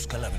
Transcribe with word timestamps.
Busca 0.00 0.16
la 0.16 0.30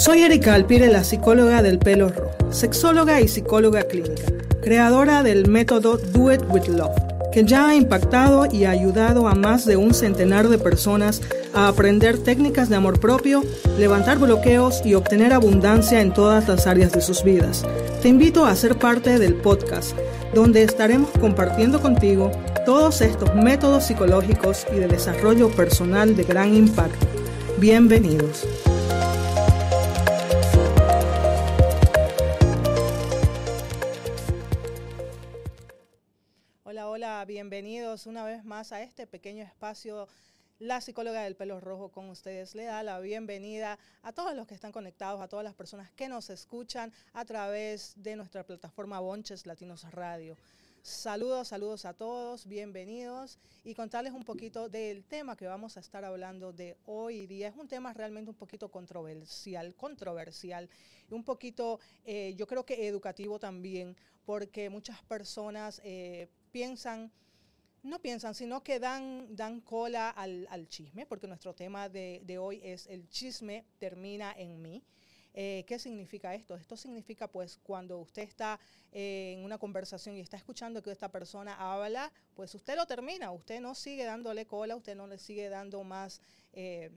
Soy 0.00 0.22
Erika 0.22 0.54
Alpire, 0.54 0.88
la 0.88 1.04
psicóloga 1.04 1.60
del 1.60 1.78
pelo 1.78 2.08
rojo, 2.08 2.30
sexóloga 2.50 3.20
y 3.20 3.28
psicóloga 3.28 3.82
clínica, 3.82 4.32
creadora 4.62 5.22
del 5.22 5.46
método 5.46 5.98
Do 5.98 6.32
It 6.32 6.40
With 6.48 6.68
Love, 6.68 6.96
que 7.32 7.44
ya 7.44 7.68
ha 7.68 7.74
impactado 7.74 8.46
y 8.50 8.64
ayudado 8.64 9.28
a 9.28 9.34
más 9.34 9.66
de 9.66 9.76
un 9.76 9.92
centenar 9.92 10.48
de 10.48 10.56
personas 10.56 11.20
a 11.52 11.68
aprender 11.68 12.16
técnicas 12.16 12.70
de 12.70 12.76
amor 12.76 12.98
propio, 12.98 13.44
levantar 13.78 14.18
bloqueos 14.18 14.80
y 14.86 14.94
obtener 14.94 15.34
abundancia 15.34 16.00
en 16.00 16.14
todas 16.14 16.48
las 16.48 16.66
áreas 16.66 16.92
de 16.92 17.02
sus 17.02 17.22
vidas. 17.22 17.66
Te 18.00 18.08
invito 18.08 18.46
a 18.46 18.56
ser 18.56 18.78
parte 18.78 19.18
del 19.18 19.34
podcast, 19.34 19.94
donde 20.32 20.62
estaremos 20.62 21.10
compartiendo 21.20 21.78
contigo 21.78 22.32
todos 22.64 23.02
estos 23.02 23.34
métodos 23.34 23.84
psicológicos 23.84 24.66
y 24.74 24.76
de 24.76 24.88
desarrollo 24.88 25.50
personal 25.50 26.16
de 26.16 26.24
gran 26.24 26.54
impacto. 26.54 27.06
Bienvenidos. 27.58 28.46
Bienvenidos 38.00 38.06
una 38.06 38.24
vez 38.24 38.44
más 38.44 38.72
a 38.72 38.82
este 38.82 39.06
pequeño 39.06 39.44
espacio. 39.44 40.08
La 40.58 40.80
psicóloga 40.80 41.22
del 41.22 41.36
pelo 41.36 41.60
rojo 41.60 41.90
con 41.90 42.08
ustedes 42.08 42.54
le 42.54 42.64
da 42.64 42.82
la 42.82 42.98
bienvenida 43.00 43.78
a 44.02 44.12
todos 44.12 44.34
los 44.34 44.46
que 44.46 44.54
están 44.54 44.72
conectados, 44.72 45.20
a 45.20 45.28
todas 45.28 45.44
las 45.44 45.54
personas 45.54 45.90
que 45.90 46.08
nos 46.08 46.30
escuchan 46.30 46.92
a 47.12 47.24
través 47.24 47.94
de 47.96 48.16
nuestra 48.16 48.44
plataforma 48.44 49.00
Bonches 49.00 49.44
Latinos 49.44 49.90
Radio. 49.90 50.36
Saludos, 50.82 51.48
saludos 51.48 51.84
a 51.84 51.92
todos, 51.92 52.46
bienvenidos 52.46 53.38
y 53.64 53.74
contarles 53.74 54.14
un 54.14 54.24
poquito 54.24 54.70
del 54.70 55.04
tema 55.04 55.36
que 55.36 55.46
vamos 55.46 55.76
a 55.76 55.80
estar 55.80 56.04
hablando 56.04 56.52
de 56.52 56.76
hoy 56.86 57.26
día. 57.26 57.48
Es 57.48 57.56
un 57.56 57.68
tema 57.68 57.92
realmente 57.92 58.30
un 58.30 58.36
poquito 58.36 58.70
controversial, 58.70 59.74
controversial 59.74 60.70
un 61.10 61.24
poquito, 61.24 61.80
eh, 62.04 62.34
yo 62.36 62.46
creo 62.46 62.64
que 62.64 62.86
educativo 62.86 63.38
también, 63.38 63.94
porque 64.24 64.70
muchas 64.70 65.02
personas 65.02 65.82
eh, 65.84 66.28
piensan, 66.50 67.10
no 67.82 68.00
piensan, 68.00 68.34
sino 68.34 68.62
que 68.62 68.78
dan, 68.78 69.34
dan 69.34 69.60
cola 69.60 70.10
al, 70.10 70.46
al 70.50 70.68
chisme, 70.68 71.06
porque 71.06 71.26
nuestro 71.26 71.54
tema 71.54 71.88
de, 71.88 72.20
de 72.24 72.38
hoy 72.38 72.60
es 72.62 72.86
el 72.86 73.08
chisme 73.08 73.64
termina 73.78 74.32
en 74.36 74.60
mí. 74.60 74.82
Eh, 75.32 75.64
¿Qué 75.66 75.78
significa 75.78 76.34
esto? 76.34 76.56
Esto 76.56 76.76
significa 76.76 77.28
pues 77.28 77.58
cuando 77.62 77.98
usted 77.98 78.22
está 78.22 78.58
eh, 78.90 79.36
en 79.36 79.44
una 79.44 79.58
conversación 79.58 80.16
y 80.16 80.20
está 80.20 80.36
escuchando 80.36 80.82
que 80.82 80.90
esta 80.90 81.08
persona 81.08 81.54
habla, 81.54 82.12
pues 82.34 82.54
usted 82.54 82.74
lo 82.76 82.86
termina, 82.86 83.30
usted 83.30 83.60
no 83.60 83.74
sigue 83.74 84.04
dándole 84.04 84.46
cola, 84.46 84.74
usted 84.74 84.96
no 84.96 85.06
le 85.06 85.18
sigue 85.18 85.48
dando 85.48 85.84
más... 85.84 86.20
Eh, 86.52 86.90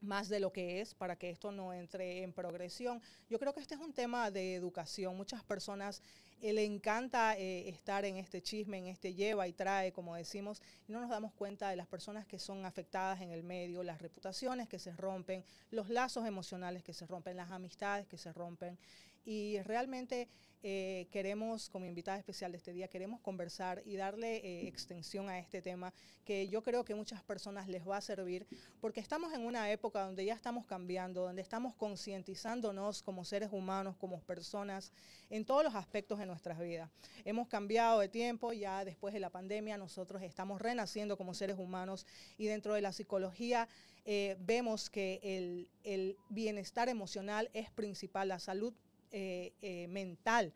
más 0.00 0.28
de 0.28 0.38
lo 0.38 0.52
que 0.52 0.80
es 0.80 0.94
para 0.94 1.16
que 1.16 1.28
esto 1.28 1.50
no 1.50 1.72
entre 1.72 2.22
en 2.22 2.32
progresión. 2.32 3.02
Yo 3.28 3.40
creo 3.40 3.52
que 3.52 3.58
este 3.58 3.74
es 3.74 3.80
un 3.80 3.92
tema 3.92 4.30
de 4.30 4.54
educación. 4.54 5.16
Muchas 5.16 5.42
personas 5.42 6.02
eh, 6.40 6.52
le 6.52 6.64
encanta 6.64 7.36
eh, 7.36 7.68
estar 7.68 8.04
en 8.04 8.16
este 8.16 8.42
chisme, 8.42 8.78
en 8.78 8.86
este 8.86 9.14
lleva 9.14 9.48
y 9.48 9.52
trae, 9.52 9.92
como 9.92 10.14
decimos, 10.14 10.62
y 10.86 10.92
no 10.92 11.00
nos 11.00 11.10
damos 11.10 11.32
cuenta 11.32 11.70
de 11.70 11.76
las 11.76 11.86
personas 11.86 12.26
que 12.26 12.38
son 12.38 12.64
afectadas 12.64 13.20
en 13.20 13.30
el 13.30 13.42
medio, 13.42 13.82
las 13.82 14.00
reputaciones 14.00 14.68
que 14.68 14.78
se 14.78 14.92
rompen, 14.92 15.44
los 15.70 15.88
lazos 15.88 16.26
emocionales 16.26 16.82
que 16.82 16.92
se 16.92 17.06
rompen, 17.06 17.36
las 17.36 17.50
amistades 17.50 18.06
que 18.06 18.18
se 18.18 18.32
rompen. 18.32 18.78
Y 19.24 19.60
realmente 19.62 20.28
eh, 20.62 21.06
queremos, 21.12 21.70
como 21.70 21.86
invitada 21.86 22.18
especial 22.18 22.50
de 22.50 22.58
este 22.58 22.72
día, 22.72 22.88
queremos 22.88 23.20
conversar 23.20 23.80
y 23.84 23.96
darle 23.96 24.38
eh, 24.38 24.66
extensión 24.66 25.28
a 25.28 25.38
este 25.38 25.62
tema 25.62 25.94
que 26.24 26.48
yo 26.48 26.62
creo 26.62 26.84
que 26.84 26.96
muchas 26.96 27.22
personas 27.22 27.68
les 27.68 27.86
va 27.88 27.96
a 27.96 28.00
servir 28.00 28.46
porque 28.80 28.98
estamos 28.98 29.32
en 29.32 29.42
una 29.42 29.70
época 29.70 30.02
donde 30.02 30.24
ya 30.24 30.34
estamos 30.34 30.66
cambiando, 30.66 31.22
donde 31.22 31.42
estamos 31.42 31.74
concientizándonos 31.76 33.02
como 33.04 33.24
seres 33.24 33.50
humanos, 33.52 33.96
como 33.96 34.20
personas, 34.20 34.92
en 35.30 35.44
todos 35.44 35.62
los 35.62 35.76
aspectos 35.76 36.18
de 36.18 36.26
nuestras 36.26 36.58
vidas. 36.58 36.90
Hemos 37.24 37.46
cambiado 37.46 38.00
de 38.00 38.08
tiempo, 38.08 38.52
ya 38.52 38.84
después 38.84 39.14
de 39.14 39.20
la 39.20 39.30
pandemia 39.30 39.78
nosotros 39.78 40.22
estamos 40.22 40.60
renaciendo 40.60 41.16
como 41.16 41.34
seres 41.34 41.56
humanos 41.56 42.04
y 42.36 42.46
dentro 42.46 42.74
de 42.74 42.82
la 42.82 42.92
psicología 42.92 43.68
eh, 44.04 44.36
vemos 44.40 44.90
que 44.90 45.20
el, 45.22 45.68
el 45.84 46.16
bienestar 46.30 46.88
emocional 46.88 47.48
es 47.52 47.70
principal, 47.70 48.28
la 48.28 48.38
salud 48.38 48.74
eh, 49.10 49.52
eh, 49.62 49.86
mental 49.88 50.52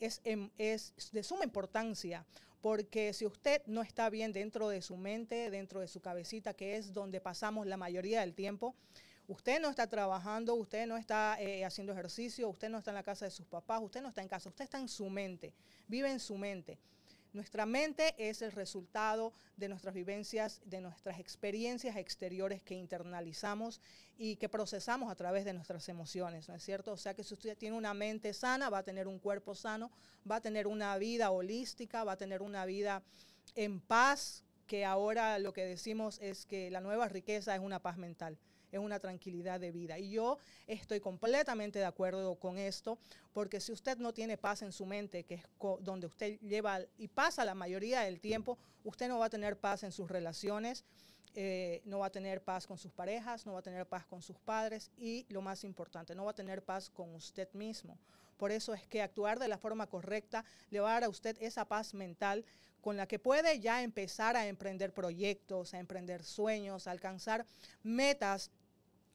es, 0.00 0.20
em, 0.24 0.50
es 0.58 0.92
de 1.12 1.22
suma 1.22 1.44
importancia 1.44 2.24
porque 2.60 3.12
si 3.12 3.24
usted 3.26 3.62
no 3.66 3.82
está 3.82 4.10
bien 4.10 4.32
dentro 4.32 4.68
de 4.68 4.82
su 4.82 4.96
mente, 4.96 5.50
dentro 5.50 5.80
de 5.80 5.88
su 5.88 6.00
cabecita, 6.00 6.54
que 6.54 6.76
es 6.76 6.92
donde 6.92 7.20
pasamos 7.20 7.66
la 7.66 7.76
mayoría 7.76 8.20
del 8.20 8.34
tiempo, 8.34 8.74
usted 9.28 9.60
no 9.60 9.70
está 9.70 9.86
trabajando, 9.86 10.54
usted 10.54 10.86
no 10.86 10.96
está 10.96 11.36
eh, 11.40 11.64
haciendo 11.64 11.92
ejercicio, 11.92 12.48
usted 12.48 12.68
no 12.68 12.78
está 12.78 12.90
en 12.90 12.96
la 12.96 13.02
casa 13.02 13.24
de 13.24 13.30
sus 13.30 13.46
papás, 13.46 13.80
usted 13.82 14.02
no 14.02 14.08
está 14.08 14.22
en 14.22 14.28
casa, 14.28 14.48
usted 14.48 14.64
está 14.64 14.78
en 14.78 14.88
su 14.88 15.08
mente, 15.08 15.52
vive 15.86 16.10
en 16.10 16.18
su 16.18 16.36
mente. 16.36 16.78
Nuestra 17.36 17.66
mente 17.66 18.14
es 18.16 18.40
el 18.40 18.50
resultado 18.50 19.30
de 19.58 19.68
nuestras 19.68 19.94
vivencias, 19.94 20.62
de 20.64 20.80
nuestras 20.80 21.20
experiencias 21.20 21.94
exteriores 21.96 22.62
que 22.62 22.74
internalizamos 22.74 23.82
y 24.16 24.36
que 24.36 24.48
procesamos 24.48 25.12
a 25.12 25.16
través 25.16 25.44
de 25.44 25.52
nuestras 25.52 25.86
emociones, 25.90 26.48
¿no 26.48 26.54
es 26.54 26.64
cierto? 26.64 26.92
O 26.92 26.96
sea 26.96 27.12
que 27.12 27.22
si 27.24 27.34
usted 27.34 27.58
tiene 27.58 27.76
una 27.76 27.92
mente 27.92 28.32
sana, 28.32 28.70
va 28.70 28.78
a 28.78 28.82
tener 28.84 29.06
un 29.06 29.18
cuerpo 29.18 29.54
sano, 29.54 29.90
va 30.28 30.36
a 30.36 30.40
tener 30.40 30.66
una 30.66 30.96
vida 30.96 31.30
holística, 31.30 32.04
va 32.04 32.12
a 32.12 32.16
tener 32.16 32.40
una 32.40 32.64
vida 32.64 33.02
en 33.54 33.80
paz, 33.80 34.42
que 34.66 34.86
ahora 34.86 35.38
lo 35.38 35.52
que 35.52 35.66
decimos 35.66 36.18
es 36.22 36.46
que 36.46 36.70
la 36.70 36.80
nueva 36.80 37.06
riqueza 37.06 37.54
es 37.54 37.60
una 37.60 37.82
paz 37.82 37.98
mental 37.98 38.38
es 38.76 38.84
una 38.84 38.98
tranquilidad 38.98 39.60
de 39.60 39.72
vida. 39.72 39.98
Y 39.98 40.10
yo 40.10 40.38
estoy 40.66 41.00
completamente 41.00 41.78
de 41.78 41.84
acuerdo 41.84 42.36
con 42.36 42.58
esto, 42.58 42.98
porque 43.32 43.60
si 43.60 43.72
usted 43.72 43.98
no 43.98 44.12
tiene 44.12 44.36
paz 44.36 44.62
en 44.62 44.72
su 44.72 44.86
mente, 44.86 45.24
que 45.24 45.34
es 45.34 45.42
donde 45.80 46.06
usted 46.06 46.38
lleva 46.40 46.80
y 46.96 47.08
pasa 47.08 47.44
la 47.44 47.54
mayoría 47.54 48.00
del 48.00 48.20
tiempo, 48.20 48.58
usted 48.84 49.08
no 49.08 49.18
va 49.18 49.26
a 49.26 49.30
tener 49.30 49.58
paz 49.58 49.82
en 49.82 49.92
sus 49.92 50.10
relaciones, 50.10 50.84
eh, 51.34 51.82
no 51.84 51.98
va 51.98 52.06
a 52.06 52.10
tener 52.10 52.42
paz 52.42 52.66
con 52.66 52.78
sus 52.78 52.92
parejas, 52.92 53.44
no 53.44 53.52
va 53.52 53.58
a 53.58 53.62
tener 53.62 53.86
paz 53.86 54.06
con 54.06 54.22
sus 54.22 54.38
padres 54.38 54.90
y 54.96 55.26
lo 55.28 55.42
más 55.42 55.64
importante, 55.64 56.14
no 56.14 56.24
va 56.24 56.30
a 56.30 56.34
tener 56.34 56.62
paz 56.62 56.88
con 56.88 57.14
usted 57.14 57.52
mismo. 57.52 57.98
Por 58.38 58.52
eso 58.52 58.72
es 58.72 58.86
que 58.86 59.02
actuar 59.02 59.38
de 59.38 59.48
la 59.48 59.58
forma 59.58 59.86
correcta 59.86 60.44
le 60.70 60.80
va 60.80 60.90
a 60.90 60.92
dar 60.94 61.04
a 61.04 61.08
usted 61.08 61.36
esa 61.40 61.66
paz 61.66 61.92
mental 61.94 62.44
con 62.80 62.96
la 62.96 63.06
que 63.06 63.18
puede 63.18 63.58
ya 63.58 63.82
empezar 63.82 64.36
a 64.36 64.46
emprender 64.46 64.94
proyectos, 64.94 65.74
a 65.74 65.78
emprender 65.78 66.22
sueños, 66.22 66.86
a 66.86 66.92
alcanzar 66.92 67.44
metas 67.82 68.50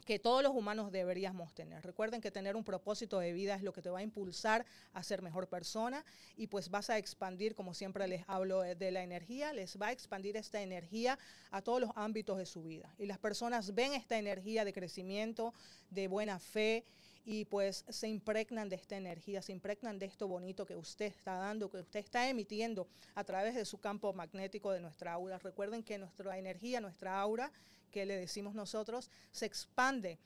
que 0.05 0.19
todos 0.19 0.43
los 0.43 0.53
humanos 0.53 0.91
deberíamos 0.91 1.53
tener. 1.53 1.83
Recuerden 1.83 2.21
que 2.21 2.31
tener 2.31 2.55
un 2.55 2.63
propósito 2.63 3.19
de 3.19 3.33
vida 3.33 3.55
es 3.55 3.63
lo 3.63 3.73
que 3.73 3.81
te 3.81 3.89
va 3.89 3.99
a 3.99 4.03
impulsar 4.03 4.65
a 4.93 5.03
ser 5.03 5.21
mejor 5.21 5.47
persona 5.47 6.03
y 6.35 6.47
pues 6.47 6.69
vas 6.69 6.89
a 6.89 6.97
expandir, 6.97 7.55
como 7.55 7.73
siempre 7.73 8.07
les 8.07 8.23
hablo 8.27 8.61
de 8.61 8.91
la 8.91 9.03
energía, 9.03 9.53
les 9.53 9.79
va 9.79 9.87
a 9.87 9.91
expandir 9.91 10.37
esta 10.37 10.61
energía 10.61 11.17
a 11.51 11.61
todos 11.61 11.81
los 11.81 11.91
ámbitos 11.95 12.37
de 12.37 12.45
su 12.45 12.63
vida. 12.63 12.93
Y 12.97 13.05
las 13.05 13.19
personas 13.19 13.73
ven 13.73 13.93
esta 13.93 14.17
energía 14.17 14.65
de 14.65 14.73
crecimiento, 14.73 15.53
de 15.89 16.07
buena 16.07 16.39
fe, 16.39 16.83
y 17.25 17.45
pues 17.45 17.85
se 17.87 18.07
impregnan 18.07 18.69
de 18.69 18.75
esta 18.75 18.97
energía, 18.97 19.41
se 19.41 19.51
impregnan 19.51 19.99
de 19.99 20.07
esto 20.07 20.27
bonito 20.27 20.65
que 20.65 20.75
usted 20.75 21.05
está 21.05 21.35
dando, 21.35 21.69
que 21.69 21.77
usted 21.77 21.99
está 21.99 22.27
emitiendo 22.27 22.87
a 23.15 23.23
través 23.23 23.55
de 23.55 23.65
su 23.65 23.77
campo 23.77 24.11
magnético 24.13 24.71
de 24.71 24.79
nuestra 24.79 25.13
aura. 25.13 25.37
Recuerden 25.37 25.83
que 25.83 25.97
nuestra 25.97 26.37
energía, 26.37 26.81
nuestra 26.81 27.19
aura, 27.19 27.51
que 27.91 28.05
le 28.05 28.15
decimos 28.15 28.55
nosotros, 28.55 29.11
se 29.31 29.45
expande 29.45 30.19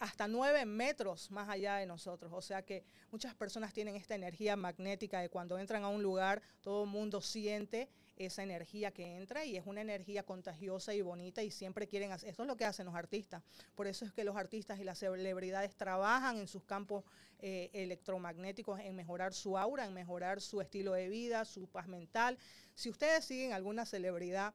hasta 0.00 0.26
nueve 0.26 0.64
metros 0.64 1.30
más 1.30 1.48
allá 1.48 1.76
de 1.76 1.86
nosotros. 1.86 2.32
O 2.34 2.40
sea 2.40 2.62
que 2.62 2.84
muchas 3.12 3.34
personas 3.34 3.72
tienen 3.72 3.96
esta 3.96 4.14
energía 4.14 4.56
magnética 4.56 5.20
de 5.20 5.28
cuando 5.28 5.58
entran 5.58 5.84
a 5.84 5.88
un 5.88 6.02
lugar, 6.02 6.42
todo 6.62 6.84
el 6.84 6.90
mundo 6.90 7.20
siente 7.20 7.88
esa 8.16 8.42
energía 8.42 8.90
que 8.90 9.16
entra 9.16 9.44
y 9.44 9.56
es 9.56 9.66
una 9.66 9.80
energía 9.80 10.22
contagiosa 10.22 10.94
y 10.94 11.00
bonita 11.00 11.42
y 11.42 11.50
siempre 11.50 11.86
quieren 11.86 12.12
hacer, 12.12 12.28
esto 12.30 12.42
es 12.42 12.48
lo 12.48 12.56
que 12.56 12.66
hacen 12.66 12.84
los 12.84 12.94
artistas, 12.94 13.42
por 13.74 13.86
eso 13.86 14.04
es 14.04 14.12
que 14.12 14.24
los 14.24 14.36
artistas 14.36 14.78
y 14.78 14.84
las 14.84 14.98
celebridades 14.98 15.74
trabajan 15.74 16.36
en 16.36 16.46
sus 16.46 16.62
campos 16.64 17.04
eh, 17.38 17.70
electromagnéticos 17.72 18.78
en 18.80 18.94
mejorar 18.94 19.32
su 19.32 19.56
aura, 19.56 19.86
en 19.86 19.94
mejorar 19.94 20.42
su 20.42 20.60
estilo 20.60 20.92
de 20.92 21.08
vida, 21.08 21.46
su 21.46 21.66
paz 21.66 21.88
mental. 21.88 22.36
Si 22.74 22.90
ustedes 22.90 23.24
siguen 23.24 23.54
alguna 23.54 23.86
celebridad, 23.86 24.52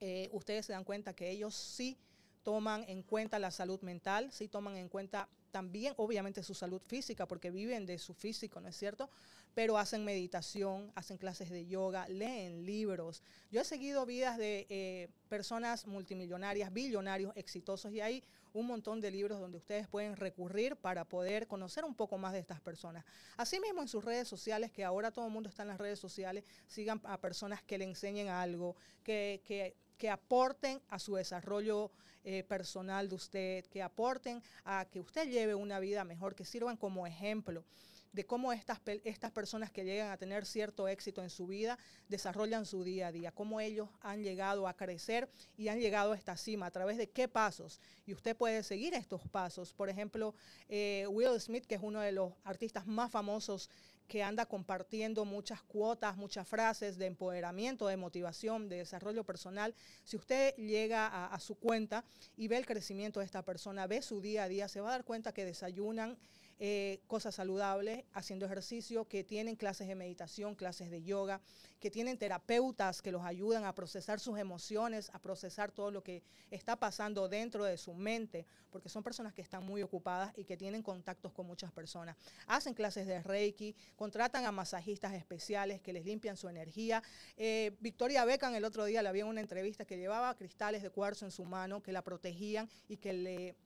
eh, 0.00 0.28
ustedes 0.32 0.66
se 0.66 0.72
dan 0.72 0.84
cuenta 0.84 1.14
que 1.14 1.30
ellos 1.30 1.54
sí 1.54 1.98
toman 2.42 2.84
en 2.88 3.02
cuenta 3.02 3.38
la 3.38 3.50
salud 3.50 3.80
mental, 3.80 4.30
sí 4.30 4.46
toman 4.46 4.76
en 4.76 4.88
cuenta 4.88 5.28
también 5.50 5.94
obviamente 5.96 6.42
su 6.42 6.54
salud 6.54 6.82
física, 6.86 7.26
porque 7.26 7.50
viven 7.50 7.86
de 7.86 7.98
su 7.98 8.12
físico, 8.12 8.60
¿no 8.60 8.68
es 8.68 8.76
cierto? 8.76 9.08
Pero 9.54 9.78
hacen 9.78 10.04
meditación, 10.04 10.92
hacen 10.94 11.16
clases 11.16 11.48
de 11.48 11.66
yoga, 11.66 12.06
leen 12.08 12.66
libros. 12.66 13.22
Yo 13.50 13.62
he 13.62 13.64
seguido 13.64 14.04
vidas 14.04 14.36
de 14.36 14.66
eh, 14.68 15.08
personas 15.30 15.86
multimillonarias, 15.86 16.72
billonarios, 16.72 17.32
exitosos, 17.36 17.90
y 17.92 18.02
hay 18.02 18.22
un 18.52 18.66
montón 18.66 19.00
de 19.00 19.10
libros 19.10 19.40
donde 19.40 19.56
ustedes 19.56 19.88
pueden 19.88 20.14
recurrir 20.16 20.76
para 20.76 21.04
poder 21.04 21.46
conocer 21.46 21.84
un 21.84 21.94
poco 21.94 22.18
más 22.18 22.32
de 22.32 22.40
estas 22.40 22.60
personas. 22.60 23.04
Asimismo, 23.36 23.82
en 23.82 23.88
sus 23.88 24.04
redes 24.04 24.28
sociales, 24.28 24.70
que 24.70 24.84
ahora 24.84 25.10
todo 25.10 25.26
el 25.26 25.32
mundo 25.32 25.48
está 25.48 25.62
en 25.62 25.68
las 25.68 25.78
redes 25.78 25.98
sociales, 25.98 26.44
sigan 26.66 27.00
a 27.04 27.18
personas 27.18 27.62
que 27.62 27.78
le 27.78 27.86
enseñen 27.86 28.28
algo, 28.28 28.76
que, 29.02 29.40
que 29.44 29.74
que 29.96 30.10
aporten 30.10 30.80
a 30.88 30.98
su 30.98 31.14
desarrollo 31.14 31.90
eh, 32.24 32.42
personal 32.42 33.08
de 33.08 33.14
usted, 33.14 33.64
que 33.66 33.82
aporten 33.82 34.42
a 34.64 34.84
que 34.86 35.00
usted 35.00 35.28
lleve 35.28 35.54
una 35.54 35.78
vida 35.78 36.04
mejor, 36.04 36.34
que 36.34 36.44
sirvan 36.44 36.76
como 36.76 37.06
ejemplo 37.06 37.64
de 38.16 38.24
cómo 38.24 38.52
estas, 38.54 38.80
estas 39.04 39.30
personas 39.30 39.70
que 39.70 39.84
llegan 39.84 40.10
a 40.10 40.16
tener 40.16 40.46
cierto 40.46 40.88
éxito 40.88 41.22
en 41.22 41.28
su 41.28 41.46
vida 41.46 41.78
desarrollan 42.08 42.64
su 42.64 42.82
día 42.82 43.08
a 43.08 43.12
día, 43.12 43.30
cómo 43.30 43.60
ellos 43.60 43.90
han 44.00 44.22
llegado 44.22 44.66
a 44.66 44.74
crecer 44.74 45.28
y 45.58 45.68
han 45.68 45.78
llegado 45.78 46.12
a 46.12 46.16
esta 46.16 46.34
cima, 46.38 46.64
a 46.64 46.70
través 46.70 46.96
de 46.96 47.10
qué 47.10 47.28
pasos. 47.28 47.78
Y 48.06 48.14
usted 48.14 48.34
puede 48.34 48.62
seguir 48.62 48.94
estos 48.94 49.28
pasos. 49.28 49.74
Por 49.74 49.90
ejemplo, 49.90 50.34
eh, 50.68 51.06
Will 51.10 51.38
Smith, 51.38 51.66
que 51.66 51.74
es 51.74 51.82
uno 51.82 52.00
de 52.00 52.12
los 52.12 52.32
artistas 52.42 52.86
más 52.86 53.10
famosos 53.10 53.68
que 54.06 54.22
anda 54.22 54.46
compartiendo 54.46 55.24
muchas 55.24 55.62
cuotas, 55.62 56.16
muchas 56.16 56.48
frases 56.48 56.96
de 56.98 57.06
empoderamiento, 57.06 57.86
de 57.86 57.96
motivación, 57.96 58.68
de 58.68 58.78
desarrollo 58.78 59.24
personal. 59.24 59.74
Si 60.04 60.16
usted 60.16 60.54
llega 60.56 61.26
a, 61.26 61.40
su 61.40 61.56
cuenta 61.56 62.04
y 62.36 62.48
ve 62.48 62.56
el 62.56 62.66
crecimiento 62.66 63.20
de 63.20 63.26
esta 63.26 63.42
persona, 63.42 63.86
ve 63.86 64.02
su 64.02 64.20
día 64.20 64.44
a 64.44 64.48
día, 64.48 64.68
se 64.68 64.80
va 64.80 64.88
a 64.88 64.92
dar 64.92 65.04
cuenta 65.04 65.32
que 65.32 65.44
desayunan 65.44 66.16
eh, 66.58 67.00
cosas 67.06 67.34
saludables, 67.34 68.04
haciendo 68.14 68.46
ejercicio, 68.46 69.06
que 69.06 69.24
tienen 69.24 69.56
clases 69.56 69.88
de 69.88 69.94
meditación, 69.94 70.54
clases 70.54 70.90
de 70.90 71.02
yoga, 71.02 71.40
que 71.80 71.90
tienen 71.90 72.16
terapeutas 72.16 73.02
que 73.02 73.12
los 73.12 73.24
ayudan 73.24 73.64
a 73.64 73.74
procesar 73.74 74.20
sus 74.20 74.38
emociones, 74.38 75.10
a 75.12 75.18
procesar 75.18 75.70
todo 75.70 75.90
lo 75.90 76.02
que 76.02 76.22
está 76.50 76.76
pasando 76.76 77.28
dentro 77.28 77.64
de 77.64 77.76
su 77.76 77.92
mente, 77.92 78.46
porque 78.70 78.88
son 78.88 79.02
personas 79.02 79.34
que 79.34 79.42
están 79.42 79.64
muy 79.64 79.82
ocupadas 79.82 80.32
y 80.36 80.44
que 80.44 80.56
tienen 80.56 80.82
contactos 80.82 81.32
con 81.32 81.46
muchas 81.46 81.72
personas. 81.72 82.16
Hacen 82.46 82.72
clases 82.72 83.06
de 83.06 83.22
Reiki, 83.22 83.74
contratan 83.94 84.46
a 84.46 84.52
masajistas 84.52 85.12
especiales 85.12 85.80
que 85.80 85.92
les 85.92 86.04
limpian 86.04 86.36
su 86.36 86.48
energía. 86.48 87.02
Eh, 87.36 87.76
Victoria 87.80 88.24
Beckham 88.24 88.54
el 88.54 88.64
otro 88.64 88.86
día 88.86 89.02
le 89.02 89.08
había 89.10 89.26
una 89.26 89.40
entrevista 89.40 89.84
que 89.84 89.98
llevaba 89.98 90.34
cristales 90.36 90.82
de 90.82 90.90
cuarzo 90.90 91.26
en 91.26 91.30
su 91.30 91.44
mano 91.44 91.82
que 91.82 91.92
la 91.92 92.02
protegían 92.02 92.68
y 92.88 92.96
que 92.96 93.12
le 93.12 93.56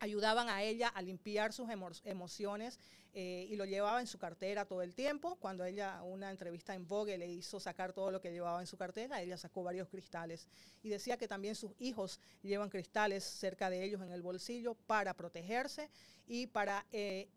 ayudaban 0.00 0.48
a 0.48 0.62
ella 0.62 0.88
a 0.88 1.02
limpiar 1.02 1.52
sus 1.52 1.68
emociones 2.04 2.78
eh, 3.14 3.46
y 3.50 3.56
lo 3.56 3.64
llevaba 3.64 4.00
en 4.00 4.06
su 4.06 4.18
cartera 4.18 4.64
todo 4.64 4.82
el 4.82 4.94
tiempo. 4.94 5.36
Cuando 5.36 5.64
ella, 5.64 6.02
una 6.02 6.30
entrevista 6.30 6.74
en 6.74 6.86
Vogue, 6.86 7.16
le 7.18 7.26
hizo 7.26 7.58
sacar 7.58 7.92
todo 7.92 8.10
lo 8.10 8.20
que 8.20 8.30
llevaba 8.30 8.60
en 8.60 8.66
su 8.66 8.76
cartera, 8.76 9.20
ella 9.20 9.36
sacó 9.36 9.62
varios 9.62 9.88
cristales. 9.88 10.46
Y 10.82 10.88
decía 10.88 11.16
que 11.16 11.26
también 11.26 11.54
sus 11.54 11.72
hijos 11.78 12.20
llevan 12.42 12.70
cristales 12.70 13.24
cerca 13.24 13.70
de 13.70 13.82
ellos 13.82 14.02
en 14.02 14.12
el 14.12 14.22
bolsillo 14.22 14.74
para 14.74 15.14
protegerse 15.14 15.90
y 16.26 16.46
para 16.46 16.86
eh, 16.92 17.28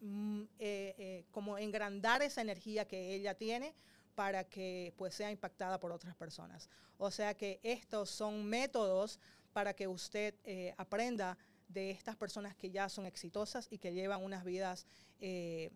mm, 0.00 0.42
eh, 0.58 1.24
como 1.30 1.56
engrandar 1.58 2.22
esa 2.22 2.42
energía 2.42 2.86
que 2.86 3.14
ella 3.14 3.34
tiene 3.34 3.74
para 4.14 4.44
que 4.44 4.92
pues 4.96 5.14
sea 5.14 5.30
impactada 5.30 5.80
por 5.80 5.90
otras 5.92 6.14
personas. 6.16 6.68
O 6.98 7.10
sea 7.10 7.34
que 7.34 7.60
estos 7.62 8.10
son 8.10 8.44
métodos 8.44 9.18
para 9.52 9.74
que 9.74 9.88
usted 9.88 10.34
aprenda 10.76 11.36
de 11.74 11.90
estas 11.90 12.16
personas 12.16 12.56
que 12.56 12.70
ya 12.70 12.88
son 12.88 13.04
exitosas 13.04 13.66
y 13.70 13.78
que 13.78 13.92
llevan 13.92 14.22
unas 14.22 14.44
vidas 14.44 14.86
eh, 15.20 15.70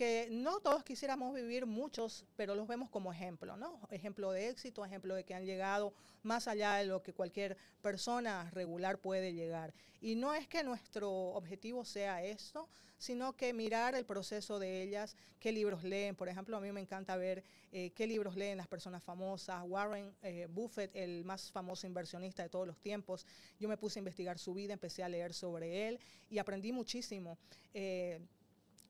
que 0.00 0.28
no 0.30 0.60
todos 0.60 0.82
quisiéramos 0.82 1.34
vivir, 1.34 1.66
muchos, 1.66 2.24
pero 2.34 2.54
los 2.54 2.66
vemos 2.66 2.88
como 2.88 3.12
ejemplo, 3.12 3.58
¿no? 3.58 3.78
Ejemplo 3.90 4.32
de 4.32 4.48
éxito, 4.48 4.82
ejemplo 4.82 5.14
de 5.14 5.24
que 5.24 5.34
han 5.34 5.44
llegado 5.44 5.92
más 6.22 6.48
allá 6.48 6.76
de 6.76 6.86
lo 6.86 7.02
que 7.02 7.12
cualquier 7.12 7.58
persona 7.82 8.48
regular 8.52 8.96
puede 8.96 9.34
llegar. 9.34 9.74
Y 10.00 10.14
no 10.14 10.32
es 10.32 10.48
que 10.48 10.64
nuestro 10.64 11.10
objetivo 11.10 11.84
sea 11.84 12.24
esto, 12.24 12.66
sino 12.96 13.36
que 13.36 13.52
mirar 13.52 13.94
el 13.94 14.06
proceso 14.06 14.58
de 14.58 14.82
ellas, 14.82 15.16
qué 15.38 15.52
libros 15.52 15.84
leen. 15.84 16.16
Por 16.16 16.30
ejemplo, 16.30 16.56
a 16.56 16.60
mí 16.62 16.72
me 16.72 16.80
encanta 16.80 17.16
ver 17.16 17.44
eh, 17.70 17.90
qué 17.90 18.06
libros 18.06 18.36
leen 18.36 18.56
las 18.56 18.68
personas 18.68 19.02
famosas. 19.02 19.62
Warren 19.66 20.16
eh, 20.22 20.48
Buffett, 20.50 20.96
el 20.96 21.26
más 21.26 21.52
famoso 21.52 21.86
inversionista 21.86 22.42
de 22.42 22.48
todos 22.48 22.66
los 22.66 22.78
tiempos. 22.78 23.26
Yo 23.58 23.68
me 23.68 23.76
puse 23.76 23.98
a 23.98 24.00
investigar 24.00 24.38
su 24.38 24.54
vida, 24.54 24.72
empecé 24.72 25.02
a 25.02 25.10
leer 25.10 25.34
sobre 25.34 25.88
él 25.88 26.00
y 26.30 26.38
aprendí 26.38 26.72
muchísimo. 26.72 27.36
Eh, 27.74 28.18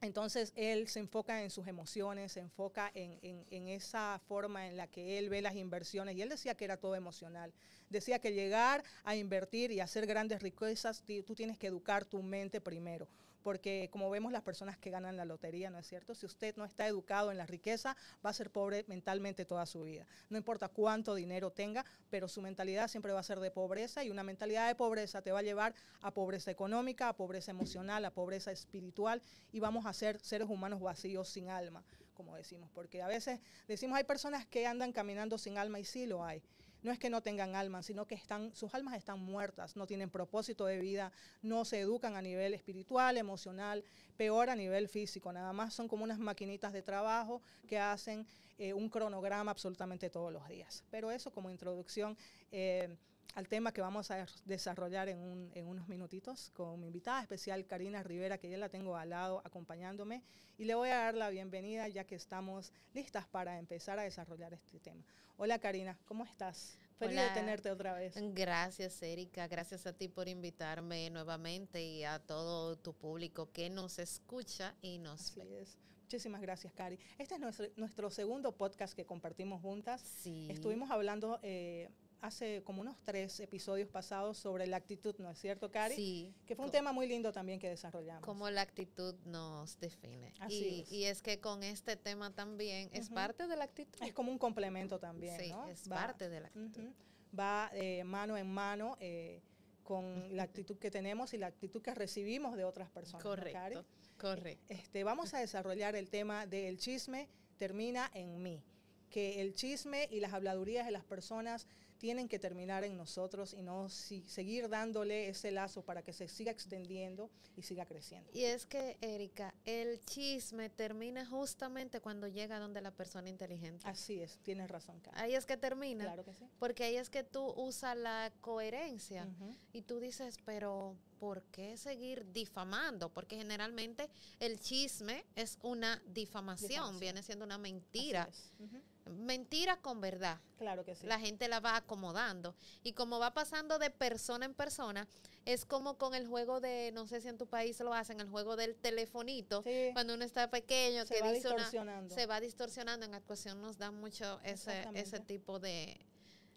entonces 0.00 0.52
él 0.56 0.88
se 0.88 1.00
enfoca 1.00 1.42
en 1.42 1.50
sus 1.50 1.66
emociones, 1.66 2.32
se 2.32 2.40
enfoca 2.40 2.90
en, 2.94 3.68
esa 3.68 4.20
forma 4.26 4.66
en 4.66 4.76
la 4.76 4.86
que 4.86 5.18
él 5.18 5.28
ve 5.28 5.42
las 5.42 5.56
inversiones 5.56 6.16
y 6.16 6.22
él 6.22 6.28
decía 6.28 6.54
que 6.54 6.64
era 6.64 6.76
todo 6.76 6.94
emocional. 6.94 7.52
Decía 7.90 8.18
que 8.18 8.32
llegar 8.32 8.84
a 9.04 9.16
invertir 9.16 9.72
y 9.72 9.80
hacer 9.80 10.06
grandes 10.06 10.42
riquezas, 10.42 11.02
tú 11.26 11.34
tienes 11.34 11.58
que 11.58 11.66
educar 11.66 12.04
tu 12.04 12.22
mente 12.22 12.60
primero 12.60 13.08
porque 13.42 13.88
como 13.90 14.10
vemos 14.10 14.32
las 14.32 14.42
personas 14.42 14.78
que 14.78 14.90
ganan 14.90 15.16
la 15.16 15.24
lotería, 15.24 15.70
¿no 15.70 15.78
es 15.78 15.86
cierto? 15.86 16.14
Si 16.14 16.26
usted 16.26 16.56
no 16.56 16.64
está 16.64 16.86
educado 16.86 17.30
en 17.30 17.38
la 17.38 17.46
riqueza, 17.46 17.96
va 18.24 18.30
a 18.30 18.34
ser 18.34 18.50
pobre 18.50 18.84
mentalmente 18.86 19.44
toda 19.44 19.66
su 19.66 19.82
vida. 19.82 20.06
No 20.28 20.36
importa 20.36 20.68
cuánto 20.68 21.14
dinero 21.14 21.50
tenga, 21.50 21.84
pero 22.10 22.28
su 22.28 22.42
mentalidad 22.42 22.88
siempre 22.88 23.12
va 23.12 23.20
a 23.20 23.24
ser 23.24 23.40
de 23.40 23.50
pobreza 23.50 24.04
y 24.04 24.10
una 24.10 24.22
mentalidad 24.22 24.68
de 24.68 24.74
pobreza 24.74 25.22
te 25.22 25.32
va 25.32 25.40
a 25.40 25.42
llevar 25.42 25.74
a 26.02 26.12
pobreza 26.12 26.50
económica, 26.50 27.08
a 27.08 27.16
pobreza 27.16 27.50
emocional, 27.50 28.04
a 28.04 28.10
pobreza 28.10 28.52
espiritual 28.52 29.22
y 29.52 29.60
vamos 29.60 29.86
a 29.86 29.92
ser 29.92 30.20
seres 30.20 30.48
humanos 30.48 30.80
vacíos 30.80 31.28
sin 31.28 31.48
alma, 31.48 31.84
como 32.14 32.36
decimos, 32.36 32.70
porque 32.74 33.02
a 33.02 33.08
veces 33.08 33.40
decimos 33.66 33.96
hay 33.96 34.04
personas 34.04 34.46
que 34.46 34.66
andan 34.66 34.92
caminando 34.92 35.38
sin 35.38 35.58
alma 35.58 35.80
y 35.80 35.84
sí 35.84 36.06
lo 36.06 36.24
hay 36.24 36.42
no 36.82 36.92
es 36.92 36.98
que 36.98 37.10
no 37.10 37.22
tengan 37.22 37.54
alma, 37.54 37.82
sino 37.82 38.06
que 38.06 38.14
están, 38.14 38.54
sus 38.54 38.74
almas 38.74 38.94
están 38.94 39.20
muertas, 39.20 39.76
no 39.76 39.86
tienen 39.86 40.10
propósito 40.10 40.66
de 40.66 40.78
vida, 40.78 41.12
no 41.42 41.64
se 41.64 41.80
educan 41.80 42.16
a 42.16 42.22
nivel 42.22 42.54
espiritual, 42.54 43.16
emocional, 43.16 43.84
peor 44.16 44.50
a 44.50 44.56
nivel 44.56 44.88
físico, 44.88 45.32
nada 45.32 45.52
más 45.52 45.74
son 45.74 45.88
como 45.88 46.04
unas 46.04 46.18
maquinitas 46.18 46.72
de 46.72 46.82
trabajo 46.82 47.42
que 47.66 47.78
hacen 47.78 48.26
eh, 48.58 48.74
un 48.74 48.88
cronograma 48.88 49.50
absolutamente 49.50 50.10
todos 50.10 50.32
los 50.32 50.46
días. 50.48 50.84
Pero 50.90 51.10
eso 51.10 51.30
como 51.30 51.50
introducción. 51.50 52.16
Eh, 52.52 52.96
al 53.34 53.48
tema 53.48 53.72
que 53.72 53.80
vamos 53.80 54.10
a 54.10 54.26
desarrollar 54.44 55.08
en, 55.08 55.66
unos 55.66 55.88
minutitos 55.88 56.50
con 56.54 56.80
mi 56.80 56.86
invitada 56.86 57.22
especial 57.22 57.66
Karina 57.66 58.02
Rivera, 58.02 58.38
que 58.38 58.50
ya 58.50 58.58
la 58.58 58.68
tengo 58.68 58.96
al 58.96 59.10
lado 59.10 59.42
acompañándome, 59.44 60.22
y 60.58 60.64
le 60.64 60.74
voy 60.74 60.90
a 60.90 60.96
dar 60.96 61.14
la 61.14 61.30
bienvenida 61.30 61.88
ya 61.88 62.04
que 62.04 62.14
estamos 62.14 62.72
listas 62.94 63.26
para 63.26 63.58
empezar 63.58 63.98
a 63.98 64.02
desarrollar 64.02 64.52
este 64.54 64.80
tema. 64.80 65.04
Hola 65.36 65.58
Karina, 65.58 65.98
¿cómo 66.06 66.24
estás? 66.24 66.78
Feliz 66.98 67.18
de 67.18 67.30
tenerte 67.30 67.70
otra 67.70 67.94
vez. 67.94 68.14
Gracias, 68.34 69.02
Erika. 69.02 69.48
Gracias 69.48 69.86
a 69.86 69.94
ti 69.94 70.08
por 70.08 70.28
invitarme 70.28 71.08
nuevamente 71.08 71.82
y 71.82 72.04
a 72.04 72.18
todo 72.18 72.76
tu 72.76 72.92
público 72.92 73.50
que 73.52 73.70
nos 73.70 73.98
escucha 73.98 74.74
y 74.82 74.98
nos 74.98 75.34
ve. 75.34 75.66
Muchísimas 76.02 76.42
gracias, 76.42 76.74
Cari. 76.74 76.98
Este 77.16 77.34
es 77.34 77.40
nuestro, 77.40 77.66
nuestro, 77.76 78.10
segundo 78.10 78.52
podcast 78.52 78.94
que 78.94 79.06
compartimos 79.06 79.62
juntas. 79.62 80.02
Sí. 80.02 80.48
Estuvimos 80.50 80.90
hablando 80.90 81.38
eh, 81.42 81.88
hace 82.22 82.62
como 82.64 82.80
unos 82.80 82.96
tres 83.02 83.40
episodios 83.40 83.88
pasados 83.88 84.38
sobre 84.38 84.66
la 84.66 84.76
actitud, 84.76 85.14
¿no 85.18 85.30
es 85.30 85.38
cierto, 85.38 85.70
Cari? 85.70 85.94
Sí. 85.94 86.34
Que 86.46 86.54
fue 86.54 86.64
un 86.64 86.70
tema 86.70 86.92
muy 86.92 87.06
lindo 87.06 87.32
también 87.32 87.58
que 87.58 87.68
desarrollamos. 87.68 88.24
Cómo 88.24 88.50
la 88.50 88.62
actitud 88.62 89.14
nos 89.24 89.78
define. 89.80 90.32
Así 90.40 90.54
y, 90.54 90.80
es. 90.80 90.92
y 90.92 91.04
es 91.04 91.22
que 91.22 91.40
con 91.40 91.62
este 91.62 91.96
tema 91.96 92.34
también 92.34 92.90
es 92.92 93.10
parte 93.10 93.46
de 93.46 93.56
la 93.56 93.64
actitud. 93.64 94.02
Es 94.02 94.12
como 94.12 94.30
un 94.30 94.38
complemento 94.38 94.98
también, 94.98 95.38
sí, 95.38 95.50
¿no? 95.50 95.66
es 95.68 95.88
parte 95.88 96.28
de 96.28 96.40
la 96.40 96.48
actitud. 96.48 96.90
Va 97.38 97.70
eh, 97.74 98.02
mano 98.04 98.36
en 98.36 98.52
mano 98.52 98.96
eh, 99.00 99.40
con 99.84 100.36
la 100.36 100.42
actitud 100.42 100.78
que 100.78 100.90
tenemos 100.90 101.32
y 101.34 101.38
la 101.38 101.46
actitud 101.46 101.80
que 101.80 101.94
recibimos 101.94 102.56
de 102.56 102.64
otras 102.64 102.90
personas. 102.90 103.22
Correcto, 103.22 103.84
correcto. 104.18 104.64
Este, 104.68 105.04
vamos 105.04 105.34
a 105.34 105.38
desarrollar 105.38 105.96
el 105.96 106.08
tema 106.08 106.46
del 106.46 106.78
chisme 106.78 107.28
termina 107.60 108.10
en 108.14 108.42
mí. 108.42 108.62
Que 109.10 109.42
el 109.42 109.54
chisme 109.54 110.08
y 110.10 110.20
las 110.20 110.32
habladurías 110.32 110.86
de 110.86 110.92
las 110.92 111.04
personas 111.04 111.66
tienen 112.00 112.28
que 112.28 112.38
terminar 112.38 112.82
en 112.82 112.96
nosotros 112.96 113.52
y 113.52 113.62
no 113.62 113.90
seguir 113.90 114.70
dándole 114.70 115.28
ese 115.28 115.50
lazo 115.50 115.82
para 115.82 116.02
que 116.02 116.14
se 116.14 116.28
siga 116.28 116.50
extendiendo 116.50 117.30
y 117.56 117.62
siga 117.62 117.84
creciendo. 117.84 118.30
Y 118.32 118.44
es 118.44 118.64
que, 118.64 118.96
Erika, 119.02 119.54
el 119.66 120.02
chisme 120.06 120.70
termina 120.70 121.26
justamente 121.26 122.00
cuando 122.00 122.26
llega 122.26 122.58
donde 122.58 122.80
la 122.80 122.90
persona 122.90 123.28
inteligente. 123.28 123.86
Así 123.86 124.20
es, 124.22 124.38
tienes 124.38 124.70
razón, 124.70 124.98
Karen. 125.00 125.20
Ahí 125.20 125.34
es 125.34 125.44
que 125.44 125.58
termina. 125.58 126.04
Claro 126.04 126.24
que 126.24 126.32
sí. 126.32 126.48
Porque 126.58 126.84
ahí 126.84 126.96
es 126.96 127.10
que 127.10 127.22
tú 127.22 127.44
usas 127.56 127.94
la 127.98 128.32
coherencia 128.40 129.28
y 129.74 129.82
tú 129.82 130.00
dices, 130.00 130.38
pero 130.46 130.96
por 131.18 131.42
qué 131.52 131.76
seguir 131.76 132.32
difamando, 132.32 133.10
porque 133.12 133.36
generalmente 133.36 134.08
el 134.38 134.58
chisme 134.58 135.26
es 135.36 135.58
una 135.60 135.96
difamación, 136.06 136.70
Difamación. 136.70 136.98
viene 137.00 137.22
siendo 137.22 137.44
una 137.44 137.58
mentira. 137.58 138.22
Así 138.22 138.40
es. 138.64 138.80
Mentira 139.10 139.76
con 139.80 140.00
verdad. 140.00 140.38
Claro 140.58 140.84
que 140.84 140.94
sí. 140.94 141.06
La 141.06 141.18
gente 141.18 141.48
la 141.48 141.60
va 141.60 141.76
acomodando. 141.76 142.54
Y 142.82 142.92
como 142.92 143.18
va 143.18 143.32
pasando 143.32 143.78
de 143.78 143.90
persona 143.90 144.46
en 144.46 144.54
persona, 144.54 145.06
es 145.44 145.64
como 145.64 145.96
con 145.96 146.14
el 146.14 146.26
juego 146.26 146.60
de, 146.60 146.90
no 146.92 147.06
sé 147.06 147.20
si 147.20 147.28
en 147.28 147.38
tu 147.38 147.46
país 147.46 147.80
lo 147.80 147.94
hacen, 147.94 148.20
el 148.20 148.28
juego 148.28 148.56
del 148.56 148.76
telefonito, 148.76 149.62
Sí, 149.62 149.90
cuando 149.94 150.14
uno 150.14 150.24
está 150.24 150.50
pequeño, 150.50 151.06
se 151.06 151.14
que 151.14 151.20
va 151.22 151.32
dice 151.32 151.48
una, 151.48 151.56
distorsionando. 151.56 152.14
se 152.14 152.26
va 152.26 152.40
distorsionando. 152.40 153.06
En 153.06 153.14
actuación 153.14 153.60
nos 153.60 153.78
da 153.78 153.90
mucho 153.90 154.40
ese, 154.44 154.86
ese 154.94 155.20
tipo 155.20 155.58
de, 155.58 155.98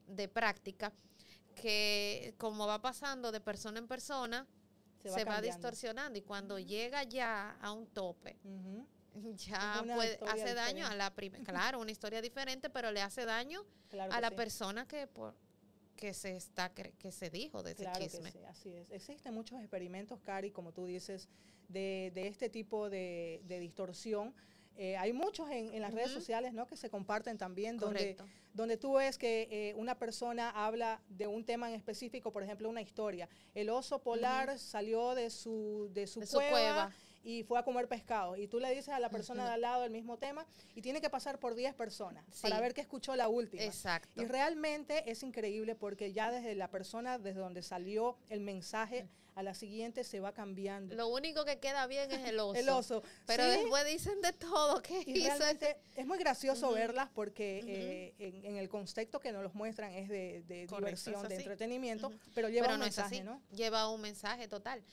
de 0.07 0.27
práctica, 0.27 0.91
que 1.55 2.33
como 2.37 2.67
va 2.67 2.81
pasando 2.81 3.31
de 3.31 3.39
persona 3.39 3.79
en 3.79 3.87
persona, 3.87 4.47
se 5.03 5.23
va, 5.25 5.41
distorsionando. 5.41 6.17
Y 6.17 6.21
cuando 6.21 6.59
llega 6.59 7.03
ya 7.03 7.57
a 7.61 7.71
un 7.71 7.87
tope. 7.87 8.37
ya 9.35 9.83
puede, 9.95 10.19
hace 10.27 10.53
daño 10.53 10.87
a 10.87 10.95
la 10.95 11.13
primera, 11.13 11.43
claro, 11.71 11.79
una 11.79 11.91
historia 11.91 12.21
diferente, 12.21 12.69
pero 12.69 12.91
le 12.91 13.01
hace 13.01 13.25
daño 13.25 13.63
Claro 13.89 14.11
a 14.11 14.21
la 14.21 14.29
sí. 14.29 14.35
persona 14.35 14.87
que 14.87 15.07
por 15.07 15.35
que 15.95 16.13
se 16.13 16.35
está 16.35 16.73
que 16.73 17.11
se 17.11 17.29
dijo 17.29 17.61
de 17.63 17.71
ese 17.71 17.83
Claro 17.83 17.99
que 17.99 18.09
chisme. 18.09 18.31
sí, 18.31 18.43
así 18.45 18.73
es. 18.73 18.89
Existen 18.91 19.33
muchos 19.33 19.59
experimentos, 19.59 20.19
Cari, 20.21 20.51
como 20.51 20.73
tú 20.73 20.85
dices, 20.85 21.29
de, 21.69 22.11
de 22.15 22.27
este 22.27 22.49
tipo 22.49 22.89
de, 22.89 23.41
de 23.45 23.59
distorsión. 23.59 24.33
Eh, 24.75 24.97
hay 24.97 25.13
muchos 25.13 25.49
en, 25.51 25.71
en 25.71 25.81
las 25.83 25.93
redes 25.93 26.09
sociales 26.11 26.51
¿no? 26.51 26.65
que 26.65 26.75
se 26.75 26.89
comparten 26.89 27.37
también, 27.37 27.77
donde, 27.77 28.15
Correcto. 28.15 28.25
donde 28.55 28.75
tú 28.75 28.93
ves 28.95 29.19
que 29.19 29.47
eh, 29.51 29.75
una 29.75 29.99
persona 29.99 30.49
habla 30.49 30.99
de 31.09 31.27
un 31.27 31.45
tema 31.45 31.69
en 31.69 31.75
específico, 31.75 32.31
por 32.31 32.41
ejemplo, 32.41 32.67
una 32.67 32.81
historia. 32.81 33.29
El 33.53 33.69
oso 33.69 34.01
polar 34.01 34.57
salió 34.57 35.13
de 35.13 35.29
su, 35.29 35.89
de 35.93 36.07
su, 36.07 36.21
De 36.21 36.25
su 36.25 36.37
cueva, 36.37 36.49
cueva. 36.51 36.91
Y 37.23 37.43
fue 37.43 37.57
a 37.57 37.63
comer 37.63 37.87
pescado. 37.87 38.35
Y 38.35 38.47
tú 38.47 38.59
le 38.59 38.69
dices 38.69 38.89
a 38.89 38.99
la 38.99 39.09
persona 39.09 39.45
de 39.45 39.53
al 39.53 39.61
lado 39.61 39.85
el 39.85 39.91
mismo 39.91 40.17
tema 40.17 40.45
y 40.75 40.81
tiene 40.81 41.01
que 41.01 41.09
pasar 41.09 41.39
por 41.39 41.55
10 41.55 41.73
personas 41.73 42.23
para 42.41 42.59
ver 42.59 42.73
que 42.73 42.81
escuchó 42.81 43.15
la 43.15 43.29
última. 43.29 43.63
Exacto. 43.63 44.21
Y 44.21 44.25
realmente 44.25 45.09
es 45.09 45.23
increíble 45.23 45.75
porque 45.75 46.11
ya 46.11 46.31
desde 46.31 46.53
la 46.55 46.69
persona, 46.69 47.17
desde 47.17 47.39
donde 47.39 47.63
salió 47.63 48.17
el 48.29 48.41
mensaje, 48.41 49.07
a 49.35 49.41
la 49.41 49.53
siguiente 49.55 50.03
se 50.03 50.19
va 50.19 50.33
cambiando. 50.33 50.95
Lo 50.95 51.07
único 51.07 51.43
que 51.45 51.59
queda 51.59 51.87
bien 51.87 52.11
es 52.11 52.27
el 52.27 52.39
oso. 52.39 52.53
el 52.59 52.69
oso. 52.69 53.03
Pero 53.25 53.43
Sí, 53.43 53.49
después 53.49 53.85
dicen 53.85 54.21
de 54.21 54.33
todo 54.33 54.81
que 54.81 55.03
y 55.05 55.19
hizo 55.19 55.29
realmente 55.29 55.77
es 55.95 56.05
muy 56.05 56.17
gracioso 56.17 56.71
verlas 56.71 57.09
porque 57.13 57.63
eh, 57.65 58.13
en, 58.19 58.45
en 58.45 58.57
el 58.57 58.69
contexto 58.69 59.19
que 59.19 59.31
nos 59.31 59.43
los 59.43 59.55
muestran 59.55 59.91
es 59.93 60.09
de, 60.09 60.43
de 60.47 60.67
Correcto, 60.67 60.75
diversión, 60.75 61.27
de 61.27 61.35
entretenimiento, 61.35 62.11
pero 62.35 62.49
lleva 62.49 62.67
pero 62.67 62.73
un 62.75 62.79
no 62.81 62.85
mensaje. 62.85 63.23
¿no? 63.23 63.41
Lleva 63.51 63.89
un 63.89 64.01
mensaje 64.01 64.47
total. 64.47 64.83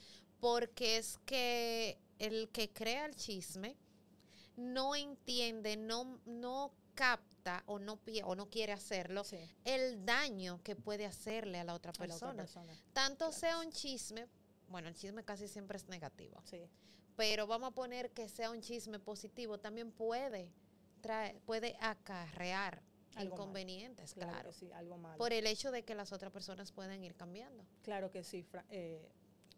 Porque 0.41 0.97
es 0.97 1.19
que 1.27 1.99
el 2.21 2.49
que 2.51 2.73
crea 2.73 3.07
el 3.07 3.17
chisme 3.17 3.77
no 4.57 4.95
entiende, 4.95 5.77
no, 5.77 6.21
no 6.27 6.73
capta 6.95 7.63
o 7.67 7.79
no, 7.79 7.99
o 8.25 8.35
no 8.35 8.51
quiere 8.51 8.73
hacerlo 8.73 9.25
Sí, 9.25 9.39
el 9.65 10.05
daño 10.05 10.61
que 10.63 10.77
puede 10.77 11.07
hacerle 11.07 11.59
a 11.59 11.65
la 11.65 11.75
otra 11.75 11.93
la 11.93 11.99
persona. 11.99 12.31
otra 12.33 12.43
persona. 12.45 12.73
Tanto 12.93 13.27
Claro. 13.27 13.33
sea 13.33 13.59
un 13.61 13.71
chisme, 13.73 14.27
bueno, 14.69 14.89
el 14.89 14.95
chisme 14.95 15.25
casi 15.25 15.49
siempre 15.49 15.77
es 15.79 15.89
negativo, 15.89 16.43
Sí, 16.45 16.69
pero 17.17 17.47
vamos 17.47 17.69
a 17.71 17.75
poner 17.75 18.11
que 18.13 18.29
sea 18.29 18.51
un 18.51 18.61
chisme 18.61 18.99
positivo, 18.99 19.59
también 19.59 19.91
puede 19.93 20.53
traer, 21.01 21.41
puede 21.41 21.77
acarrear 21.81 22.83
Algo 23.15 23.35
inconvenientes, 23.37 24.13
claro, 24.13 24.33
claro, 24.33 24.51
que 24.51 24.57
sí, 24.59 24.73
algo 24.73 24.99
malo. 24.99 25.17
por 25.19 25.33
el 25.33 25.47
hecho 25.47 25.71
de 25.71 25.85
que 25.85 25.95
las 25.95 26.13
otras 26.13 26.31
personas 26.33 26.71
pueden 26.73 27.03
ir 27.03 27.15
cambiando. 27.15 27.65
Claro 27.83 28.11
que 28.11 28.23
sí, 28.25 28.43
Fra- 28.43 28.67
eh, 28.69 29.11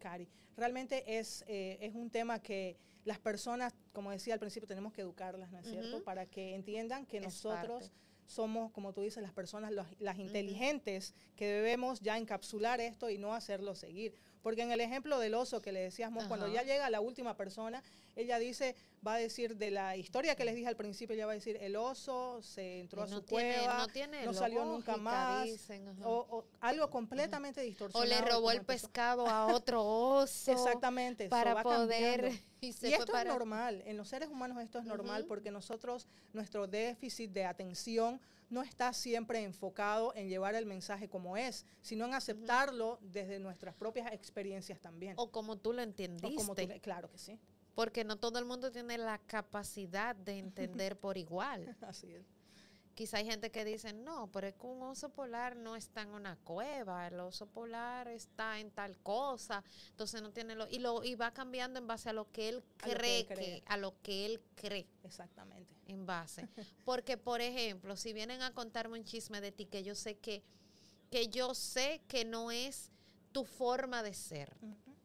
Cari. 0.02 0.28
Realmente 0.56 1.18
es, 1.18 1.44
eh, 1.47 1.78
es 1.80 1.94
un 1.94 2.11
tema 2.11 2.40
que 2.40 2.76
las 3.04 3.18
personas, 3.18 3.73
como 3.92 4.11
decía 4.11 4.35
al 4.35 4.40
principio, 4.40 4.66
tenemos 4.68 4.92
que 4.92 5.00
educarlas, 5.02 5.50
¿no 5.50 5.59
es 5.61 5.66
cierto? 5.66 6.02
Para 6.04 6.26
que 6.26 6.54
entiendan 6.54 7.06
que 7.06 7.18
Es 7.18 7.25
nosotros 7.25 7.85
parte. 7.85 7.97
somos, 8.26 8.71
como 8.73 8.92
tú 8.92 9.00
dices, 9.02 9.23
las 9.23 9.32
personas, 9.32 9.73
los- 9.73 9.87
las 10.00 10.18
inteligentes 10.18 11.14
que 11.37 11.47
debemos 11.47 12.00
ya 12.00 12.16
encapsular 12.18 12.80
esto 12.80 13.11
y 13.11 13.18
no 13.18 13.35
hacerlo 13.35 13.75
seguir. 13.75 14.14
Porque 14.42 14.62
en 14.62 14.73
el 14.73 14.80
ejemplo 14.80 15.18
del 15.21 15.35
oso 15.35 15.61
que 15.62 15.71
le 15.73 15.80
decíamos, 15.80 16.25
cuando 16.26 16.49
ya 16.52 16.62
llega 16.62 16.90
la 16.90 17.00
última 17.00 17.37
persona, 17.37 17.82
ella 18.16 18.38
dice, 18.38 18.75
va 19.07 19.14
a 19.14 19.19
decir 19.19 19.57
de 19.57 19.71
la 19.71 19.97
historia 19.97 20.35
que 20.37 20.45
les 20.45 20.54
dije 20.54 20.69
al 20.69 20.76
principio, 20.76 21.14
ella 21.14 21.26
va 21.26 21.33
a 21.33 21.35
decir, 21.35 21.57
el 21.61 21.76
oso 21.76 22.40
se 22.42 22.81
entró 22.81 23.02
a 23.02 23.07
Y 23.07 23.11
no 23.11 23.16
su 23.16 23.23
tiene, 23.23 23.54
cueva, 23.57 23.78
no 23.78 23.87
tiene 23.88 24.25
no 24.25 24.33
salió 24.35 24.64
nunca 24.64 24.97
más, 24.97 25.45
dicen, 25.45 25.88
o, 26.04 26.11
o 26.31 26.45
algo 26.61 26.88
completamente 26.90 27.61
O 27.61 27.64
distorsionado. 27.64 28.09
le 28.09 28.16
de 28.25 28.31
robó 28.31 28.50
el 28.52 28.64
pescado 28.64 29.26
a 29.26 29.47
otro 29.54 29.83
oso 29.85 30.52
Exactamente, 30.52 31.28
para 31.28 31.62
poder 31.62 32.31
y 32.61 32.73
se 32.73 32.90
Y 32.90 32.92
esto 32.95 33.07
para- 33.12 33.31
es 33.31 33.37
normal, 33.37 33.83
en 33.87 33.97
los 33.97 34.09
seres 34.09 34.28
humanos 34.28 34.59
esto 34.62 34.78
es 34.78 34.85
normal 34.85 35.25
porque 35.26 35.50
nosotros, 35.50 36.07
nuestro 36.33 36.66
déficit 36.66 37.31
de 37.33 37.45
atención 37.45 38.21
no 38.50 38.61
está 38.62 38.92
siempre 38.92 39.42
enfocado 39.42 40.12
en 40.14 40.28
llevar 40.28 40.54
el 40.54 40.66
mensaje 40.66 41.09
como 41.09 41.38
es, 41.38 41.64
sino 41.81 42.04
en 42.04 42.12
aceptarlo 42.12 42.99
desde 43.00 43.38
nuestras 43.38 43.75
propias 43.75 44.12
experiencias 44.12 44.78
también. 44.78 45.14
o 45.16 45.31
como 45.31 45.57
tú 45.57 45.73
lo 45.73 45.81
O 45.81 45.85
entendiste, 45.85 46.37
como 46.37 46.54
tú 46.54 46.66
le- 46.69 46.78
claro 46.81 47.11
que 47.11 47.16
sí, 47.16 47.38
porque 47.75 48.05
no 48.05 48.17
todo 48.17 48.38
el 48.38 48.45
mundo 48.45 48.71
tiene 48.71 48.99
la 48.99 49.19
capacidad 49.19 50.14
de 50.14 50.38
entender 50.38 50.99
por 50.99 51.17
igual. 51.17 51.76
así 51.83 52.12
es. 52.12 52.26
Quizá 52.95 53.19
hay 53.19 53.25
gente 53.25 53.50
que 53.50 53.64
dice, 53.64 53.95
no, 53.95 54.31
pero 54.31 54.47
es 54.47 54.55
que 54.55 54.67
un 54.67 54.83
oso 54.83 55.09
polar 55.09 55.57
no 55.57 55.76
está 55.76 56.02
en 56.02 56.11
una 56.11 56.37
cueva, 56.37 57.07
el 57.07 57.19
oso 57.21 57.47
polar 57.47 58.07
está 58.09 58.61
en 58.61 58.71
tal 58.71 58.99
cosa, 58.99 59.64
entonces 59.88 60.21
no 60.21 60.31
tiene 60.31 60.55
lo 60.55 60.69
y 60.69 60.79
lo 60.79 61.02
y 61.02 61.14
va 61.14 61.33
cambiando 61.33 61.79
en 61.79 61.87
base 61.87 62.11
a 62.11 62.12
lo 62.12 62.31
que 62.31 62.50
él 62.50 62.62
que 62.76 62.91
cree 62.91 63.26
que, 63.26 63.62
a 63.64 63.79
lo 63.79 63.95
que 64.02 64.26
él 64.26 64.43
cree 64.55 64.87
Exactamente. 65.05 65.75
en 65.87 66.05
base. 66.05 66.47
Porque 66.85 67.17
por 67.17 67.41
ejemplo, 67.41 67.97
si 67.97 68.12
vienen 68.12 68.43
a 68.43 68.52
contarme 68.52 68.99
un 68.99 69.05
chisme 69.05 69.41
de 69.41 69.52
ti 69.52 69.64
que 69.64 69.83
yo 69.83 69.95
sé 69.95 70.19
que 70.19 70.43
que 71.11 71.29
yo 71.29 71.55
sé 71.55 72.02
que 72.09 72.25
no 72.25 72.50
es 72.50 72.91
tu 73.33 73.45
forma 73.45 74.02
de 74.02 74.14
ser. 74.14 74.57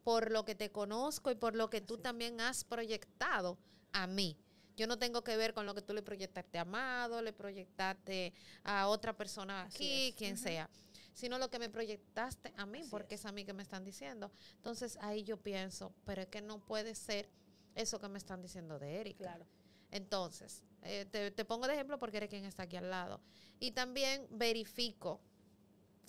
Por 0.08 0.32
lo 0.32 0.46
que 0.46 0.56
te 0.56 0.72
conozco 0.72 1.32
y 1.32 1.36
por 1.36 1.54
lo 1.54 1.70
que 1.70 1.82
tú 1.82 1.98
también 1.98 2.40
has 2.40 2.64
proyectado 2.64 3.58
a 3.92 4.08
mí. 4.08 4.38
Yo 4.78 4.88
no 4.88 4.98
tengo 4.98 5.22
que 5.22 5.36
ver 5.36 5.54
con 5.54 5.66
lo 5.66 5.76
que 5.76 5.82
tú 5.82 5.94
le 5.94 6.02
proyectaste 6.02 6.58
a 6.58 6.62
Amado, 6.62 7.22
le 7.22 7.34
proyectaste 7.34 8.34
a 8.64 8.88
otra 8.88 9.18
persona 9.18 9.64
aquí, 9.64 10.08
es. 10.08 10.16
quien 10.16 10.38
sea, 10.38 10.70
sino 11.14 11.38
lo 11.38 11.50
que 11.50 11.60
me 11.60 11.70
proyectaste 11.70 12.54
a 12.56 12.66
mí, 12.66 12.80
Así 12.80 12.90
porque 12.90 13.16
es. 13.16 13.22
es. 13.22 13.26
a 13.26 13.34
mí 13.34 13.44
que 13.44 13.52
me 13.52 13.64
están 13.64 13.84
diciendo. 13.84 14.32
Entonces 14.56 14.98
ahí 15.02 15.26
yo 15.26 15.36
pienso, 15.36 15.94
pero 16.06 16.22
es 16.22 16.30
que 16.30 16.42
no 16.42 16.60
puede 16.60 16.96
ser 16.96 17.30
eso 17.76 18.00
que 18.00 18.08
me 18.08 18.18
están 18.18 18.42
diciendo 18.42 18.80
de 18.80 19.02
Erika. 19.02 19.26
Claro. 19.26 19.46
Entonces, 19.92 20.64
eh, 20.84 21.06
te, 21.12 21.32
te 21.32 21.44
pongo 21.44 21.68
de 21.68 21.74
ejemplo 21.74 22.00
porque 22.00 22.16
eres 22.16 22.30
quien 22.30 22.46
está 22.46 22.64
aquí 22.64 22.78
al 22.78 22.90
lado. 22.90 23.20
Y 23.60 23.72
también 23.72 24.26
verifico, 24.30 25.20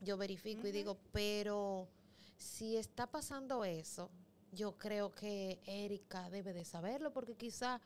yo 0.02 0.16
verifico 0.16 0.68
y 0.68 0.70
digo, 0.70 1.00
pero 1.10 1.88
si 2.38 2.76
está 2.76 3.06
pasando 3.06 3.64
eso, 3.64 4.10
yo 4.52 4.78
creo 4.78 5.14
que 5.14 5.60
Erika 5.66 6.30
debe 6.30 6.52
de 6.54 6.64
saberlo 6.64 7.12
porque 7.12 7.34
quizá 7.34 7.80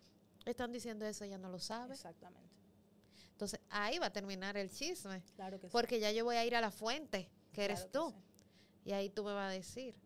están 0.44 0.70
diciendo 0.72 1.04
eso, 1.06 1.24
ella 1.24 1.38
no 1.38 1.48
lo 1.50 1.58
sabe. 1.58 1.94
Exactamente. 1.94 2.50
Entonces, 3.32 3.58
ahí 3.70 3.98
va 3.98 4.06
a 4.06 4.12
terminar 4.12 4.56
el 4.56 4.70
chisme, 4.70 5.22
Claro 5.34 5.58
que 5.58 5.66
sí. 5.66 5.72
porque 5.72 5.98
ya 5.98 6.12
yo 6.12 6.24
voy 6.24 6.36
a 6.36 6.44
ir 6.44 6.54
a 6.54 6.60
la 6.60 6.70
fuente, 6.70 7.28
que 7.52 7.64
eres 7.64 7.90
tú, 7.90 8.12
que 8.12 8.20
sí. 8.20 8.90
y 8.90 8.92
ahí 8.92 9.10
tú 9.10 9.24
me 9.24 9.32
vas 9.32 9.50
a 9.50 9.52
decir 9.54 9.96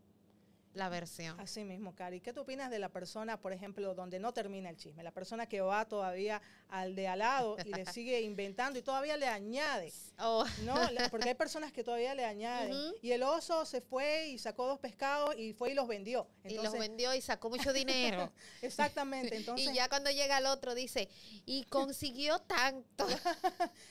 la 0.77 0.89
versión. 0.89 1.39
Así 1.41 1.65
mismo, 1.65 1.95
Cari. 1.95 2.21
¿Qué 2.21 2.33
tú 2.33 2.43
opinas 2.43 2.71
de 2.71 2.79
la 2.79 2.91
persona, 2.91 3.41
por 3.41 3.53
ejemplo, 3.53 3.95
donde 3.95 4.19
no 4.19 4.33
termina 4.33 4.71
el 4.71 4.77
chisme? 4.77 5.03
La 5.03 5.11
persona 5.11 5.47
que 5.47 5.61
va 5.61 5.87
todavía 5.87 6.41
al 6.69 6.95
de 6.95 7.09
al 7.09 7.21
lado 7.21 7.57
y 7.65 7.73
le 7.73 7.87
sigue 7.93 8.21
inventando 8.21 8.79
y 8.79 8.83
todavía 8.83 9.17
le 9.17 9.27
añade. 9.27 9.93
Oh, 10.19 10.45
No, 10.65 10.77
porque 11.11 11.31
hay 11.31 11.35
personas 11.35 11.73
que 11.73 11.83
todavía 11.83 12.15
le 12.15 12.25
añaden. 12.25 12.95
Y 13.03 13.13
el 13.13 13.23
oso 13.23 13.65
se 13.65 13.81
fue 13.81 14.29
y 14.29 14.39
sacó 14.39 14.67
dos 14.67 14.79
pescados 14.79 15.35
y 15.37 15.53
fue 15.53 15.73
y 15.73 15.75
los 15.75 15.89
vendió. 15.89 16.29
y 16.45 16.55
los 16.55 16.65
Entonces, 16.65 16.81
vendió 16.81 17.15
y 17.15 17.21
sacó 17.21 17.51
mucho 17.51 17.73
dinero. 17.73 18.33
exactamente. 18.63 19.37
Entonces, 19.37 19.69
y 19.69 19.75
ya 19.75 19.89
cuando 19.89 20.11
llega 20.11 20.39
el 20.39 20.47
otro 20.47 20.75
dice, 20.75 21.09
y 21.47 21.65
consiguió 21.65 22.39
tanto. 22.41 23.07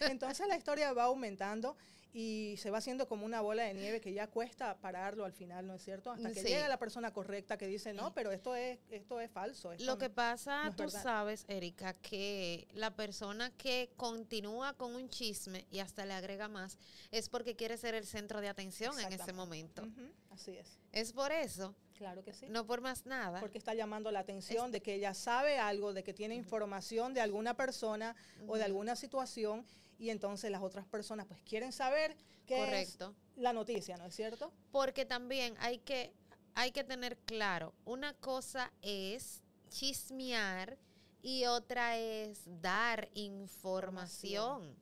entonces 0.02 0.48
la 0.48 0.56
historia 0.56 0.94
va 0.94 1.06
aumentando 1.06 1.76
y 2.18 2.56
se 2.60 2.72
va 2.72 2.78
haciendo 2.78 3.10
como 3.10 3.26
una 3.26 3.42
bola 3.42 3.64
de 3.64 3.74
nieve 3.74 4.00
que 4.00 4.14
ya 4.14 4.28
cuesta 4.28 4.78
pararlo 4.80 5.26
al 5.26 5.34
final, 5.34 5.68
¿no 5.68 5.74
es 5.76 5.84
cierto? 5.84 6.12
Hasta 6.12 6.30
que 6.32 6.42
Sí. 6.44 6.48
llega 6.48 6.70
la 6.70 6.80
persona 6.80 7.12
correcta 7.12 7.58
que 7.58 7.68
dice, 7.68 7.92
no, 7.92 8.14
pero 8.14 8.32
esto 8.32 8.56
es, 8.56 8.80
esto 8.90 9.20
es 9.20 9.30
falso. 9.30 9.74
esto 9.74 9.84
Lo 9.84 9.98
que 9.98 10.10
pasa, 10.10 10.64
no 10.64 10.72
tú 10.78 10.84
verdad. 10.84 11.04
sabes, 11.04 11.44
Erika, 11.50 11.92
que 11.96 12.70
la 12.74 12.96
persona 12.96 13.52
que 13.58 13.90
continúa 13.98 14.72
con 14.78 14.96
un 14.96 15.10
chisme 15.10 15.66
y 15.70 15.80
hasta 15.80 16.06
le 16.06 16.14
agrega 16.14 16.48
más, 16.48 16.78
es 17.12 17.28
porque 17.28 17.58
quiere 17.58 17.76
ser 17.76 17.96
el 17.96 18.06
centro 18.06 18.40
de 18.40 18.48
atención 18.48 18.98
en 18.98 19.12
ese 19.12 19.34
momento. 19.34 19.86
Así 20.32 20.52
es. 20.58 20.80
Es 20.94 21.12
por 21.12 21.34
eso, 21.34 21.76
Claro 21.98 22.24
que 22.24 22.34
sí. 22.34 22.46
no 22.48 22.66
por 22.66 22.80
más 22.80 23.06
nada. 23.06 23.42
porque 23.42 23.58
está 23.58 23.74
llamando 23.74 24.10
la 24.12 24.20
atención 24.20 24.72
de 24.72 24.82
que 24.82 24.94
ella 24.94 25.14
sabe 25.14 25.58
algo, 25.58 25.92
de 25.92 26.02
que 26.04 26.14
tiene 26.14 26.36
información 26.36 27.14
de 27.14 27.20
alguna 27.20 27.56
persona 27.58 28.16
o 28.48 28.56
de 28.56 28.64
alguna 28.64 28.96
situación 28.96 29.66
y 29.98 30.10
entonces 30.10 30.52
las 30.52 30.62
otras 30.62 30.86
personas 30.86 31.26
pues 31.28 31.40
quieren 31.42 31.72
saber 31.72 32.16
qué 32.46 32.82
es 32.82 32.98
la 33.36 33.54
noticia, 33.54 33.98
¿no 33.98 34.06
es 34.06 34.16
cierto? 34.16 34.52
Porque 34.72 35.06
también 35.06 35.56
hay 35.60 35.80
que, 35.80 36.14
hay 36.54 36.72
que 36.72 36.84
tener 36.84 37.18
claro, 37.18 37.74
una 37.86 38.14
cosa 38.14 38.72
es 38.82 39.42
chismear 39.70 40.78
y 41.22 41.46
otra 41.46 41.98
es 41.98 42.42
dar 42.62 43.10
información. 43.14 44.76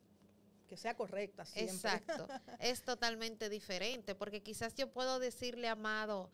Que 0.67 0.77
sea 0.77 0.96
correcta 0.96 1.46
siempre. 1.46 1.75
Exacto. 1.75 2.27
es 2.60 2.84
totalmente 2.84 3.48
diferente, 3.50 4.15
porque 4.15 4.41
quizás 4.41 4.74
yo 4.75 4.91
puedo 4.91 5.20
decirle 5.20 5.67
a 5.67 5.74
Amado, 5.74 6.32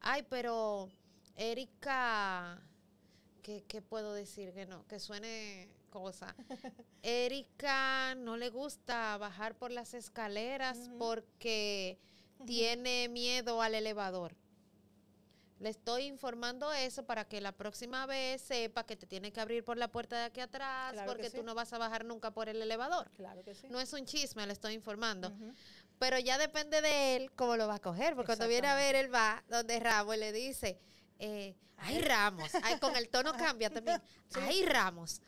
ay, 0.00 0.26
pero 0.28 0.90
Erika, 1.36 2.60
¿qué, 3.42 3.64
qué 3.68 3.80
puedo 3.80 4.12
decir? 4.12 4.52
Que 4.52 4.66
no, 4.66 4.86
que 4.88 4.98
suene 4.98 5.68
cosa. 5.90 6.34
Erika 7.02 8.14
no 8.14 8.36
le 8.36 8.48
gusta 8.50 9.16
bajar 9.18 9.56
por 9.56 9.70
las 9.70 9.94
escaleras 9.94 10.90
porque 10.98 11.98
tiene 12.46 13.08
miedo 13.08 13.60
al 13.62 13.74
elevador. 13.74 14.36
Le 15.58 15.68
estoy 15.68 16.04
informando 16.04 16.72
eso 16.72 17.04
para 17.04 17.26
que 17.26 17.38
la 17.42 17.52
próxima 17.52 18.06
vez 18.06 18.40
sepa 18.40 18.84
que 18.86 18.96
te 18.96 19.06
tiene 19.06 19.30
que 19.30 19.40
abrir 19.40 19.62
por 19.62 19.76
la 19.76 19.88
puerta 19.88 20.16
de 20.16 20.24
aquí 20.24 20.40
atrás 20.40 20.94
Claro 20.94 21.12
porque 21.12 21.28
sí. 21.28 21.36
tú 21.36 21.42
no 21.42 21.54
vas 21.54 21.70
a 21.74 21.78
bajar 21.78 22.06
nunca 22.06 22.30
por 22.30 22.48
el 22.48 22.62
elevador. 22.62 23.10
Claro 23.16 23.44
que 23.44 23.54
sí. 23.54 23.66
No 23.68 23.78
es 23.78 23.92
un 23.92 24.06
chisme, 24.06 24.46
le 24.46 24.54
estoy 24.54 24.72
informando. 24.72 25.30
Pero 25.98 26.18
ya 26.18 26.38
depende 26.38 26.80
de 26.80 27.16
él 27.16 27.30
cómo 27.32 27.58
lo 27.58 27.68
va 27.68 27.74
a 27.74 27.78
coger. 27.78 28.14
Porque 28.14 28.28
cuando 28.28 28.48
viene 28.48 28.68
a 28.68 28.74
ver, 28.74 28.94
él 28.94 29.14
va 29.14 29.44
donde 29.50 29.78
Ramos 29.80 30.16
y 30.16 30.18
le 30.18 30.32
dice, 30.32 30.80
eh, 31.18 31.54
ay 31.76 32.00
Ramos, 32.00 32.50
ay, 32.62 32.78
con 32.78 32.96
el 32.96 33.10
tono 33.10 33.32
cambia 33.36 33.68
también. 33.68 34.00
Ay 34.36 34.64
Ramos, 34.64 35.20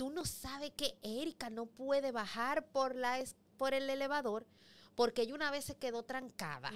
tú 0.00 0.08
no 0.08 0.24
sabes 0.24 0.72
que 0.78 0.96
Erika 1.02 1.50
no 1.50 1.66
puede 1.66 2.10
bajar 2.10 2.64
por, 2.68 2.96
la 2.96 3.22
por 3.58 3.74
el 3.74 3.90
elevador 3.90 4.46
porque 4.94 5.22
ella 5.22 5.34
una 5.34 5.50
vez 5.50 5.64
se 5.64 5.76
quedó 5.76 6.02
trancada. 6.02 6.70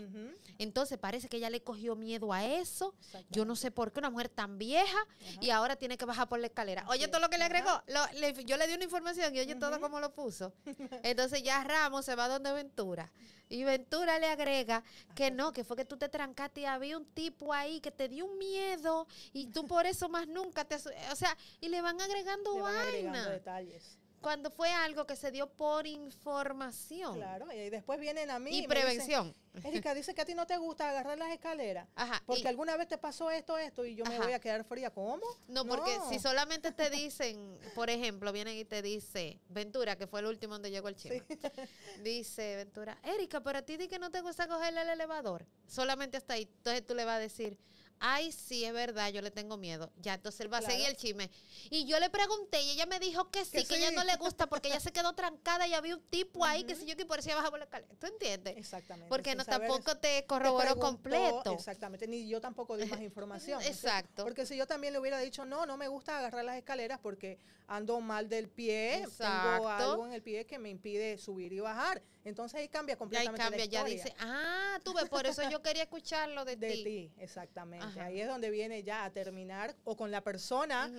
Entonces 0.59 0.99
parece 0.99 1.29
que 1.29 1.37
ella 1.39 1.51
le 1.51 1.63
cogió 1.63 1.97
miedo 1.97 2.33
a 2.33 2.45
eso. 2.45 2.95
Yo 3.31 3.45
no 3.45 3.57
sé 3.57 3.71
por 3.71 3.93
qué 3.93 3.99
una 4.01 4.11
mujer 4.11 4.29
tan 4.29 4.59
vieja 4.59 4.99
y 5.41 5.51
ahora 5.51 5.77
tiene 5.77 5.97
que 5.99 6.05
bajar 6.05 6.29
por 6.29 6.39
la 6.41 6.47
escalera. 6.47 6.85
Oye, 6.89 7.09
todo 7.09 7.21
lo 7.21 7.29
que 7.29 7.39
le 7.39 7.45
agregó. 7.45 7.83
Lo- 7.89 8.07
le- 8.19 8.45
yo 8.45 8.57
le 8.57 8.67
di 8.67 8.75
una 8.75 8.85
información 8.85 9.35
y 9.35 9.41
oye 9.41 9.55
todo 9.57 9.81
cómo 9.81 10.01
lo 10.01 10.13
puso. 10.15 10.53
Entonces 11.03 11.43
ya 11.43 11.63
Ramos 11.65 12.05
se 12.05 12.15
va 12.15 12.29
donde 12.29 12.53
Ventura. 12.53 13.13
Y 13.49 13.63
Ventura 13.65 14.19
le 14.19 14.27
agrega 14.29 14.83
que 15.15 15.31
no, 15.31 15.53
que 15.53 15.65
fue 15.65 15.77
que 15.77 15.85
tú 15.85 15.97
te 15.99 16.09
trancaste 16.09 16.63
y 16.63 16.65
había 16.65 16.97
un 16.97 17.05
tipo 17.05 17.53
ahí 17.53 17.81
que 17.81 17.91
te 17.91 18.09
dio 18.09 18.25
un 18.25 18.39
miedo 18.39 19.07
y 19.33 19.49
tú 19.49 19.67
por 19.67 19.85
eso 19.87 20.09
más 20.09 20.27
nunca 20.27 20.65
te... 20.65 20.77
O 21.13 21.17
sea, 21.17 21.37
y 21.61 21.69
le 21.69 21.83
van 21.83 22.01
agregando 22.01 22.55
Le 22.55 22.61
van 22.63 22.75
agregando 22.77 23.19
vaina. 23.19 23.29
detalles. 23.31 23.99
Cuando 24.25 24.51
fue 24.51 24.71
algo 24.71 25.07
que 25.07 25.17
se 25.17 25.31
dio 25.31 25.47
por 25.51 25.87
información 25.87 27.15
Claro, 27.17 27.53
y 27.53 27.69
después 27.69 28.01
vienen 28.01 28.31
a 28.31 28.39
mí 28.39 28.51
y 28.51 28.55
dicen, 28.63 28.69
prevención. 28.71 29.35
Erika 29.63 29.93
dice 29.95 30.15
que 30.15 30.23
a 30.23 30.25
ti 30.25 30.35
no 30.35 30.47
te 30.47 30.57
gusta 30.57 30.89
agarrar 30.89 31.19
las 31.19 31.31
escaleras. 31.31 31.87
Ajá. 31.95 32.23
Porque 32.25 32.43
y- 32.43 32.47
alguna 32.47 32.77
vez 32.79 32.89
te 32.89 32.97
pasó 32.97 33.31
esto, 33.31 33.59
esto, 33.59 33.85
y 33.85 33.95
yo 33.95 34.05
me 34.07 34.19
voy 34.19 34.33
a 34.33 34.41
quedar 34.41 34.65
fría. 34.65 34.89
¿Cómo? 34.91 35.21
No, 35.47 35.67
porque 35.67 35.95
No. 35.99 36.09
si 36.09 36.19
solamente 36.19 36.73
te 36.73 36.89
dicen, 36.89 37.59
por 37.75 37.91
ejemplo, 37.91 38.33
vienen 38.33 38.57
y 38.57 38.65
te 38.65 38.81
dice, 38.81 39.39
Ventura, 39.51 39.97
que 39.97 40.07
fue 40.07 40.21
el 40.21 40.27
último 40.27 40.55
donde 40.55 40.71
llegó 40.71 40.89
el 40.89 40.97
chino, 40.97 41.15
dice 42.03 42.57
Ventura, 42.57 42.99
Erika, 43.03 43.41
pero 43.43 43.59
a 43.59 43.63
ti 43.63 43.77
di 43.77 43.89
que 43.89 43.99
no 43.99 44.11
te 44.11 44.23
gusta 44.23 44.49
coger 44.49 44.77
el 44.77 44.89
elevador. 44.89 45.47
Solamente 45.67 46.17
hasta 46.17 46.35
ahí. 46.35 46.49
Entonces 46.57 46.87
tú 46.87 46.95
le 46.95 47.05
vas 47.05 47.17
a 47.17 47.19
decir, 47.21 47.59
ay, 47.99 48.33
sí, 48.33 48.65
es 48.65 48.73
verdad, 48.73 49.11
yo 49.11 49.21
le 49.23 49.31
tengo 49.31 49.57
miedo. 49.57 49.91
Ya, 49.97 50.15
entonces 50.15 50.41
él 50.41 50.53
va 50.53 50.59
a 50.59 50.63
seguir 50.63 50.87
el 50.87 50.97
chisme. 50.97 51.31
Y 51.71 51.87
yo 51.87 51.99
le 51.99 52.11
pregunté 52.11 52.63
y 52.63 52.71
ella 52.71 52.87
me 52.87 53.01
dijo 53.01 53.31
que 53.31 53.45
sí, 53.45 53.59
que, 53.59 53.65
Que 53.65 53.77
ella 53.77 53.91
no 53.91 54.05
le 54.05 54.17
gusta 54.17 54.47
porque 54.47 54.69
ella 54.69 54.81
se 54.81 54.93
quedó 54.93 55.13
trancada 55.15 55.67
y 55.67 55.75
había 55.75 55.97
un 55.97 56.03
tipo 56.03 56.45
ahí 56.45 56.65
que 56.65 56.77
si 56.77 56.87
yo 56.87 56.97
que 56.97 57.05
por 57.07 57.19
eso 57.19 57.31
ella 57.31 57.37
baja 57.37 57.51
por 57.51 57.59
la 57.59 57.65
escalera. 57.65 57.95
¿Tú 57.99 58.07
entiendes? 58.07 58.57
Exactamente. 58.57 59.09
Porque 59.09 59.35
no 59.35 59.45
tampoco 59.45 59.97
te 59.97 60.05
te 60.05 60.27
corroboró 60.27 60.77
completo. 60.77 61.53
Exactamente, 61.53 62.07
ni 62.07 62.29
yo 62.29 62.41
tampoco 62.41 62.77
di 62.77 62.85
más 62.87 63.01
información. 63.01 63.63
Exacto. 63.63 64.23
Porque 64.23 64.45
si 64.45 64.57
yo 64.57 64.67
también 64.67 64.93
le 64.93 64.99
hubiera 64.99 65.19
dicho, 65.19 65.47
no, 65.47 65.65
no 65.65 65.79
me 65.79 65.89
gusta 65.89 66.19
agarrar 66.19 66.45
las 66.45 66.57
escaleras 66.57 66.99
porque 67.01 67.39
ando 67.67 68.01
mal 68.01 68.29
del 68.29 68.49
pie, 68.49 68.99
tengo 68.99 69.11
Exacto. 69.11 69.69
algo 69.69 70.07
en 70.07 70.13
el 70.13 70.23
pie 70.23 70.45
que 70.45 70.59
me 70.59 70.69
impide 70.69 71.17
subir 71.17 71.55
y 71.55 71.61
bajar. 71.61 72.03
Entonces 72.25 72.59
ahí 72.59 72.69
cambia 72.69 72.95
ahí 72.95 72.99
completamente 72.99 73.41
cambia, 73.41 73.65
la 73.67 73.71
ya 73.71 73.85
dice, 73.85 74.15
ah, 74.19 74.79
tú 74.83 74.95
ves, 74.95 75.09
por 75.09 75.27
eso 75.27 75.49
yo 75.51 75.63
quería 75.63 75.83
escucharlo 75.83 76.45
de, 76.45 76.57
de 76.57 76.71
ti. 76.71 76.85
ti, 76.85 77.13
exactamente. 77.19 77.87
Ajá. 77.87 78.07
Ahí 78.07 78.21
es 78.21 78.27
donde 78.27 78.51
viene 78.51 78.83
ya 78.83 79.05
a 79.05 79.11
terminar 79.11 79.77
o 79.85 79.97
con 79.97 80.11
la 80.11 80.23
persona 80.23 80.91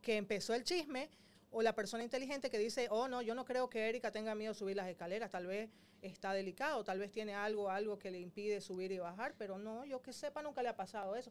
que 0.00 0.16
empezó 0.16 0.54
el 0.54 0.64
chisme 0.64 1.10
o 1.50 1.62
la 1.62 1.74
persona 1.74 2.02
inteligente 2.02 2.48
que 2.48 2.58
dice, 2.58 2.88
oh 2.90 3.08
no, 3.08 3.22
yo 3.22 3.34
no 3.34 3.44
creo 3.44 3.68
que 3.68 3.88
Erika 3.88 4.10
tenga 4.10 4.34
miedo 4.34 4.52
a 4.52 4.54
subir 4.54 4.76
las 4.76 4.88
escaleras, 4.88 5.30
tal 5.30 5.46
vez 5.46 5.68
está 6.00 6.32
delicado, 6.32 6.82
tal 6.84 6.98
vez 6.98 7.10
tiene 7.12 7.34
algo, 7.34 7.68
algo 7.70 7.98
que 7.98 8.10
le 8.10 8.18
impide 8.18 8.60
subir 8.60 8.92
y 8.92 8.98
bajar, 8.98 9.34
pero 9.36 9.58
no, 9.58 9.84
yo 9.84 10.00
que 10.00 10.12
sepa 10.12 10.42
nunca 10.42 10.62
le 10.62 10.70
ha 10.70 10.76
pasado 10.76 11.14
eso. 11.16 11.30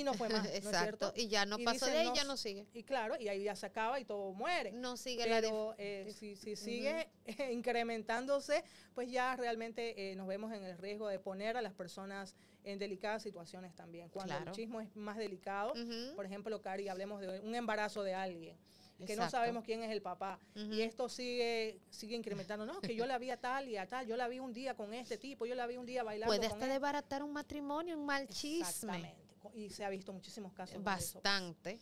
Y 0.00 0.04
no 0.04 0.14
fue 0.14 0.28
más, 0.28 0.42
¿no 0.44 0.48
es 0.50 0.56
Exacto. 0.56 0.78
cierto? 1.10 1.12
Y 1.16 1.28
ya 1.28 1.46
no 1.46 1.58
Y 1.58 1.64
pasó 1.64 1.86
de 1.86 1.98
ahí, 1.98 2.10
ya 2.14 2.24
no 2.24 2.36
sigue. 2.36 2.66
Y 2.74 2.82
claro, 2.82 3.16
y 3.18 3.28
ahí 3.28 3.44
ya 3.44 3.56
se 3.56 3.66
acaba 3.66 3.98
y 4.00 4.04
todo 4.04 4.32
muere. 4.32 4.72
No 4.72 4.96
sigue 4.96 5.26
la 5.26 5.40
Pero 5.40 5.74
eh, 5.78 6.12
si, 6.18 6.36
si 6.36 6.54
sigue 6.56 7.08
incrementándose, 7.52 8.64
pues 8.94 9.10
ya 9.10 9.36
realmente 9.36 10.10
eh, 10.12 10.16
nos 10.16 10.26
vemos 10.26 10.52
en 10.52 10.64
el 10.64 10.76
riesgo 10.78 11.08
de 11.08 11.18
poner 11.18 11.56
a 11.56 11.62
las 11.62 11.72
personas 11.72 12.34
en 12.64 12.78
delicadas 12.78 13.22
situaciones 13.22 13.74
también. 13.74 14.08
Cuando 14.08 14.34
Claro. 14.34 14.50
el 14.50 14.56
chismo 14.56 14.80
es 14.80 14.94
más 14.96 15.16
delicado, 15.16 15.72
por 16.14 16.26
ejemplo, 16.26 16.60
Cari, 16.60 16.88
hablemos 16.88 17.20
de 17.20 17.40
un 17.40 17.54
embarazo 17.54 18.02
de 18.02 18.14
alguien 18.14 18.56
que 18.98 19.14
no 19.14 19.24
Exacto. 19.24 19.30
sabemos 19.32 19.62
quién 19.62 19.82
es 19.82 19.90
el 19.92 20.00
papá. 20.00 20.40
Y 20.54 20.80
esto 20.80 21.08
sigue 21.08 21.78
sigue 21.90 22.16
incrementando. 22.16 22.64
No, 22.64 22.80
que 22.80 22.94
yo 22.96 23.04
la 23.06 23.18
vi 23.18 23.30
a 23.30 23.36
tal 23.36 23.68
y 23.68 23.76
a 23.76 23.86
tal. 23.86 24.06
Yo 24.06 24.16
la 24.16 24.26
vi 24.26 24.38
un 24.40 24.52
día 24.54 24.74
con 24.74 24.94
este 24.94 25.18
tipo. 25.18 25.44
Yo 25.46 25.54
la 25.54 25.66
vi 25.66 25.76
un 25.76 25.84
día 25.86 26.02
bailando 26.02 26.34
Puede 26.34 26.46
hasta 26.46 26.64
él. 26.64 26.70
desbaratar 26.72 27.22
un 27.22 27.32
matrimonio, 27.32 27.96
un 27.98 28.06
mal 28.06 28.26
chisme. 28.28 28.60
Exactamente. 28.66 29.25
Y 29.54 29.70
se 29.70 29.84
ha 29.84 29.88
visto 29.90 30.12
muchísimos 30.12 30.52
casos 30.52 30.74
de 30.74 30.80
eso. 30.80 31.20
Bastante, 31.20 31.78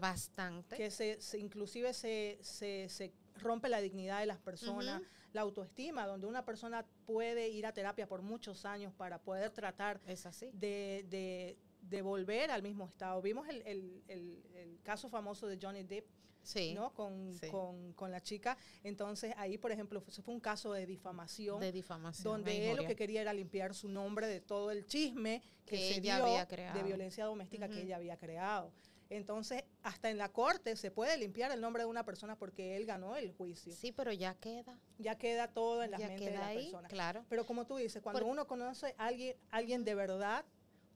bastante. 0.00 0.76
Que 0.76 0.90
se, 0.90 1.20
se- 1.20 1.38
inclusive 1.38 1.92
se, 1.92 2.38
se, 2.42 2.88
se 2.88 3.12
rompe 3.36 3.68
la 3.68 3.80
dignidad 3.80 4.20
de 4.20 4.26
las 4.26 4.38
personas, 4.38 5.02
la 5.32 5.40
autoestima, 5.40 6.06
donde 6.06 6.26
una 6.26 6.44
persona 6.44 6.84
puede 7.06 7.48
ir 7.48 7.66
a 7.66 7.72
terapia 7.72 8.06
por 8.06 8.22
muchos 8.22 8.64
años 8.64 8.92
para 8.94 9.18
poder 9.18 9.50
tratar 9.50 10.00
Es 10.06 10.26
así. 10.26 10.50
de, 10.52 11.06
de, 11.08 11.56
de 11.82 12.00
volver 12.02 12.50
al 12.50 12.62
mismo 12.62 12.86
estado. 12.86 13.20
Vimos 13.20 13.46
el, 13.48 13.62
el- 13.66 14.02
el- 14.08 14.42
el 14.54 14.80
caso 14.82 15.08
famoso 15.10 15.46
de 15.46 15.58
Johnny 15.60 15.82
Depp, 15.82 16.06
Sí. 16.42 16.74
¿no? 16.74 16.92
Con, 16.92 17.32
sí. 17.34 17.48
con, 17.50 17.92
con 17.92 18.10
la 18.10 18.20
chica. 18.20 18.56
Entonces 18.82 19.32
ahí, 19.36 19.58
por 19.58 19.70
ejemplo, 19.70 20.00
fue, 20.00 20.12
fue 20.24 20.34
un 20.34 20.40
caso 20.40 20.72
de 20.72 20.86
difamación. 20.86 21.60
De 21.60 21.70
difamación. 21.70 22.32
donde 22.34 22.50
de 22.52 22.70
él 22.72 22.76
lo 22.78 22.84
que 22.86 22.96
quería 22.96 23.20
era 23.20 23.32
limpiar 23.32 23.74
su 23.74 23.88
nombre 23.88 24.26
de 24.26 24.40
todo 24.40 24.70
el 24.72 24.84
chisme 24.86 25.40
que, 25.66 25.76
Que 25.76 25.88
se 25.94 25.98
ella 26.00 26.16
dio 26.16 26.24
había 26.26 26.48
creado. 26.48 26.78
de 26.78 26.84
violencia 26.84 27.24
doméstica 27.26 27.68
que 27.68 27.82
ella 27.82 27.96
había 27.96 28.16
creado. 28.16 28.72
Entonces, 29.08 29.62
hasta 29.82 30.08
en 30.10 30.16
la 30.18 30.30
corte 30.30 30.74
se 30.74 30.90
puede 30.90 31.16
limpiar 31.18 31.52
el 31.52 31.60
nombre 31.60 31.82
de 31.82 31.88
una 31.88 32.02
persona 32.04 32.34
porque 32.36 32.76
él 32.76 32.86
ganó 32.86 33.14
el 33.14 33.30
juicio. 33.30 33.72
Sí, 33.74 33.92
pero 33.92 34.10
ya 34.10 34.34
queda. 34.34 34.78
Ya 34.98 35.16
queda 35.18 35.48
todo 35.48 35.82
en 35.84 35.90
las 35.90 36.00
ya 36.00 36.08
mentes 36.08 36.26
de 36.32 36.32
la 36.38 36.46
ahí, 36.46 36.62
persona. 36.64 36.88
claro. 36.88 37.24
Pero 37.28 37.44
como 37.46 37.66
tú 37.66 37.76
dices, 37.76 38.00
cuando 38.02 38.20
Por- 38.20 38.28
uno 38.30 38.46
conoce 38.46 38.94
a 38.98 39.06
alguien, 39.06 39.36
alguien 39.50 39.84
de 39.84 39.94
verdad, 39.94 40.44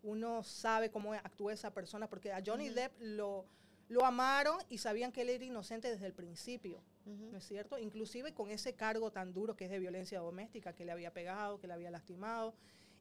uno 0.06 0.42
sabe 0.44 0.90
cómo 0.90 1.12
actúa 1.12 1.52
esa 1.52 1.74
persona, 1.74 2.08
porque 2.08 2.32
a 2.32 2.42
Johnny. 2.44 2.70
Depp 2.70 2.92
lo, 3.00 3.44
lo 3.88 4.04
amaron 4.04 4.56
y 4.68 4.78
sabían 4.78 5.10
que 5.10 5.22
él 5.22 5.30
era 5.30 5.44
inocente 5.44 5.90
desde 5.90 6.06
el 6.06 6.14
principio. 6.14 6.82
¿no 7.04 7.38
es 7.38 7.46
cierto? 7.46 7.78
Inclusive 7.78 8.34
con 8.34 8.50
ese 8.50 8.74
cargo 8.74 9.12
tan 9.12 9.32
duro 9.32 9.54
que 9.54 9.66
es 9.66 9.70
de 9.70 9.78
violencia 9.78 10.18
doméstica, 10.18 10.72
que 10.72 10.84
le 10.84 10.90
había 10.90 11.12
pegado, 11.12 11.60
que 11.60 11.68
le 11.68 11.72
había 11.72 11.90
lastimado. 11.90 12.52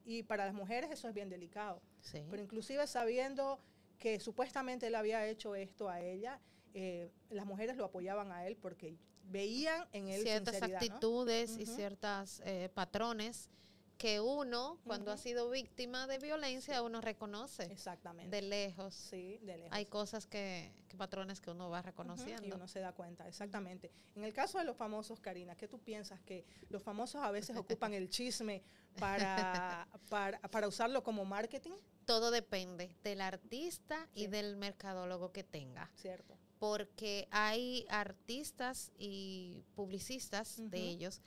Y 0.04 0.22
para 0.22 0.46
las 0.46 0.54
mujeres 0.54 0.92
eso 0.92 1.08
es 1.08 1.14
bien 1.14 1.28
delicado. 1.28 1.82
Sí. 2.00 2.22
Pero 2.30 2.40
inclusive 2.40 2.86
sabiendo 2.86 3.58
que 3.98 4.20
supuestamente 4.20 4.86
él 4.86 4.94
había 4.94 5.26
hecho 5.26 5.56
esto 5.56 5.88
a 5.88 6.00
ella, 6.00 6.40
eh, 6.72 7.10
las 7.30 7.46
mujeres 7.46 7.76
lo 7.76 7.84
apoyaban 7.84 8.30
a 8.30 8.46
él 8.46 8.56
porque 8.56 8.96
veían 9.24 9.88
en 9.92 10.06
él 10.08 10.22
ciertas 10.22 10.54
sinceridad, 10.54 10.80
¿no? 10.80 10.86
actitudes 10.86 11.58
y 11.58 11.64
Ujú. 11.64 11.74
ciertos 11.74 12.42
patrones 12.74 13.50
que 13.98 14.20
uno, 14.20 14.78
cuando 14.84 15.10
ha 15.10 15.16
sido 15.16 15.48
víctima 15.48 16.06
de 16.06 16.18
violencia, 16.18 16.82
uno 16.82 17.00
reconoce 17.00 17.64
Exactamente. 17.64 18.34
de 18.34 18.42
lejos. 18.42 18.94
Sí, 18.94 19.38
de 19.42 19.56
lejos. 19.56 19.72
Hay 19.72 19.86
cosas 19.86 20.26
que, 20.26 20.72
que 20.88 20.96
patrones 20.96 21.40
que 21.40 21.50
uno 21.50 21.70
va 21.70 21.82
reconociendo. 21.82 22.46
Y 22.46 22.52
uno 22.52 22.68
se 22.68 22.80
da 22.80 22.92
cuenta, 22.92 23.26
exactamente. 23.26 23.90
En 24.14 24.24
el 24.24 24.32
caso 24.32 24.58
de 24.58 24.64
los 24.64 24.76
famosos, 24.76 25.20
Karina, 25.20 25.56
¿qué 25.56 25.66
tú 25.66 25.78
piensas? 25.78 26.20
Que 26.22 26.44
los 26.68 26.82
famosos 26.82 27.22
a 27.22 27.30
veces 27.30 27.56
ocupan 27.56 27.94
el 27.94 28.10
chisme 28.10 28.62
para, 28.98 29.88
para, 30.10 30.40
para 30.40 30.68
usarlo 30.68 31.02
como 31.02 31.24
marketing, 31.24 31.72
Todo 32.04 32.30
depende 32.30 32.94
del 33.02 33.20
artista 33.20 34.08
y 34.14 34.26
del 34.26 34.56
mercadólogo 34.56 35.32
que 35.32 35.42
tenga. 35.42 35.90
¿cierto? 35.94 36.36
Porque 36.58 37.28
hay 37.30 37.86
artistas 37.88 38.92
y 38.98 39.64
publicistas 39.74 40.56
de 40.70 40.80
ellos 40.80 41.20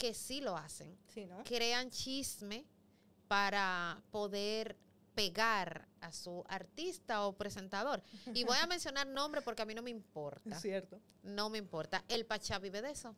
que 0.00 0.14
sí 0.14 0.40
lo 0.40 0.56
hacen. 0.56 0.98
Sí, 1.08 1.26
¿no? 1.26 1.44
crean 1.44 1.90
chisme 1.90 2.64
para 3.28 4.02
poder 4.10 4.76
pegar 5.14 5.86
a 6.00 6.10
su 6.10 6.42
artista 6.48 7.26
o 7.26 7.34
presentador. 7.34 8.02
Y 8.34 8.44
voy 8.44 8.56
a 8.56 8.66
mencionar 8.74 9.06
nombre 9.06 9.42
porque 9.42 9.62
a 9.62 9.66
mí 9.66 9.74
no 9.74 9.82
me 9.82 9.90
importa. 9.90 10.58
¿Cierto? 10.58 10.98
No 11.22 11.50
me 11.50 11.58
importa. 11.58 12.02
El 12.08 12.24
Pachá 12.24 12.58
vive 12.58 12.80
de 12.80 12.92
eso. 12.92 13.14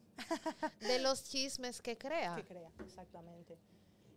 De 0.80 0.98
los 0.98 1.22
chismes 1.22 1.80
que 1.80 1.96
crea. 1.96 2.34
Que 2.34 2.44
crea, 2.44 2.70
exactamente. 2.84 3.56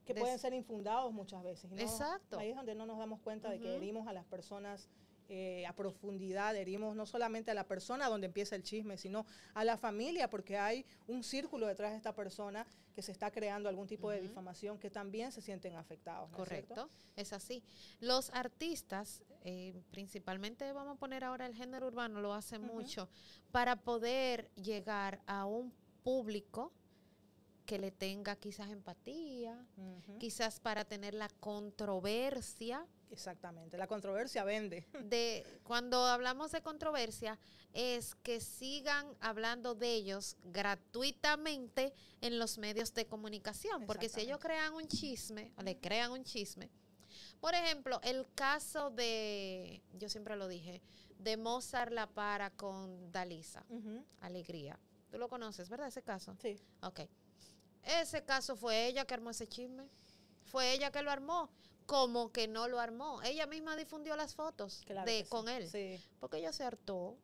que 0.06 0.16
pueden 0.16 0.40
ser 0.40 0.54
infundados 0.54 1.14
muchas 1.14 1.44
veces. 1.44 1.72
Exacto. 1.78 2.40
Ahí 2.40 2.50
es 2.50 2.56
donde 2.56 2.74
no 2.74 2.88
nos 2.88 2.98
damos 2.98 3.20
cuenta 3.22 3.50
de 3.52 3.60
que 3.60 3.76
herimos 3.76 4.08
a 4.08 4.14
las 4.14 4.26
personas 4.26 4.90
eh, 5.30 5.66
a 5.66 5.74
profundidad, 5.74 6.56
herimos 6.56 6.96
no 6.96 7.06
solamente 7.06 7.52
a 7.52 7.54
la 7.54 7.68
persona 7.68 8.08
donde 8.08 8.28
empieza 8.28 8.56
el 8.56 8.64
chisme, 8.64 8.98
sino 8.98 9.26
a 9.54 9.64
la 9.64 9.78
familia, 9.78 10.30
porque 10.30 10.58
hay 10.58 10.86
un 11.08 11.24
círculo 11.24 11.68
detrás 11.68 11.92
de 11.92 11.98
esta 11.98 12.14
persona 12.14 12.66
que 12.94 13.02
se 13.02 13.12
está 13.12 13.32
creando 13.32 13.68
algún 13.68 13.88
tipo 13.88 14.10
de 14.10 14.22
difamación 14.22 14.80
que 14.80 14.90
también 14.90 15.32
se 15.32 15.42
sienten 15.42 15.76
afectados. 15.76 16.30
Correcto, 16.32 16.90
es, 17.16 17.34
así. 17.34 17.64
Los 18.00 18.30
artistas, 18.30 19.24
eh, 19.44 19.74
principalmente 19.92 20.72
vamos 20.72 20.96
a 20.96 21.00
poner 21.00 21.24
ahora 21.24 21.46
el 21.46 21.56
género 21.56 21.88
urbano, 21.88 22.22
lo 22.22 22.34
hacen 22.34 22.62
mucho 22.62 23.10
para 23.52 23.76
poder 23.76 24.50
llegar 24.56 25.22
a 25.26 25.46
un 25.46 25.74
público 26.04 26.72
que 27.66 27.80
le 27.80 27.92
tenga 27.92 28.36
quizás 28.36 28.70
empatía, 28.70 29.66
quizás 30.20 30.60
para 30.60 30.86
tener 30.86 31.14
la 31.14 31.30
controversia. 31.40 32.86
Exactamente, 33.12 33.78
la 33.78 33.88
controversia 33.88 34.44
vende. 34.44 34.86
De 35.04 35.46
cuando 35.64 36.06
hablamos 36.06 36.52
de 36.52 36.62
controversia 36.62 37.40
es 37.74 38.16
que 38.16 38.40
sigan 38.40 39.16
hablando 39.20 39.76
de 39.76 39.94
ellos 39.94 40.38
gratuitamente 40.44 41.94
en 42.22 42.40
los 42.40 42.58
medios 42.58 42.94
de 42.94 43.06
comunicación, 43.06 43.86
porque 43.86 44.10
si 44.10 44.22
ellos 44.22 44.40
crean 44.40 44.74
un 44.74 44.88
chisme, 44.88 45.52
o 45.58 45.62
le 45.62 45.78
crean 45.78 46.12
un 46.12 46.24
chisme. 46.24 46.70
Por 47.40 47.54
ejemplo, 47.54 48.00
el 48.04 48.26
caso 48.34 48.90
de, 48.92 49.82
yo 49.94 50.10
siempre 50.10 50.36
lo 50.36 50.48
dije, 50.48 50.82
de 51.20 51.38
Mozart 51.38 51.92
La 51.92 52.08
Para 52.08 52.50
con 52.50 53.12
Dalisa, 53.12 53.66
Alegría. 54.22 54.80
Tú 55.12 55.18
lo 55.18 55.30
conoces, 55.30 55.70
¿verdad? 55.70 55.88
Ese 55.88 56.02
caso. 56.02 56.36
Sí. 56.42 56.60
Ok. 56.82 57.02
Ese 57.84 58.24
caso 58.24 58.56
fue 58.56 58.88
ella 58.88 59.06
que 59.06 59.14
armó 59.14 59.30
ese 59.30 59.48
chisme. 59.48 59.88
Fue 60.46 60.74
ella 60.74 60.92
que 60.92 61.02
lo 61.02 61.12
armó. 61.12 61.50
Como 61.86 62.32
que 62.32 62.48
no 62.48 62.68
lo 62.68 62.80
armó. 62.80 63.22
Ella 63.24 63.46
misma 63.46 63.76
difundió 63.76 64.16
las 64.16 64.36
fotos 64.36 64.84
de, 65.06 65.26
con 65.30 65.48
él. 65.50 65.70
Sí. 65.70 66.02
Porque 66.20 66.38
ella 66.38 66.52
se 66.52 66.64
hartó. 66.64 67.18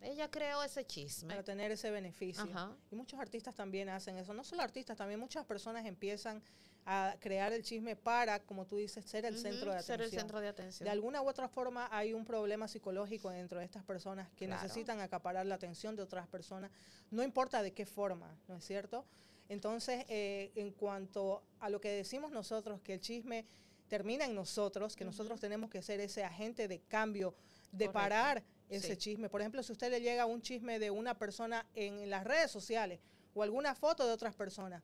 Ella 0.00 0.30
creó 0.30 0.62
ese 0.62 0.86
chisme. 0.86 1.28
Para 1.28 1.42
tener 1.42 1.70
ese 1.72 1.90
beneficio. 1.90 2.48
Y 2.90 2.94
muchos 2.94 3.18
artistas 3.18 3.54
también 3.54 3.88
hacen 3.88 4.16
eso. 4.16 4.32
No 4.32 4.44
solo 4.44 4.62
artistas, 4.62 4.96
también 4.96 5.20
muchas 5.20 5.44
personas 5.44 5.86
empiezan 5.86 6.42
a 6.90 7.16
crear 7.20 7.52
el 7.52 7.62
chisme 7.62 7.96
para, 7.96 8.40
como 8.40 8.64
tú 8.64 8.76
dices, 8.76 9.04
ser 9.04 9.26
el 9.26 9.36
centro 9.36 9.72
de 9.72 9.78
atención. 9.78 9.98
Ser 9.98 10.00
el 10.00 10.10
centro 10.10 10.40
de 10.40 10.48
atención. 10.48 10.84
De 10.86 10.90
alguna 10.90 11.20
u 11.20 11.28
otra 11.28 11.46
forma 11.46 11.86
hay 11.90 12.14
un 12.14 12.24
problema 12.24 12.66
psicológico 12.66 13.28
dentro 13.28 13.58
de 13.58 13.66
estas 13.66 13.84
personas 13.84 14.30
que 14.36 14.48
necesitan 14.48 15.00
acaparar 15.00 15.44
la 15.44 15.56
atención 15.56 15.96
de 15.96 16.02
otras 16.02 16.26
personas, 16.28 16.70
no 17.10 17.22
importa 17.22 17.62
de 17.62 17.72
qué 17.72 17.84
forma, 17.84 18.34
¿no 18.48 18.56
es 18.56 18.64
cierto? 18.64 19.04
Entonces, 19.48 20.04
eh, 20.08 20.52
en 20.54 20.72
cuanto 20.72 21.42
a 21.60 21.70
lo 21.70 21.80
que 21.80 21.90
decimos 21.90 22.30
nosotros, 22.30 22.80
que 22.82 22.94
el 22.94 23.00
chisme 23.00 23.46
termina 23.88 24.26
en 24.26 24.34
nosotros, 24.34 24.94
que 24.94 25.04
nosotros 25.04 25.40
tenemos 25.40 25.70
que 25.70 25.82
ser 25.82 26.00
ese 26.00 26.22
agente 26.22 26.68
de 26.68 26.80
cambio, 26.80 27.34
de 27.72 27.88
parar 27.88 28.42
ese 28.68 28.96
chisme. 28.96 29.28
Por 29.28 29.40
ejemplo, 29.40 29.62
si 29.62 29.72
usted 29.72 29.90
le 29.90 30.00
llega 30.00 30.26
un 30.26 30.42
chisme 30.42 30.78
de 30.78 30.90
una 30.90 31.18
persona 31.18 31.66
en 31.74 32.10
las 32.10 32.24
redes 32.24 32.50
sociales 32.50 33.00
o 33.34 33.42
alguna 33.42 33.74
foto 33.74 34.06
de 34.06 34.12
otras 34.12 34.34
personas, 34.34 34.82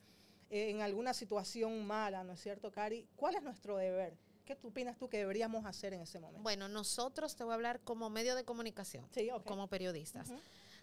eh, 0.51 0.71
en 0.71 0.81
alguna 0.81 1.13
situación 1.13 1.87
mala, 1.87 2.25
¿no 2.25 2.33
es 2.33 2.41
cierto, 2.41 2.71
Cari? 2.71 3.07
¿Cuál 3.17 3.37
es 3.37 3.43
nuestro 3.43 3.77
deber? 3.77 4.17
¿Qué 4.45 4.55
tú 4.55 4.69
opinas 4.69 4.99
tú 4.99 5.09
que 5.09 5.19
deberíamos 5.19 5.65
hacer 5.65 5.95
en 5.95 6.03
ese 6.03 6.19
momento? 6.19 6.43
Bueno, 6.43 6.69
nosotros 6.69 7.35
te 7.35 7.45
voy 7.45 7.53
a 7.53 7.55
hablar 7.55 7.81
como 7.81 8.11
medio 8.11 8.35
de 8.35 8.45
comunicación, 8.45 9.09
como 9.45 9.69
periodistas. 9.69 10.31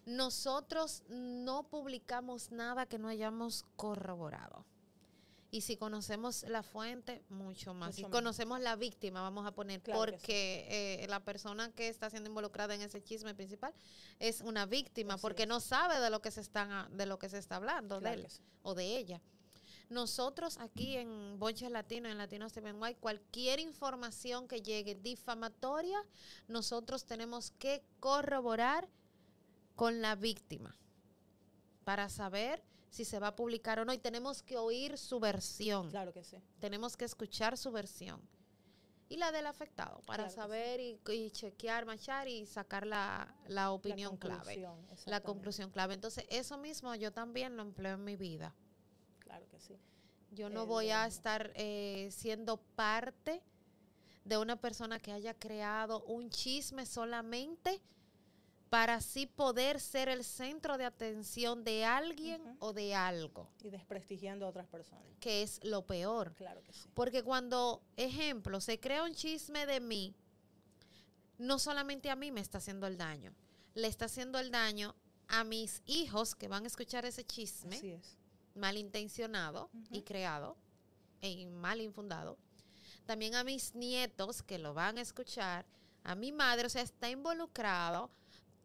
Nosotros 0.06 1.04
no 1.10 1.64
publicamos 1.64 2.52
nada 2.52 2.86
que 2.86 2.98
no 2.98 3.08
hayamos 3.08 3.66
corroborado. 3.76 4.66
Y 5.54 5.62
si 5.62 5.76
conocemos 5.76 6.44
la 6.44 6.64
fuente, 6.64 7.26
mucho 7.28 7.74
más. 7.74 7.96
si 7.96 8.04
conocemos 8.04 8.62
la 8.62 8.78
víctima, 8.78 9.22
vamos 9.22 9.46
a 9.46 9.52
poner, 9.52 9.82
porque 9.82 10.66
eh, 11.04 11.08
la 11.08 11.20
persona 11.20 11.70
que 11.74 11.90
está 11.90 12.10
siendo 12.10 12.30
involucrada 12.30 12.74
en 12.74 12.82
ese 12.82 13.04
chisme 13.04 13.36
principal 13.36 13.74
es 14.20 14.40
una 14.40 14.66
víctima, 14.66 15.18
porque 15.18 15.46
no 15.46 15.60
sabe 15.60 16.00
de 16.00 16.10
lo 16.10 16.22
que 16.22 16.32
se 16.32 16.40
está, 16.40 16.88
de 16.94 17.06
lo 17.06 17.20
que 17.20 17.28
se 17.28 17.38
está 17.38 17.58
hablando 17.58 18.00
de 18.00 18.14
él 18.14 18.28
o 18.64 18.76
de 18.76 18.98
ella. 18.98 19.22
Nosotros 19.90 20.58
aquí 20.60 20.96
en 20.96 21.38
Bonche 21.38 21.70
Latino, 21.70 22.08
en 22.08 22.18
Latino 22.18 22.48
Steven 22.48 22.82
White, 22.82 23.02
cualquier 23.02 23.60
información 23.60 24.48
que 24.48 24.62
llegue 24.62 24.96
difamatoria, 24.96 26.02
nosotros 26.48 27.04
tenemos 27.04 27.52
que 27.60 27.84
corroborar 28.00 28.88
con 29.76 30.02
la 30.02 30.16
víctima 30.16 30.76
para 31.84 32.10
saber 32.10 32.64
si 32.90 33.06
se 33.06 33.20
va 33.20 33.28
a 33.28 33.36
publicar 33.36 33.80
o 33.80 33.86
no 33.86 33.94
y 33.94 33.98
tenemos 33.98 34.44
que 34.44 34.58
oír 34.58 34.98
su 34.98 35.20
versión. 35.20 35.90
Claro 35.90 36.14
que 36.14 36.24
sí. 36.24 36.38
Tenemos 36.60 36.98
que 36.98 37.06
escuchar 37.06 37.58
su 37.58 37.72
versión. 37.72 38.22
Y 39.08 39.18
la 39.18 39.34
del 39.34 39.46
afectado, 39.46 40.02
para 40.06 40.30
saber 40.30 40.80
y, 40.80 41.32
chequear, 41.32 41.86
machar 41.86 42.30
y 42.30 42.46
sacar 42.46 42.88
la, 42.88 43.36
opinión 43.72 44.16
clave. 44.16 44.66
La 45.06 45.20
conclusión 45.20 45.70
clave. 45.70 45.96
Entonces, 45.96 46.26
eso 46.30 46.58
mismo 46.58 46.96
yo 46.96 47.12
también 47.12 47.58
lo 47.58 47.64
empleo 47.64 47.96
en 47.96 48.06
mi 48.06 48.16
vida. 48.16 48.56
Claro 49.20 49.46
que 49.50 49.60
sí. 49.60 49.78
Yo 50.32 50.50
no 50.50 50.66
voy 50.66 50.92
a 50.92 51.06
estar 51.08 51.52
eh, 51.56 52.08
siendo 52.12 52.56
parte 52.56 53.44
de 54.24 54.38
una 54.38 54.56
persona 54.56 54.98
que 54.98 55.12
haya 55.12 55.34
creado 55.34 56.04
un 56.04 56.30
chisme 56.30 56.86
solamente 56.86 57.82
para 58.72 58.96
así 58.96 59.26
poder 59.26 59.82
ser 59.82 60.08
el 60.08 60.24
centro 60.24 60.78
de 60.78 60.86
atención 60.86 61.66
de 61.66 61.84
alguien 61.84 62.56
o 62.60 62.72
de 62.72 62.96
algo. 62.96 63.50
Y 63.62 63.70
desprestigiando 63.70 64.46
a 64.46 64.50
otras 64.50 64.66
personas. 64.66 65.04
Que 65.20 65.44
es 65.44 65.62
lo 65.62 65.86
peor. 65.86 66.34
Claro 66.36 66.64
que 66.64 66.72
sí. 66.72 66.88
Porque 66.94 67.22
cuando, 67.22 67.84
ejemplo, 67.98 68.62
se 68.62 68.80
crea 68.80 69.04
un 69.04 69.14
chisme 69.14 69.66
de 69.66 69.82
mí, 69.82 70.16
no 71.38 71.60
solamente 71.60 72.10
a 72.10 72.16
mí 72.16 72.32
me 72.32 72.40
está 72.40 72.60
haciendo 72.60 72.88
el 72.88 72.98
daño, 72.98 73.36
le 73.74 73.90
está 73.90 74.06
haciendo 74.06 74.40
el 74.40 74.52
daño 74.52 74.96
a 75.28 75.44
mis 75.44 75.82
hijos 75.86 76.34
que 76.34 76.48
van 76.48 76.64
a 76.64 76.68
escuchar 76.68 77.04
ese 77.04 77.26
chisme. 77.26 77.76
Así 77.76 77.92
es. 77.92 78.18
Malintencionado 78.56 79.70
y 79.90 80.04
creado 80.04 80.56
e 81.20 81.46
mal 81.46 81.82
infundado. 81.82 82.38
También 83.06 83.36
a 83.36 83.44
mis 83.44 83.76
nietos 83.76 84.42
que 84.42 84.60
lo 84.60 84.74
van 84.74 84.98
a 84.98 85.02
escuchar, 85.02 85.66
a 86.06 86.16
mi 86.16 86.32
madre, 86.32 86.68
o 86.68 86.70
sea, 86.70 86.84
está 86.84 87.10
involucrado 87.10 88.10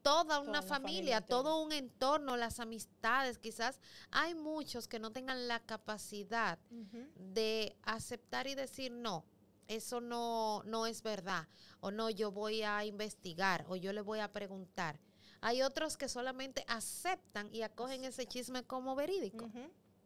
toda 0.06 0.38
una 0.38 0.62
familia, 0.62 1.20
todo 1.20 1.60
un 1.60 1.72
entorno, 1.72 2.36
las 2.36 2.60
amistades. 2.60 3.38
Quizás 3.38 3.80
hay 4.12 4.36
muchos 4.36 4.86
que 4.86 5.00
no 5.00 5.10
tengan 5.10 5.48
la 5.48 5.58
capacidad 5.58 6.60
de 7.16 7.76
aceptar 7.82 8.46
y 8.46 8.54
decir 8.54 8.92
no. 8.92 9.24
Eso 9.66 10.00
no, 10.00 10.62
no 10.64 10.86
es 10.86 11.02
verdad. 11.02 11.48
O 11.80 11.90
no, 11.90 12.08
yo 12.08 12.30
voy 12.30 12.62
a 12.62 12.84
investigar 12.84 13.66
o 13.68 13.74
yo 13.74 13.92
le 13.92 14.00
voy 14.00 14.20
a 14.20 14.30
preguntar. 14.30 15.00
Hay 15.40 15.62
otros 15.62 15.96
que 15.96 16.08
solamente 16.08 16.64
aceptan 16.68 17.52
y 17.52 17.62
acogen 17.62 18.04
ese 18.04 18.26
chisme 18.26 18.62
como 18.62 18.94
verídico. 18.94 19.50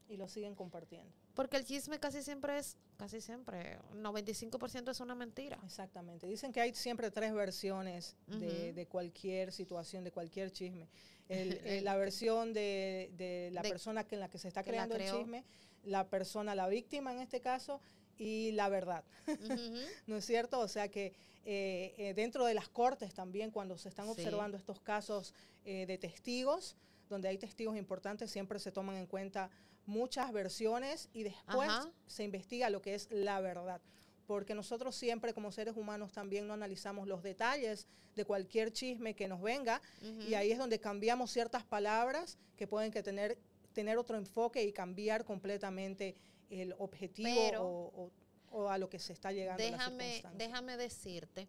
Y 0.08 0.16
lo 0.16 0.28
siguen 0.28 0.54
compartiendo. 0.54 1.12
Porque 1.34 1.58
el 1.58 1.66
chisme 1.66 2.00
casi 2.00 2.22
siempre 2.22 2.56
es, 2.56 2.78
casi 3.00 3.22
siempre, 3.22 3.78
95% 3.94 4.90
es 4.90 5.00
una 5.00 5.14
mentira. 5.14 5.58
Exactamente. 5.64 6.26
Dicen 6.26 6.52
que 6.52 6.60
hay 6.60 6.74
siempre 6.74 7.10
tres 7.10 7.32
versiones 7.32 8.14
de, 8.26 8.86
cualquier 8.90 9.52
situación, 9.52 10.04
de 10.04 10.12
cualquier 10.12 10.52
chisme. 10.52 10.86
la 11.82 11.96
versión 11.96 12.52
de, 12.52 13.48
la 13.52 13.62
persona 13.62 14.04
que 14.04 14.16
en 14.16 14.20
la 14.20 14.28
que 14.28 14.36
se 14.38 14.48
está 14.48 14.62
creando 14.62 14.96
el 14.96 15.10
chisme, 15.10 15.44
la 15.84 16.08
persona, 16.08 16.54
la 16.54 16.68
víctima 16.68 17.12
en 17.14 17.20
este 17.20 17.40
caso, 17.40 17.80
y 18.18 18.52
la 18.52 18.68
verdad. 18.68 19.02
¿No 20.06 20.16
es 20.16 20.26
cierto? 20.26 20.60
O 20.60 20.68
sea 20.68 20.88
que 20.88 21.14
eh, 21.46 21.94
eh, 21.96 22.12
dentro 22.14 22.44
de 22.44 22.52
las 22.52 22.68
cortes 22.68 23.14
también, 23.14 23.50
cuando 23.50 23.78
se 23.78 23.88
están 23.88 24.08
observando 24.08 24.58
estos 24.58 24.78
casos 24.78 25.34
eh, 25.64 25.86
de 25.86 25.96
testigos, 25.96 26.76
donde 27.08 27.28
hay 27.28 27.38
testigos 27.38 27.78
importantes, 27.78 28.30
siempre 28.30 28.58
se 28.58 28.70
toman 28.70 28.96
en 28.96 29.06
cuenta 29.06 29.50
muchas 29.90 30.32
versiones 30.32 31.08
y 31.12 31.24
después 31.24 31.70
se 32.06 32.24
investiga 32.24 32.70
lo 32.70 32.80
que 32.80 32.94
es 32.94 33.08
la 33.10 33.40
verdad. 33.40 33.80
Porque 34.26 34.54
nosotros 34.54 34.94
siempre 34.94 35.34
como 35.34 35.50
seres 35.50 35.76
humanos 35.76 36.12
también 36.12 36.46
no 36.46 36.54
analizamos 36.54 37.08
los 37.08 37.22
detalles 37.22 37.88
de 38.14 38.24
cualquier 38.24 38.72
chisme 38.72 39.14
que 39.14 39.28
nos 39.28 39.42
venga 39.42 39.82
y 40.28 40.34
ahí 40.34 40.52
es 40.52 40.58
donde 40.58 40.78
cambiamos 40.78 41.30
ciertas 41.30 41.64
palabras 41.64 42.38
que 42.56 42.66
pueden 42.66 42.92
que 42.92 43.02
tener, 43.02 43.38
tener 43.72 43.98
otro 43.98 44.16
enfoque 44.16 44.62
y 44.62 44.72
cambiar 44.72 45.24
completamente 45.24 46.16
el 46.48 46.74
objetivo 46.78 48.10
o, 48.50 48.68
a 48.68 48.78
lo 48.78 48.88
que 48.88 48.98
se 48.98 49.12
está 49.12 49.32
llegando. 49.32 49.62
Déjame, 49.62 50.22
déjame 50.34 50.76
decirte 50.76 51.48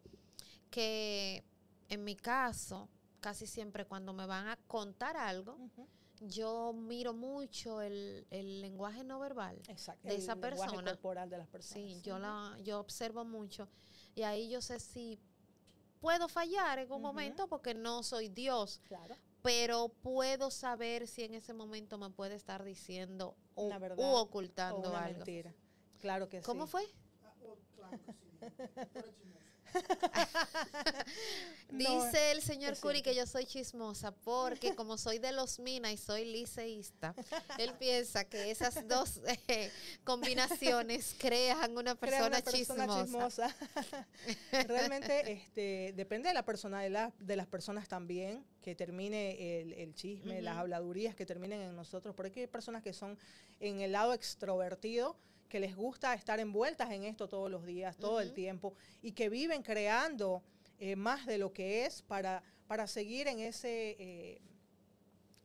que 0.70 1.44
en 1.90 2.04
mi 2.04 2.16
caso, 2.16 2.90
casi 3.20 3.46
siempre 3.46 3.86
cuando 3.86 4.14
me 4.14 4.26
van 4.26 4.48
a 4.48 4.58
contar 4.68 5.18
algo, 5.18 5.58
yo 6.22 6.74
miro 6.74 7.14
mucho 7.14 7.82
el, 7.82 8.26
lenguaje 8.30 9.04
no 9.04 9.20
verbal 9.20 9.60
de 10.04 10.16
esa 10.16 10.36
persona. 10.36 10.92
corporal 10.92 11.30
de 11.30 11.38
las 11.38 11.48
personas. 11.48 11.84
Sí, 11.84 12.02
yo, 12.02 12.20
la, 12.20 12.58
yo 12.64 12.80
observo 12.80 13.26
mucho 13.26 13.68
y 14.16 14.24
ahí 14.24 14.50
yo 14.50 14.62
sé 14.62 14.80
si 14.80 15.20
puedo 16.00 16.28
fallar 16.28 16.80
en 16.80 16.92
un 16.92 17.02
momento 17.02 17.48
porque 17.48 17.74
no 17.74 18.04
soy 18.04 18.30
Dios. 18.30 18.82
Claro. 18.88 19.16
Pero 19.42 19.90
puedo 19.90 20.52
saber 20.52 21.08
si 21.08 21.24
en 21.24 21.34
ese 21.34 21.54
momento 21.54 21.98
me 21.98 22.12
puede 22.12 22.36
estar 22.36 22.64
diciendo 22.64 23.36
o, 23.56 23.70
u 23.98 24.04
ocultando 24.16 24.96
algo. 24.96 25.18
Mentira. 25.18 25.56
Claro 26.00 26.30
que 26.30 26.42
¿Cómo 26.42 26.68
sí. 26.68 26.72
fue? 26.72 26.84
Dice 31.72 32.32
el 32.32 32.42
señor 32.42 32.78
Curi 32.80 33.02
que 33.02 33.16
yo 33.16 33.26
soy 33.26 33.46
chismosa 33.46 34.12
porque 34.12 34.76
como 34.76 34.98
soy 34.98 35.20
de 35.20 35.32
los 35.32 35.60
Mina 35.60 35.92
y 35.92 35.98
soy 35.98 36.26
liceísta, 36.26 37.16
él 37.58 37.74
piensa 37.80 38.26
que 38.26 38.52
esas 38.52 38.88
dos 38.88 39.22
eh, 39.48 39.72
combinaciones 40.04 41.16
crean 41.18 41.78
una 41.78 41.96
Crea 41.96 41.96
persona, 41.96 42.28
una 42.28 42.42
persona 42.42 42.88
chismosa. 42.88 43.48
chismosa. 43.48 43.56
Realmente 44.68 45.32
este, 45.32 45.94
depende 45.96 46.30
de 46.30 46.34
la 46.34 46.44
personalidad 46.44 47.14
de 47.20 47.36
las 47.36 47.48
personas 47.48 47.88
también, 47.88 48.46
que 48.62 48.76
termine 48.76 49.62
el, 49.62 49.74
el 49.74 49.96
chisme, 49.96 50.42
las 50.42 50.58
habladurías 50.58 51.16
que 51.16 51.26
terminen 51.26 51.62
en 51.62 51.76
nosotros, 51.76 52.14
porque 52.16 52.42
hay 52.42 52.48
personas 52.48 52.84
que 52.84 52.94
son 52.94 53.18
en 53.60 53.82
el 53.82 53.94
lado 53.94 54.14
extrovertido, 54.14 55.16
que 55.52 55.60
les 55.60 55.76
gusta 55.76 56.14
estar 56.14 56.40
envueltas 56.40 56.90
en 56.92 57.04
esto 57.04 57.28
todos 57.28 57.52
los 57.52 57.66
días, 57.66 57.98
todo 57.98 58.22
el 58.22 58.32
tiempo, 58.34 58.74
y 59.02 59.12
que 59.12 59.28
viven 59.30 59.62
creando 59.64 60.42
eh, 60.80 60.96
más 60.96 61.26
de 61.26 61.38
lo 61.38 61.52
que 61.52 61.86
es 61.86 62.02
para, 62.02 62.42
para 62.68 62.88
seguir 62.88 63.28
en 63.28 63.40
ese... 63.40 63.98
eh, 64.00 64.42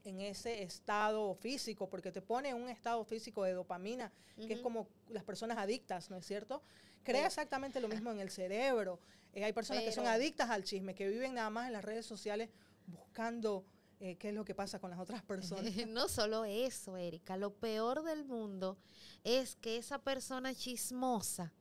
en 0.04 0.20
ese 0.20 0.62
estado 0.62 1.34
físico, 1.34 1.88
porque 1.88 2.12
te 2.12 2.22
pone 2.22 2.50
en 2.50 2.54
un 2.56 2.68
estado 2.68 3.04
físico 3.04 3.42
de 3.42 3.54
dopamina, 3.54 4.12
que 4.36 4.52
es 4.52 4.60
como 4.60 4.86
las 5.08 5.24
personas 5.24 5.58
adictas, 5.58 6.10
¿no 6.10 6.16
es 6.18 6.24
cierto? 6.24 6.62
Crea 7.02 7.22
Pero- 7.22 7.26
exactamente 7.26 7.80
lo 7.80 7.88
mismo 7.88 8.12
en 8.12 8.20
el 8.20 8.30
cerebro. 8.30 9.00
Eh, 9.32 9.42
hay 9.42 9.52
personas 9.52 9.82
que 9.82 9.90
son 9.90 10.06
adictas 10.06 10.48
al 10.48 10.62
chisme, 10.62 10.94
que 10.94 11.08
viven 11.08 11.34
nada 11.34 11.50
más 11.50 11.66
en 11.66 11.72
las 11.72 11.84
redes 11.84 12.06
sociales 12.06 12.50
buscando 12.86 13.64
eh, 14.00 14.16
qué 14.16 14.28
es 14.28 14.34
lo 14.34 14.44
que 14.44 14.54
pasa 14.54 14.78
con 14.78 14.90
las 14.90 14.98
otras 14.98 15.22
personas. 15.24 15.74
No 15.88 16.08
solo 16.08 16.44
eso, 16.44 16.96
Erika, 16.96 17.36
lo 17.36 17.54
peor 17.54 18.02
del 18.02 18.24
mundo 18.24 18.76
es 19.24 19.56
que 19.56 19.76
esa 19.76 19.98
persona 19.98 20.54
chismosa 20.54 21.52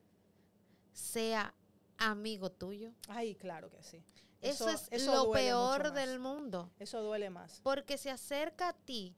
sea 0.91 1.54
amigo 1.98 2.52
tuyo. 2.52 2.91
Ay, 3.08 3.36
claro 3.36 3.69
que 3.69 3.84
sí. 3.84 4.04
Eso, 4.41 4.69
es 4.69 4.88
eso 4.91 5.26
lo 5.26 5.32
peor 5.32 5.91
del 5.93 6.19
mundo. 6.19 6.71
Eso 6.78 7.02
duele 7.02 7.30
más. 7.30 7.62
Porque 7.63 7.98
se 7.98 8.12
acerca 8.12 8.69
a 8.69 8.74
ti 8.74 9.15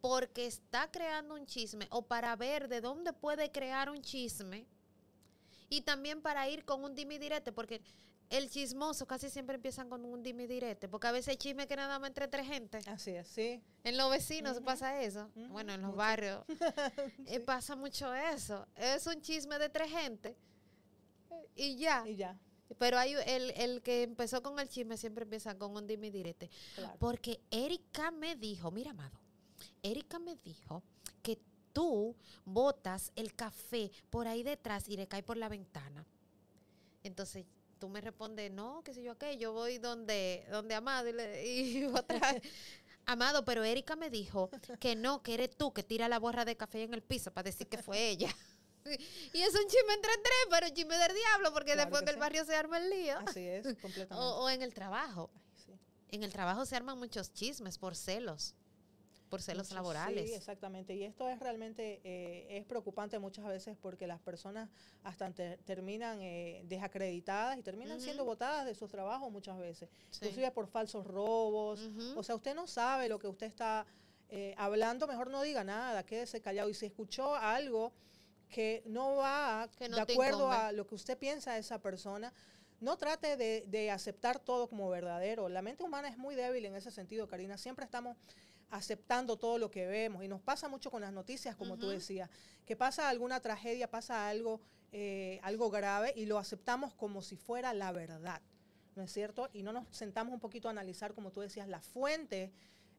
porque 0.00 0.46
está 0.46 0.90
creando 0.90 1.34
un 1.34 1.46
chisme 1.46 1.86
o 1.90 2.02
para 2.02 2.34
ver 2.34 2.68
de 2.68 2.80
dónde 2.80 3.12
puede 3.12 3.52
crear 3.52 3.88
un 3.88 4.02
chisme 4.02 4.66
y 5.68 5.82
también 5.82 6.20
para 6.20 6.48
ir 6.48 6.64
con 6.64 6.82
un 6.82 6.94
dimidirete 6.94 7.52
porque 7.52 7.80
el 8.32 8.48
chismoso 8.48 9.06
casi 9.06 9.28
siempre 9.28 9.56
empiezan 9.56 9.90
con 9.90 10.04
un 10.06 10.22
dimidirete 10.22 10.88
porque 10.88 11.06
a 11.06 11.12
veces 11.12 11.28
hay 11.28 11.36
chisme 11.36 11.66
que 11.66 11.76
nada 11.76 11.98
más 11.98 12.08
entre 12.08 12.28
tres 12.28 12.46
gente. 12.46 12.78
Así 12.86 13.10
es, 13.10 13.28
sí. 13.28 13.62
En 13.84 13.98
los 13.98 14.10
vecinos 14.10 14.58
pasa 14.60 15.02
eso. 15.02 15.30
Bueno, 15.50 15.74
en 15.74 15.82
los 15.82 15.90
mucho. 15.90 15.98
barrios 15.98 16.44
eh, 17.26 17.40
pasa 17.40 17.76
mucho 17.76 18.12
eso. 18.14 18.66
Es 18.74 19.06
un 19.06 19.20
chisme 19.20 19.58
de 19.58 19.68
tres 19.68 19.90
gente 19.90 20.34
eh, 21.30 21.46
y 21.56 21.76
ya. 21.76 22.08
Y 22.08 22.16
ya, 22.16 22.38
Pero 22.78 22.96
hay 22.98 23.12
el, 23.26 23.50
el 23.50 23.82
que 23.82 24.02
empezó 24.04 24.42
con 24.42 24.58
el 24.58 24.68
chisme 24.68 24.96
siempre 24.96 25.24
empieza 25.24 25.56
con 25.58 25.76
un 25.76 25.86
dimidirete. 25.86 26.48
claro. 26.74 26.96
Porque 26.98 27.38
Erika 27.50 28.10
me 28.10 28.34
dijo, 28.34 28.70
mira, 28.70 28.92
amado, 28.92 29.20
Erika 29.82 30.18
me 30.18 30.36
dijo 30.36 30.82
que 31.22 31.38
tú 31.74 32.16
botas 32.46 33.12
el 33.14 33.34
café 33.34 33.90
por 34.08 34.26
ahí 34.26 34.42
detrás 34.42 34.88
y 34.88 34.96
le 34.96 35.06
cae 35.06 35.22
por 35.22 35.36
la 35.36 35.50
ventana. 35.50 36.06
Entonces 37.04 37.44
tú 37.82 37.88
me 37.88 38.00
respondes, 38.00 38.52
no, 38.52 38.80
qué 38.84 38.94
sé 38.94 39.02
yo 39.02 39.18
qué, 39.18 39.38
yo 39.38 39.52
voy 39.52 39.78
donde, 39.78 40.46
donde 40.52 40.76
Amado 40.76 41.08
y, 41.08 41.12
le, 41.12 41.44
y 41.44 41.84
otra 41.92 42.20
Amado, 43.06 43.44
pero 43.44 43.64
Erika 43.64 43.96
me 43.96 44.08
dijo 44.08 44.50
que 44.78 44.94
no, 44.94 45.20
que 45.24 45.34
eres 45.34 45.56
tú 45.56 45.72
que 45.72 45.82
tira 45.82 46.08
la 46.08 46.20
borra 46.20 46.44
de 46.44 46.56
café 46.56 46.84
en 46.84 46.94
el 46.94 47.02
piso 47.02 47.32
para 47.32 47.46
decir 47.46 47.66
que 47.66 47.78
fue 47.78 48.08
ella. 48.08 48.32
Y 49.32 49.40
es 49.40 49.54
un 49.54 49.64
chisme 49.68 49.94
entre 49.94 50.10
tres, 50.14 50.46
pero 50.50 50.66
un 50.66 50.74
chisme 50.74 50.96
del 50.98 51.14
diablo, 51.14 51.52
porque 51.52 51.74
Claro 51.74 51.82
después 51.82 52.00
que 52.00 52.06
que 52.06 52.10
el 52.10 52.16
sí. 52.16 52.20
barrio 52.20 52.44
se 52.44 52.56
arma 52.56 52.78
el 52.78 52.90
lío. 52.90 53.18
Así 53.18 53.46
es, 53.46 53.62
completamente. 53.80 54.14
O, 54.14 54.42
o 54.44 54.50
en 54.50 54.60
el 54.62 54.74
trabajo. 54.74 55.30
Ay, 55.34 55.62
sí. 55.64 55.72
En 56.08 56.22
el 56.24 56.32
trabajo 56.32 56.66
se 56.66 56.74
arman 56.74 56.98
muchos 56.98 57.32
chismes 57.32 57.78
por 57.78 57.94
celos, 57.94 58.56
por 59.32 59.40
celos 59.40 59.68
Mucho, 59.68 59.76
laborales. 59.76 60.28
Sí, 60.28 60.34
exactamente. 60.34 60.94
Y 60.94 61.04
esto 61.04 61.26
es 61.30 61.40
realmente 61.40 62.02
eh, 62.04 62.58
es 62.58 62.66
preocupante 62.66 63.18
muchas 63.18 63.46
veces 63.46 63.78
porque 63.80 64.06
las 64.06 64.20
personas 64.20 64.68
hasta 65.04 65.30
te- 65.32 65.56
terminan 65.64 66.20
eh, 66.20 66.60
desacreditadas 66.66 67.56
y 67.56 67.62
terminan 67.62 67.98
siendo 67.98 68.26
votadas 68.26 68.66
de 68.66 68.74
sus 68.74 68.90
trabajos 68.90 69.32
muchas 69.32 69.56
veces, 69.58 69.88
Sí. 70.10 70.18
inclusive 70.26 70.50
por 70.50 70.66
falsos 70.68 71.06
robos. 71.06 71.80
O 72.14 72.22
sea, 72.22 72.34
usted 72.36 72.54
no 72.54 72.66
sabe 72.66 73.08
lo 73.08 73.18
que 73.18 73.26
usted 73.26 73.46
está 73.46 73.86
eh, 74.28 74.54
hablando, 74.58 75.06
mejor 75.06 75.30
no 75.30 75.40
diga 75.40 75.64
nada, 75.64 76.04
quédese 76.04 76.42
callado. 76.42 76.68
Y 76.68 76.74
si 76.74 76.84
escuchó 76.84 77.34
algo 77.34 77.94
que 78.50 78.82
no 78.84 79.16
va 79.16 79.66
Que 79.78 79.88
no 79.88 79.96
de 79.96 80.02
acuerdo 80.02 80.52
a 80.52 80.72
lo 80.72 80.86
que 80.86 80.94
usted 80.94 81.16
piensa 81.16 81.54
de 81.54 81.60
esa 81.60 81.78
persona, 81.80 82.34
no 82.80 82.98
trate 82.98 83.38
de, 83.38 83.64
de 83.66 83.90
aceptar 83.90 84.40
todo 84.40 84.68
como 84.68 84.90
verdadero. 84.90 85.48
La 85.48 85.62
mente 85.62 85.84
humana 85.84 86.08
es 86.08 86.18
muy 86.18 86.34
débil 86.34 86.66
en 86.66 86.74
ese 86.74 86.90
sentido, 86.90 87.26
Karina. 87.28 87.56
Siempre 87.56 87.86
estamos 87.86 88.16
aceptando 88.72 89.36
todo 89.36 89.58
lo 89.58 89.70
que 89.70 89.86
vemos 89.86 90.24
y 90.24 90.28
nos 90.28 90.40
pasa 90.40 90.66
mucho 90.66 90.90
con 90.90 91.02
las 91.02 91.12
noticias, 91.12 91.54
como 91.56 91.76
tú 91.76 91.86
Ujú. 91.86 91.94
decías, 91.94 92.30
que 92.64 92.74
pasa 92.74 93.10
alguna 93.10 93.38
tragedia, 93.40 93.90
pasa 93.90 94.28
algo, 94.28 94.62
eh, 94.92 95.38
algo 95.42 95.70
grave 95.70 96.14
y 96.16 96.24
lo 96.24 96.38
aceptamos 96.38 96.94
como 96.94 97.20
si 97.20 97.36
fuera 97.36 97.74
la 97.74 97.92
verdad, 97.92 98.40
¿no 98.96 99.02
es 99.02 99.12
cierto? 99.12 99.50
Y 99.52 99.62
no 99.62 99.72
nos 99.74 99.86
sentamos 99.94 100.32
un 100.32 100.40
poquito 100.40 100.68
a 100.68 100.70
analizar, 100.70 101.12
como 101.12 101.30
tú 101.30 101.42
decías, 101.42 101.68
la 101.68 101.82
fuente, 101.82 102.50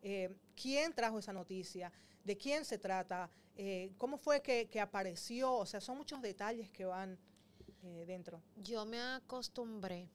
eh, 0.04 0.36
quién 0.56 0.94
trajo 0.94 1.18
esa 1.18 1.34
noticia, 1.34 1.92
de 2.24 2.38
quién 2.38 2.66
se 2.66 2.78
trata, 2.78 3.32
eh, 3.56 3.92
cómo 3.98 4.18
fue 4.20 4.44
que, 4.44 4.70
que 4.70 4.80
apareció, 4.80 5.56
o 5.56 5.66
sea, 5.66 5.82
son 5.82 5.98
muchos 5.98 6.22
detalles 6.22 6.70
que 6.70 6.86
van 6.86 7.18
eh, 7.82 8.06
dentro. 8.06 8.44
Yo 8.58 8.86
me 8.86 9.02
acostumbré 9.02 10.08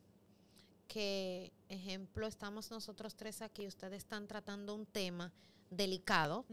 que, 0.89 1.53
ejemplo, 1.69 2.27
estamos 2.27 2.71
nosotros 2.71 3.15
tres 3.15 3.43
aquí, 3.43 3.67
ustedes 3.67 3.99
están 3.99 4.27
tratando 4.27 4.75
un 4.75 4.87
tema 4.87 5.33
delicado 5.71 6.45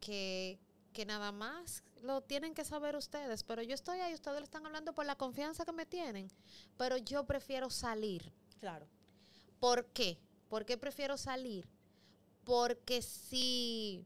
que, 0.00 0.58
que 0.92 1.06
nada 1.06 1.30
más 1.30 1.84
lo 2.02 2.22
tienen 2.22 2.54
que 2.54 2.64
saber 2.64 2.96
ustedes, 2.96 3.44
pero 3.44 3.62
yo 3.62 3.74
estoy 3.74 4.00
ahí, 4.00 4.14
ustedes 4.14 4.38
lo 4.38 4.44
están 4.44 4.66
hablando 4.66 4.92
por 4.94 5.06
la 5.06 5.16
confianza 5.16 5.64
que 5.64 5.72
me 5.72 5.86
tienen, 5.86 6.28
pero 6.76 6.96
yo 6.96 7.24
prefiero 7.24 7.70
salir. 7.70 8.32
Claro, 8.58 8.88
¿Por 9.64 9.86
qué? 9.86 10.18
¿Por 10.50 10.66
qué 10.66 10.76
prefiero 10.76 11.16
salir? 11.16 11.66
Porque 12.44 13.00
si 13.00 14.04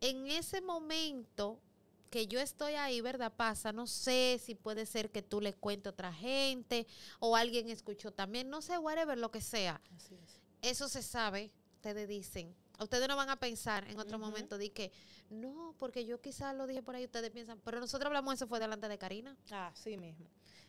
en 0.00 0.26
ese 0.26 0.60
momento 0.60 1.60
que 2.08 2.26
yo 2.26 2.40
estoy 2.40 2.74
ahí, 2.74 3.00
¿verdad? 3.00 3.32
Pasa, 3.36 3.72
no 3.72 3.86
sé 3.86 4.40
si 4.42 4.54
puede 4.54 4.86
ser 4.86 5.10
que 5.10 5.22
tú 5.22 5.40
le 5.40 5.54
cuentes 5.54 5.86
a 5.86 5.90
otra 5.90 6.12
gente 6.12 6.86
o 7.20 7.36
alguien 7.36 7.68
escuchó 7.68 8.12
también, 8.12 8.48
no 8.50 8.62
sé, 8.62 8.78
whatever, 8.78 9.16
lo 9.18 9.30
que 9.30 9.40
sea. 9.40 9.80
así 9.96 10.14
es. 10.14 10.40
Eso 10.62 10.88
se 10.88 11.02
sabe, 11.02 11.50
ustedes 11.76 12.08
dicen. 12.08 12.54
Ustedes 12.80 13.08
no 13.08 13.16
van 13.16 13.28
a 13.30 13.36
pensar 13.36 13.88
en 13.90 13.98
otro 13.98 14.18
momento 14.18 14.56
de 14.56 14.70
que, 14.70 14.92
no, 15.30 15.74
porque 15.78 16.04
yo 16.06 16.20
quizás 16.20 16.54
lo 16.54 16.66
dije 16.66 16.80
por 16.82 16.94
ahí, 16.94 17.04
ustedes 17.04 17.30
piensan, 17.30 17.60
pero 17.64 17.80
nosotros 17.80 18.06
hablamos 18.06 18.34
eso 18.34 18.46
fue 18.46 18.60
delante 18.60 18.88
de 18.88 18.98
Karina. 18.98 19.36
Así 19.50 19.96
mismo. 19.96 20.26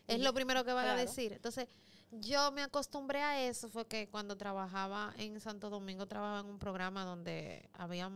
Es 0.08 0.18
Y- 0.18 0.24
lo 0.24 0.34
primero 0.34 0.64
que 0.66 0.74
van 0.74 0.88
a 0.88 0.96
decir. 0.96 1.34
Entonces, 1.34 1.68
yo 2.12 2.52
me 2.52 2.64
acostumbré 2.64 3.22
a 3.22 3.48
eso, 3.48 3.70
fue 3.70 3.86
que 3.88 4.10
cuando 4.10 4.36
trabajaba 4.36 5.14
en 5.18 5.40
Santo 5.40 5.70
Domingo, 5.70 6.08
trabajaba 6.08 6.40
en 6.40 6.48
un 6.48 6.58
programa 6.58 7.06
donde 7.06 7.70
había 7.74 8.10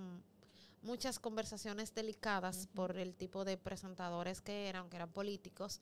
muchas 0.84 1.20
conversaciones 1.20 1.94
delicadas 1.94 2.68
por 2.76 2.98
el 2.98 3.16
tipo 3.16 3.46
de 3.46 3.58
presentadores 3.58 4.42
que 4.42 4.68
eran, 4.68 4.90
que 4.90 4.98
eran 4.98 5.12
políticos. 5.12 5.82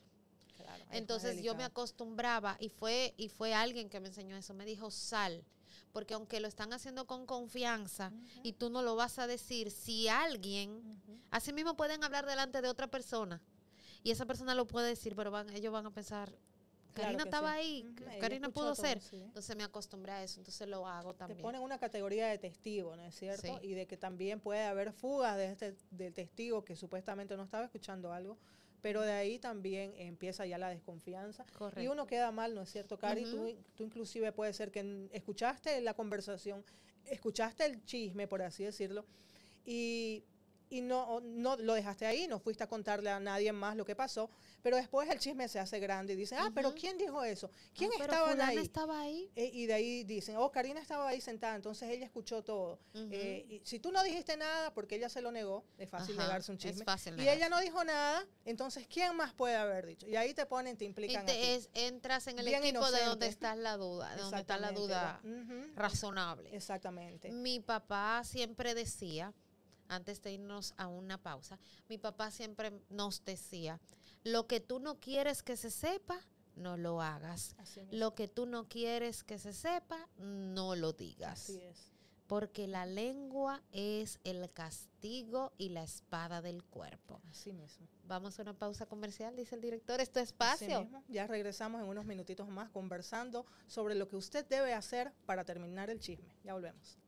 claro, 0.55 0.85
Entonces 0.91 1.43
yo 1.43 1.55
me 1.55 1.63
acostumbraba 1.63 2.55
y 2.59 2.69
fue, 2.69 3.13
y 3.17 3.27
fue 3.27 3.53
alguien 3.53 3.89
que 3.89 3.99
me 3.99 4.07
enseñó 4.07 4.37
eso, 4.37 4.53
me 4.53 4.65
dijo 4.65 4.91
sal, 4.91 5.43
porque 5.91 6.13
aunque 6.13 6.39
lo 6.39 6.47
están 6.47 6.71
haciendo 6.71 7.05
con 7.05 7.25
confianza 7.25 8.11
y 8.43 8.53
tú 8.53 8.69
no 8.69 8.81
lo 8.81 8.95
vas 8.95 9.19
a 9.19 9.27
decir, 9.27 9.71
si 9.71 10.07
alguien, 10.07 11.01
así 11.31 11.51
mismo 11.51 11.75
pueden 11.75 12.03
hablar 12.03 12.25
delante 12.25 12.61
de 12.61 12.69
otra 12.69 12.87
persona 12.87 13.41
y 14.03 14.11
esa 14.11 14.25
persona 14.25 14.55
lo 14.55 14.67
puede 14.67 14.89
decir, 14.89 15.15
pero 15.15 15.31
van, 15.31 15.49
ellos 15.49 15.73
van 15.73 15.85
a 15.85 15.93
pensar, 15.93 16.33
Karina 16.93 17.23
que 17.23 17.30
estaba 17.30 17.54
sí. 17.54 17.60
ahí, 17.60 17.95
Karina 18.19 18.49
pudo 18.49 18.73
todo, 18.73 18.75
ser. 18.75 19.01
sí. 19.01 19.21
Entonces 19.23 19.56
me 19.56 19.63
acostumbré 19.63 20.12
a 20.12 20.23
eso, 20.23 20.39
entonces 20.39 20.67
lo 20.67 20.88
hago 20.88 21.13
Te 21.13 21.19
también. 21.19 21.41
ponen 21.41 21.62
una 21.62 21.77
categoría 21.77 22.27
de 22.27 22.38
testigo, 22.38 22.95
¿no 22.95 23.04
es 23.04 23.15
cierto? 23.15 23.60
Sí. 23.62 23.67
Y 23.67 23.73
de 23.73 23.88
que 23.88 23.97
también 23.97 24.39
puede 24.39 24.63
haber 24.63 24.91
fugas 24.93 25.38
de 25.38 25.51
este, 25.51 25.75
del 25.91 26.13
testigo 26.13 26.63
que 26.65 26.75
supuestamente 26.75 27.36
no 27.38 27.43
estaba 27.43 27.65
escuchando 27.65 28.12
algo, 28.13 28.38
pero 28.82 29.01
de 29.01 29.12
ahí 29.12 29.38
también 29.39 29.93
empieza 29.97 30.45
ya 30.45 30.58
la 30.58 30.69
desconfianza. 30.69 31.45
Y 31.47 31.51
Correcto. 31.54 31.91
uno 31.91 32.08
queda 32.08 32.32
mal, 32.32 32.56
¿no 32.56 32.63
es 32.63 32.71
cierto, 32.71 32.97
Cari? 32.97 33.23
Tú, 33.23 33.56
tú 33.75 33.84
inclusive 33.84 34.32
puede 34.32 34.54
ser 34.54 34.71
que 34.71 35.08
escuchaste 35.12 35.80
la 35.82 35.93
conversación, 35.93 36.63
escuchaste 37.06 37.65
el 37.65 37.84
chisme, 37.86 38.27
por 38.27 38.41
así 38.41 38.63
decirlo, 38.63 39.06
y 39.65 40.23
y 40.71 40.81
no, 40.81 41.19
no 41.21 41.55
lo 41.57 41.73
dejaste 41.75 42.05
ahí, 42.07 42.27
no 42.27 42.39
fuiste 42.39 42.63
a 42.63 42.67
contarle 42.67 43.10
a 43.12 43.19
nadie 43.19 43.51
más 43.51 43.75
lo 43.75 43.86
que 43.86 43.95
pasó, 43.95 44.29
pero 44.63 44.77
después 44.77 45.10
el 45.10 45.19
chisme 45.19 45.47
se 45.47 45.60
hace 45.60 45.79
grande 45.79 46.13
y 46.13 46.15
dicen, 46.15 46.39
ah, 46.41 46.51
pero 46.55 46.73
¿quién 46.73 46.97
dijo 46.97 47.23
eso? 47.23 47.49
¿Quién 47.75 47.91
Ah, 47.91 47.95
pero 47.99 48.13
estaba 48.13 48.47
ahí? 48.47 48.57
estaba 48.57 49.01
ahí. 49.01 49.31
Eh, 49.36 49.51
y 49.53 49.65
de 49.67 49.73
ahí 49.73 50.03
dicen, 50.03 50.38
oh, 50.38 50.51
Karina 50.51 50.79
estaba 50.79 51.10
ahí 51.10 51.21
sentada, 51.21 51.55
entonces 51.55 51.89
ella 51.89 52.05
escuchó 52.05 52.41
todo. 52.43 52.79
Eh, 52.93 53.45
y 53.49 53.62
si 53.65 53.79
tú 53.79 53.91
no 53.91 54.01
dijiste 54.03 54.38
nada, 54.38 54.73
porque 54.73 54.95
ella 54.95 55.10
se 55.10 55.21
lo 55.21 55.31
negó, 55.31 55.65
es 55.77 55.89
fácil 55.89 56.15
Ajá, 56.17 56.27
negarse 56.27 56.51
un 56.51 56.57
es 56.57 56.63
chisme. 56.63 56.86
fácil 56.86 57.19
y 57.19 57.27
ella 57.27 57.49
no 57.49 57.60
dijo 57.60 57.84
nada, 57.84 58.25
entonces 58.45 58.88
¿quién 58.88 59.15
más 59.15 59.34
puede 59.34 59.55
haber 59.55 59.86
dicho? 59.86 60.07
Y 60.07 60.15
ahí 60.15 60.34
te 60.34 60.45
ponen, 60.45 60.77
te 60.77 60.86
Y 60.86 60.88
implican. 60.88 61.23
a 61.23 61.25
te 61.25 61.34
ti. 61.34 61.39
es, 61.43 61.69
entras 61.73 62.27
en 62.27 62.39
el 62.39 62.45
Bien 62.45 62.63
equipo 62.63 62.89
de 62.91 63.03
donde 63.05 63.27
está 63.27 63.55
la 63.55 63.75
duda, 63.77 64.15
de 64.15 64.21
donde 64.21 64.39
está 64.39 64.57
la 64.57 64.71
duda 64.71 65.21
razonable. 65.75 66.55
Exactamente. 66.55 67.31
Mi 67.31 67.60
papá 67.60 68.21
siempre 68.23 68.73
decía, 68.73 69.34
antes 69.91 70.21
de 70.21 70.34
irnos 70.34 70.73
a 70.77 70.88
una 70.88 71.21
pausa, 71.21 71.60
mi 71.89 71.97
papá 71.97 72.32
siempre 72.32 72.71
nos 72.89 73.23
decía, 73.25 73.80
lo 74.23 74.47
que 74.47 74.60
tú 74.60 74.80
no 74.80 74.99
quieres 74.99 75.43
que 75.43 75.58
se 75.58 75.69
sepa, 75.69 76.19
no 76.56 76.77
lo 76.77 77.01
hagas. 77.01 77.56
Lo 77.91 78.15
que 78.15 78.27
tú 78.27 78.45
no 78.45 78.67
quieres 78.67 79.23
que 79.23 79.38
se 79.38 79.54
sepa, 79.54 80.08
no 80.17 80.75
lo 80.75 80.93
digas. 80.93 81.43
Así 81.43 81.60
es. 81.62 81.91
Porque 82.27 82.65
la 82.65 82.86
lengua 82.86 83.62
es 83.73 84.19
el 84.23 84.49
castigo 84.54 85.51
y 85.58 85.69
la 85.69 85.84
espada 85.84 86.41
del 86.41 86.63
cuerpo. 86.63 87.19
Así 87.30 87.51
mismo. 87.51 87.89
Vamos 88.06 88.39
a 88.39 88.43
una 88.43 88.54
pausa 88.54 88.86
comercial, 88.86 89.36
dice 89.36 89.56
el 89.56 89.62
director. 89.62 89.99
Es 89.99 90.12
tu 90.12 90.19
Así 90.19 90.30
espacio. 90.30 90.88
Ya 91.10 91.27
regresamos 91.27 91.82
en 91.82 91.89
unos 91.89 92.06
minutitos 92.06 92.47
más 92.47 92.69
conversando 92.69 93.45
sobre 93.67 93.95
lo 93.95 94.08
que 94.08 94.15
usted 94.15 94.45
debe 94.47 94.73
hacer 94.73 95.12
para 95.25 95.43
terminar 95.43 95.89
el 95.89 95.99
chisme. 95.99 96.34
Ya 96.45 96.54
volvemos. 96.54 97.00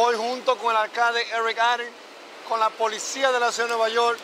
Hoy 0.00 0.14
junto 0.14 0.56
con 0.58 0.70
el 0.70 0.76
alcalde 0.76 1.18
Eric 1.34 1.58
Adams, 1.58 1.90
con 2.48 2.60
la 2.60 2.70
policía 2.70 3.32
de 3.32 3.40
la 3.40 3.50
ciudad 3.50 3.68
de 3.68 3.74
Nueva 3.74 3.92
York, 3.92 4.16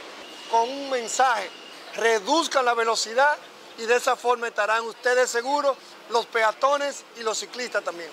con 0.48 0.70
un 0.70 0.88
mensaje, 0.88 1.50
reduzcan 1.96 2.64
la 2.64 2.74
velocidad 2.74 3.36
y 3.76 3.84
de 3.84 3.96
esa 3.96 4.14
forma 4.14 4.46
estarán 4.46 4.84
ustedes 4.84 5.28
seguros, 5.30 5.76
los 6.12 6.26
peatones 6.26 7.04
y 7.18 7.24
los 7.24 7.38
ciclistas 7.38 7.82
también. 7.82 8.08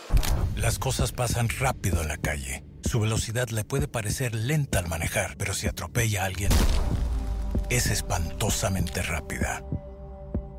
Las 0.56 0.80
cosas 0.80 1.12
pasan 1.12 1.50
rápido 1.50 2.02
en 2.02 2.08
la 2.08 2.18
calle. 2.18 2.64
Su 2.84 3.00
velocidad 3.00 3.50
le 3.50 3.64
puede 3.64 3.88
parecer 3.88 4.34
lenta 4.34 4.80
al 4.80 4.88
manejar, 4.88 5.36
pero 5.38 5.54
si 5.54 5.68
atropella 5.68 6.24
a 6.24 6.26
alguien, 6.26 6.52
es 7.70 7.86
espantosamente 7.86 9.04
rápida. 9.04 9.62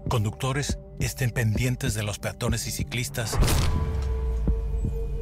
Conductores, 0.09 0.79
estén 1.01 1.33
pendientes 1.33 1.95
de 1.95 2.05
los 2.05 2.21
peatones 2.21 2.69
y 2.69 2.71
ciclistas 2.71 3.37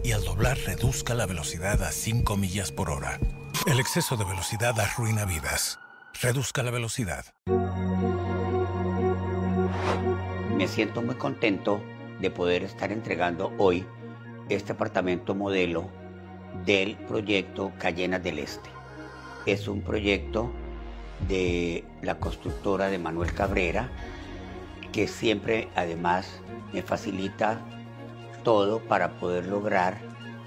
y 0.02 0.12
al 0.12 0.24
doblar 0.24 0.58
reduzca 0.58 1.14
la 1.14 1.26
velocidad 1.26 1.82
a 1.82 1.92
5 1.92 2.36
millas 2.36 2.72
por 2.72 2.90
hora. 2.90 3.18
El 3.66 3.80
exceso 3.80 4.16
de 4.16 4.24
velocidad 4.24 4.78
arruina 4.78 5.24
vidas. 5.24 5.78
Reduzca 6.20 6.62
la 6.62 6.70
velocidad. 6.70 7.24
Me 10.56 10.68
siento 10.68 11.02
muy 11.02 11.14
contento 11.16 11.82
de 12.20 12.30
poder 12.30 12.62
estar 12.62 12.92
entregando 12.92 13.52
hoy 13.58 13.86
este 14.48 14.72
apartamento 14.72 15.34
modelo 15.34 15.88
del 16.64 16.96
proyecto 16.96 17.72
Cayenas 17.78 18.22
del 18.22 18.38
Este. 18.38 18.70
Es 19.46 19.68
un 19.68 19.82
proyecto 19.82 20.50
de 21.28 21.84
la 22.02 22.18
constructora 22.18 22.88
de 22.88 22.98
Manuel 22.98 23.32
Cabrera 23.32 23.90
que 24.92 25.06
siempre 25.06 25.68
además 25.74 26.26
me 26.72 26.82
facilita 26.82 27.60
todo 28.42 28.80
para 28.80 29.12
poder 29.12 29.46
lograr 29.46 29.98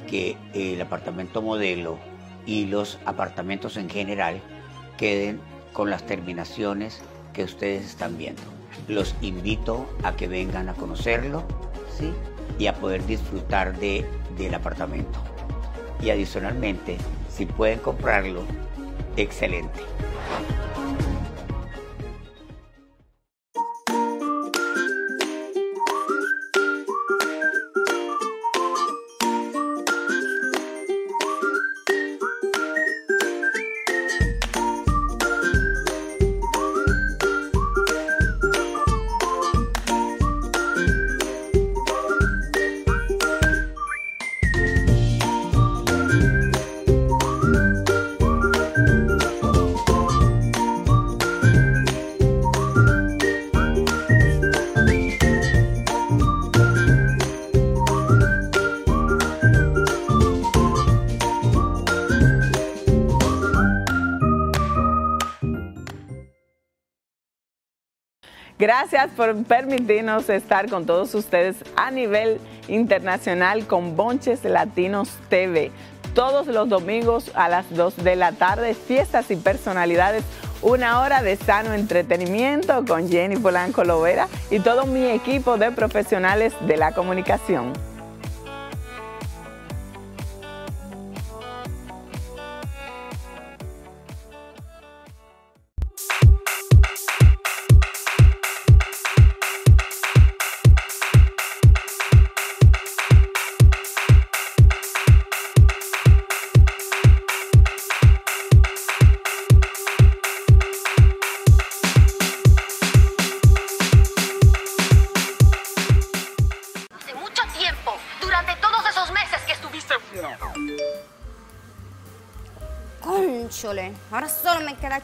que 0.07 0.37
el 0.53 0.81
apartamento 0.81 1.41
modelo 1.41 1.97
y 2.45 2.65
los 2.65 2.99
apartamentos 3.05 3.77
en 3.77 3.89
general 3.89 4.41
queden 4.97 5.39
con 5.71 5.89
las 5.89 6.05
terminaciones 6.05 7.01
que 7.33 7.43
ustedes 7.43 7.85
están 7.85 8.17
viendo. 8.17 8.41
Los 8.87 9.15
invito 9.21 9.87
a 10.03 10.15
que 10.15 10.27
vengan 10.27 10.69
a 10.69 10.73
conocerlo 10.73 11.43
¿sí? 11.97 12.11
y 12.59 12.67
a 12.67 12.75
poder 12.75 13.05
disfrutar 13.05 13.77
de, 13.79 14.05
del 14.37 14.53
apartamento. 14.53 15.19
Y 16.01 16.09
adicionalmente, 16.09 16.97
si 17.29 17.45
pueden 17.45 17.79
comprarlo, 17.79 18.43
excelente. 19.15 19.79
Gracias 68.63 69.11
por 69.17 69.43
permitirnos 69.43 70.29
estar 70.29 70.69
con 70.69 70.85
todos 70.85 71.13
ustedes 71.15 71.57
a 71.75 71.91
nivel 71.91 72.39
internacional 72.69 73.67
con 73.67 73.97
Bonches 73.97 74.45
Latinos 74.45 75.09
TV. 75.27 75.69
Todos 76.15 76.47
los 76.47 76.69
domingos 76.69 77.29
a 77.35 77.49
las 77.49 77.69
2 77.75 78.05
de 78.05 78.15
la 78.15 78.31
tarde, 78.31 78.73
fiestas 78.73 79.29
y 79.31 79.35
personalidades, 79.35 80.23
una 80.61 81.01
hora 81.01 81.21
de 81.21 81.35
sano 81.35 81.73
entretenimiento 81.73 82.85
con 82.87 83.09
Jenny 83.09 83.35
Polanco 83.35 83.83
Lovera 83.83 84.29
y 84.49 84.61
todo 84.61 84.85
mi 84.85 85.07
equipo 85.07 85.57
de 85.57 85.71
profesionales 85.71 86.53
de 86.61 86.77
la 86.77 86.93
comunicación. 86.93 87.73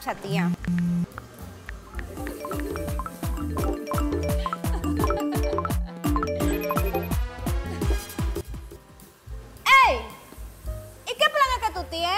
Chatía. 0.00 0.50
¡Ey! 9.86 9.98
¿Y 11.06 11.14
qué 11.14 11.26
plan 11.26 11.48
es 11.56 11.66
que 11.66 11.74
tú 11.74 11.84
tienes? 11.90 12.14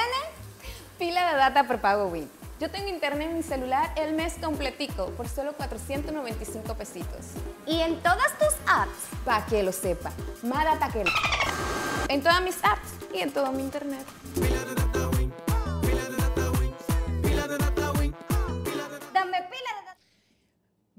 Pila 0.99 1.33
de 1.33 1.37
data 1.37 1.67
por 1.67 1.81
pago 1.81 2.07
WIT. 2.07 2.29
Yo 2.61 2.71
tengo 2.71 2.89
internet 2.89 3.29
en 3.31 3.37
mi 3.39 3.43
celular 3.43 3.91
el 3.97 4.15
mes 4.15 4.35
completico 4.41 5.07
por 5.17 5.29
solo 5.29 5.53
495 5.55 6.75
pesitos. 6.75 7.33
¿Y 7.67 7.81
en 7.81 8.01
todas 8.01 8.39
tus 8.39 8.55
apps? 8.69 8.93
Para 9.25 9.45
que 9.47 9.65
lo 9.65 9.73
sepa. 9.73 10.13
Más 10.45 10.65
data 10.65 10.89
que. 10.89 11.05
En 12.09 12.23
todas 12.23 12.41
mis 12.41 12.57
apps 12.65 12.89
y 13.13 13.19
en 13.19 13.33
todo 13.33 13.51
mi 13.51 13.63
internet. 13.63 14.07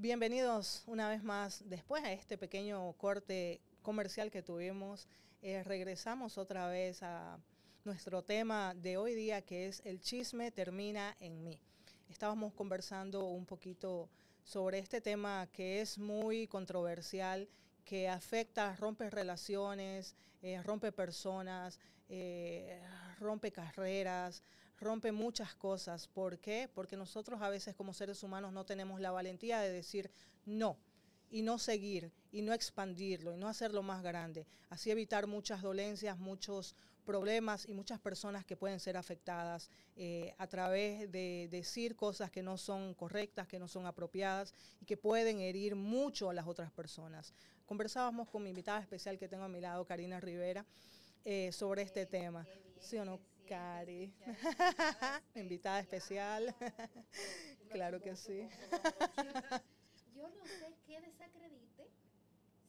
Bienvenidos 0.04 0.82
una 0.86 1.08
vez 1.08 1.24
más. 1.24 1.62
Después 1.66 2.04
a 2.04 2.12
este 2.12 2.36
pequeño 2.36 2.92
corte 2.98 3.62
comercial 3.80 4.30
que 4.30 4.42
tuvimos, 4.42 5.08
eh, 5.40 5.62
regresamos 5.62 6.36
otra 6.36 6.68
vez 6.68 7.02
a 7.02 7.38
nuestro 7.84 8.20
tema 8.20 8.74
de 8.74 8.98
hoy 8.98 9.14
día, 9.14 9.40
que 9.40 9.66
es 9.66 9.80
el 9.86 10.02
chisme 10.02 10.50
termina 10.50 11.16
en 11.20 11.42
mí. 11.42 11.58
Estábamos 12.10 12.52
conversando 12.52 13.24
un 13.24 13.46
poquito 13.46 14.10
sobre 14.42 14.78
este 14.78 15.00
tema 15.00 15.48
que 15.50 15.80
es 15.80 15.96
muy 15.96 16.48
controversial, 16.48 17.48
que 17.86 18.06
afecta, 18.06 18.76
rompe 18.76 19.08
relaciones, 19.08 20.16
eh, 20.42 20.60
rompe 20.62 20.92
personas, 20.92 21.80
eh, 22.10 22.78
rompe 23.20 23.50
carreras, 23.52 24.42
rompe 24.80 25.12
muchas 25.12 25.54
cosas. 25.54 26.08
¿Por 26.08 26.38
qué? 26.38 26.68
Porque 26.74 26.96
nosotros 26.96 27.40
a 27.42 27.48
veces 27.48 27.74
como 27.74 27.94
seres 27.94 28.22
humanos 28.22 28.52
no 28.52 28.64
tenemos 28.64 29.00
la 29.00 29.10
valentía 29.10 29.60
de 29.60 29.70
decir 29.70 30.10
no 30.44 30.76
y 31.30 31.42
no 31.42 31.58
seguir 31.58 32.12
y 32.32 32.42
no 32.42 32.52
expandirlo 32.52 33.34
y 33.34 33.36
no 33.36 33.48
hacerlo 33.48 33.82
más 33.82 34.02
grande. 34.02 34.46
Así 34.70 34.90
evitar 34.90 35.26
muchas 35.26 35.62
dolencias, 35.62 36.18
muchos 36.18 36.74
problemas 37.04 37.68
y 37.68 37.74
muchas 37.74 38.00
personas 38.00 38.44
que 38.44 38.56
pueden 38.56 38.80
ser 38.80 38.96
afectadas 38.96 39.70
eh, 39.96 40.34
a 40.38 40.46
través 40.46 41.10
de 41.12 41.48
decir 41.50 41.94
cosas 41.96 42.30
que 42.30 42.42
no 42.42 42.56
son 42.56 42.94
correctas, 42.94 43.46
que 43.46 43.58
no 43.58 43.68
son 43.68 43.86
apropiadas 43.86 44.54
y 44.80 44.86
que 44.86 44.96
pueden 44.96 45.40
herir 45.40 45.76
mucho 45.76 46.30
a 46.30 46.34
las 46.34 46.46
otras 46.46 46.72
personas. 46.72 47.34
Conversábamos 47.66 48.28
con 48.28 48.42
mi 48.42 48.50
invitada 48.50 48.80
especial 48.80 49.18
que 49.18 49.28
tengo 49.28 49.44
a 49.44 49.48
mi 49.48 49.60
lado, 49.60 49.84
Karina 49.84 50.20
Rivera, 50.20 50.64
eh, 51.24 51.52
sobre 51.52 51.82
este 51.82 52.06
tema. 52.06 52.46
¿Sí 52.80 52.96
o 52.98 53.04
no, 53.04 53.20
Cari? 53.48 54.12
invitada 55.34 55.80
especial. 55.80 56.54
claro 57.70 58.00
que 58.00 58.14
sí. 58.16 58.48
Yo 60.14 60.28
no 60.28 60.44
sé 60.46 60.74
qué 60.86 61.00
desacredite. 61.00 61.88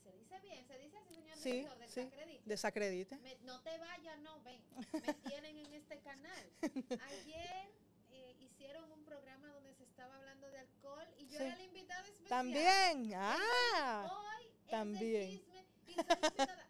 Se 0.04 0.12
dice 0.14 0.40
bien, 0.42 0.66
se 0.68 0.78
dice 0.80 0.98
así, 0.98 1.16
señor 1.16 1.38
Sí, 1.38 1.52
director, 1.52 1.78
sí, 1.88 2.02
desacredite. 2.02 2.42
desacredite. 2.46 3.18
Me- 3.18 3.38
no 3.44 3.62
te 3.62 3.78
vayas, 3.78 4.20
no, 4.20 4.42
ven. 4.44 4.62
Me 5.06 5.14
tienen 5.30 5.58
en 5.58 5.74
este 5.74 6.00
canal. 6.00 6.50
Ayer 6.62 7.70
eh, 8.12 8.36
hicieron 8.40 8.92
un 8.92 9.04
programa 9.06 9.50
donde 9.50 9.74
se 9.74 9.84
estaba 9.84 10.16
hablando 10.18 10.50
de 10.52 10.60
alcohol 10.60 11.08
y 11.18 11.28
yo 11.28 11.38
Sí. 11.40 11.44
era 11.46 11.56
la 11.58 11.64
invitada 11.64 12.02
especial. 12.04 12.30
También, 12.30 13.12
ah, 13.16 14.08
Hoy 14.40 14.46
es 14.46 14.68
también. 14.70 15.30
chisme 15.32 15.66
y 15.88 15.94
soy 15.94 16.04
invitada. 16.24 16.68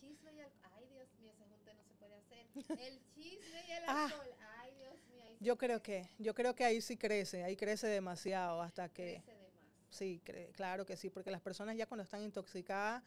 Chisme 0.00 0.32
y 0.34 0.40
alcohol. 0.40 0.70
Ay, 0.76 0.86
Dios 0.88 1.08
mío, 1.18 1.32
ese 1.32 1.44
junte 1.46 1.74
no 1.74 1.84
se 1.84 1.94
puede 1.94 2.14
hacer. 2.16 2.46
El 2.68 3.00
chisme 3.14 3.64
y 3.68 3.70
el 3.72 3.84
Ah. 3.86 4.04
alcohol. 4.04 4.26
Ay, 4.60 4.70
Dios 4.78 4.94
mío. 5.08 5.24
ahí 5.24 5.36
yo 5.40 5.56
creo 5.56 5.82
que, 5.82 6.08
yo 6.18 6.34
creo 6.34 6.54
que 6.54 6.64
ahí 6.64 6.80
sí 6.80 6.96
crece, 6.96 7.44
ahí 7.44 7.56
crece 7.56 7.86
demasiado 7.86 8.60
hasta 8.62 8.88
que, 8.88 9.22
crece 9.24 9.40
sí, 9.90 10.20
cre- 10.24 10.52
claro 10.52 10.84
que 10.86 10.96
sí, 10.96 11.10
porque 11.10 11.30
las 11.30 11.40
personas 11.40 11.76
ya 11.76 11.86
cuando 11.86 12.02
están 12.04 12.22
intoxicadas 12.22 13.02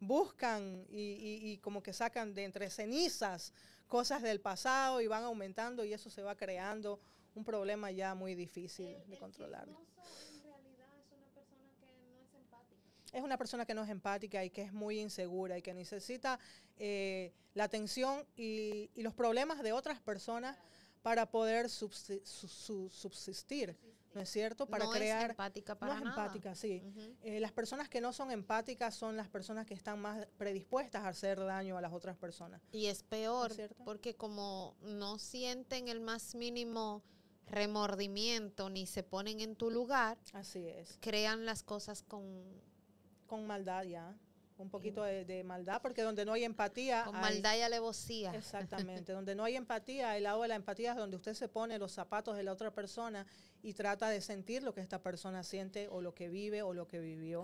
buscan 0.00 0.84
y, 0.90 1.00
y- 1.00 1.50
y 1.52 1.58
como 1.58 1.82
que 1.82 1.92
sacan 1.92 2.34
de 2.34 2.44
entre 2.44 2.68
cenizas 2.70 3.52
cosas 3.88 4.20
del 4.22 4.40
pasado 4.40 5.00
y 5.00 5.06
van 5.06 5.24
aumentando 5.24 5.84
y 5.84 5.92
eso 5.94 6.10
se 6.10 6.22
va 6.22 6.36
creando 6.36 7.00
un 7.34 7.44
problema 7.44 7.90
ya 7.90 8.14
muy 8.14 8.34
difícil 8.34 8.88
El- 8.88 9.06
de 9.06 9.12
el 9.14 9.18
controlarlo. 9.18 9.74
chismoso 9.78 10.34
en 10.34 10.42
realidad 10.42 10.88
es 11.00 11.12
una 11.12 11.28
persona 11.34 11.64
que 11.80 11.86
no 12.02 12.20
es 12.20 12.34
empática. 12.34 12.82
es 13.12 13.22
una 13.22 13.38
persona 13.38 13.64
que 13.66 13.74
no 13.74 13.84
es 13.84 13.88
empática 13.90 14.44
y 14.44 14.50
que 14.50 14.62
es 14.62 14.72
muy 14.72 15.00
insegura 15.00 15.56
y 15.56 15.62
que 15.62 15.72
necesita 15.72 16.38
eh, 16.78 17.32
la 17.54 17.64
atención 17.64 18.24
y, 18.36 18.90
y 18.94 19.02
los 19.02 19.14
problemas 19.14 19.62
de 19.62 19.72
otras 19.72 20.00
personas 20.00 20.56
para 21.02 21.30
poder 21.30 21.66
subsi- 21.66 22.22
su- 22.24 22.48
su- 22.48 22.90
subsistir, 22.90 23.76
¿no 24.14 24.20
es 24.20 24.28
cierto? 24.28 24.66
Para 24.66 24.84
no 24.86 24.90
crear... 24.90 25.24
es 25.24 25.30
empática 25.30 25.74
para 25.78 25.92
no 25.94 25.98
es 25.98 26.04
nada. 26.04 26.22
empática, 26.24 26.54
sí. 26.54 26.82
Ujú. 26.84 27.16
Eh, 27.22 27.38
las 27.40 27.52
personas 27.52 27.88
que 27.88 28.00
no 28.00 28.12
son 28.12 28.30
empáticas 28.30 28.94
son 28.94 29.16
las 29.16 29.28
personas 29.28 29.66
que 29.66 29.74
están 29.74 30.00
más 30.00 30.26
predispuestas 30.36 31.04
a 31.04 31.08
hacer 31.08 31.38
daño 31.38 31.78
a 31.78 31.80
las 31.80 31.92
otras 31.92 32.16
personas. 32.16 32.60
Y 32.72 32.86
es 32.86 33.02
peor, 33.04 33.52
cierto? 33.52 33.84
porque 33.84 34.16
como 34.16 34.76
no 34.82 35.18
sienten 35.18 35.88
el 35.88 36.00
más 36.00 36.34
mínimo 36.34 37.02
remordimiento 37.46 38.68
ni 38.70 38.86
se 38.86 39.02
ponen 39.02 39.40
en 39.40 39.54
tu 39.56 39.70
lugar, 39.70 40.18
Así 40.32 40.66
es. 40.66 40.98
crean 41.00 41.44
las 41.46 41.62
cosas 41.62 42.02
con, 42.02 42.42
Con 43.26 43.46
maldad 43.46 43.84
ya. 43.84 44.14
Un 44.58 44.70
poquito 44.70 45.02
de, 45.02 45.24
de 45.24 45.44
maldad, 45.44 45.82
porque 45.82 46.02
donde 46.02 46.24
no 46.24 46.32
hay 46.32 46.44
empatía... 46.44 47.04
con 47.04 47.16
hay- 47.16 47.20
maldad 47.22 47.56
y 47.56 47.60
alevosía. 47.60 48.34
Exactamente, 48.34 49.12
donde 49.12 49.34
no 49.34 49.44
hay 49.44 49.56
empatía, 49.56 50.16
el 50.16 50.22
lado 50.22 50.42
de 50.42 50.48
la 50.48 50.54
empatía 50.54 50.92
es 50.92 50.96
donde 50.96 51.16
usted 51.16 51.34
se 51.34 51.48
pone 51.48 51.78
los 51.78 51.92
zapatos 51.92 52.36
de 52.36 52.42
la 52.42 52.52
otra 52.52 52.70
persona 52.72 53.26
y 53.62 53.74
trata 53.74 54.08
de 54.08 54.20
sentir 54.20 54.62
lo 54.62 54.72
que 54.72 54.80
esta 54.80 55.02
persona 55.02 55.42
siente 55.42 55.88
o 55.88 56.00
lo 56.00 56.14
que 56.14 56.28
vive 56.28 56.62
o 56.62 56.72
lo 56.72 56.86
que 56.86 57.00
vivió. 57.00 57.42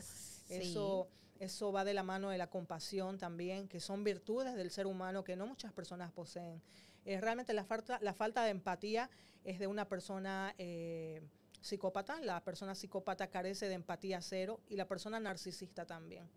Eso, 0.49 1.09
eso 1.39 1.73
va 1.73 1.85
de 1.85 1.93
la 1.95 2.03
mano 2.03 2.31
de 2.31 2.39
la 2.39 2.49
compasión 2.49 3.19
también, 3.19 3.69
que 3.69 3.81
son 3.81 4.05
virtudes 4.05 4.55
del 4.55 4.71
ser 4.71 4.87
humano 4.87 5.23
que 5.25 5.37
no 5.37 5.47
muchas 5.47 5.73
personas 5.73 6.13
poseen. 6.13 6.63
Eh, 7.05 7.21
realmente 7.21 7.53
la 7.53 7.65
falta, 7.65 7.99
la 8.01 8.15
falta 8.15 8.45
de 8.45 8.51
empatía 8.51 9.11
es 9.45 9.59
de 9.59 9.67
una 9.67 9.89
persona 9.89 10.55
eh, 10.57 11.21
psicópata, 11.61 12.21
la 12.21 12.43
persona 12.45 12.75
psicópata 12.75 13.27
carece 13.29 13.69
de 13.69 13.75
empatía 13.75 14.23
cero 14.23 14.61
y 14.69 14.77
la 14.77 14.87
persona 14.87 15.19
narcisista 15.21 15.85
también. 15.85 16.29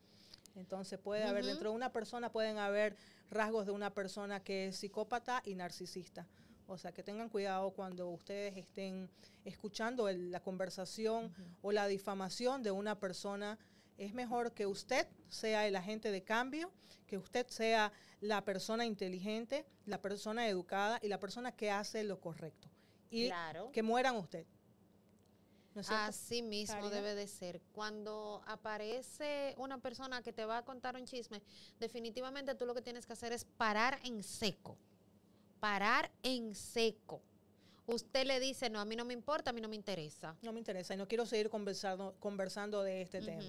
Entonces 0.55 0.99
puede 0.99 1.23
haber, 1.23 1.45
dentro 1.45 1.69
de 1.69 1.75
una 1.75 1.91
persona 1.91 2.31
pueden 2.31 2.57
haber 2.57 2.95
rasgos 3.29 3.65
de 3.65 3.71
una 3.71 3.93
persona 3.93 4.39
que 4.41 4.67
es 4.67 4.77
psicópata 4.77 5.41
y 5.45 5.55
narcisista. 5.55 6.27
O 6.67 6.77
sea, 6.77 6.91
que 6.91 7.03
tengan 7.03 7.29
cuidado 7.29 7.71
cuando 7.71 8.09
ustedes 8.09 8.57
estén 8.57 9.09
escuchando 9.43 10.09
el- 10.09 10.31
la 10.31 10.39
conversación 10.39 11.33
o 11.61 11.71
la 11.71 11.87
difamación 11.87 12.63
de 12.63 12.71
una 12.71 12.99
persona. 12.99 13.59
Es 13.97 14.13
mejor 14.13 14.51
que 14.53 14.65
usted 14.65 15.07
sea 15.29 15.67
el 15.67 15.75
agente 15.75 16.11
de 16.11 16.23
cambio, 16.23 16.71
que 17.05 17.17
usted 17.17 17.45
sea 17.47 17.91
la 18.19 18.43
persona 18.43 18.85
inteligente, 18.85 19.65
la 19.85 20.01
persona 20.01 20.47
educada 20.47 20.99
y 21.03 21.07
la 21.07 21.19
persona 21.19 21.51
que 21.51 21.69
hace 21.69 22.03
lo 22.03 22.19
correcto. 22.19 22.67
Y 23.11 23.27
Claro. 23.27 23.71
que 23.71 23.83
mueran 23.83 24.15
usted. 24.17 24.45
Así 25.89 26.41
mismo 26.41 26.89
debe 26.89 27.15
de 27.15 27.27
ser. 27.27 27.61
Cuando 27.73 28.41
aparece 28.45 29.55
una 29.57 29.79
persona 29.79 30.21
que 30.21 30.31
te 30.31 30.45
va 30.45 30.59
a 30.59 30.65
contar 30.65 30.95
un 30.95 31.05
chisme, 31.05 31.41
definitivamente 31.79 32.55
tú 32.55 32.65
lo 32.65 32.73
que 32.73 32.81
tienes 32.81 33.05
que 33.05 33.13
hacer 33.13 33.33
es 33.33 33.45
parar 33.45 33.99
en 34.03 34.23
seco. 34.23 34.77
Parar 35.59 36.11
en 36.23 36.55
seco. 36.55 37.21
Usted 37.87 38.25
le 38.25 38.39
dice, 38.39 38.69
no, 38.69 38.79
a 38.79 38.85
mí 38.85 38.95
no 38.95 39.05
me 39.05 39.13
importa, 39.13 39.51
a 39.51 39.53
mí 39.53 39.61
no 39.61 39.67
me 39.67 39.75
interesa. 39.75 40.35
No 40.41 40.51
me 40.51 40.59
interesa 40.59 40.93
y 40.93 40.97
no 40.97 41.07
quiero 41.07 41.25
seguir 41.25 41.49
conversando, 41.49 42.15
conversando 42.19 42.81
de 42.81 43.01
este 43.01 43.21
tema. 43.21 43.43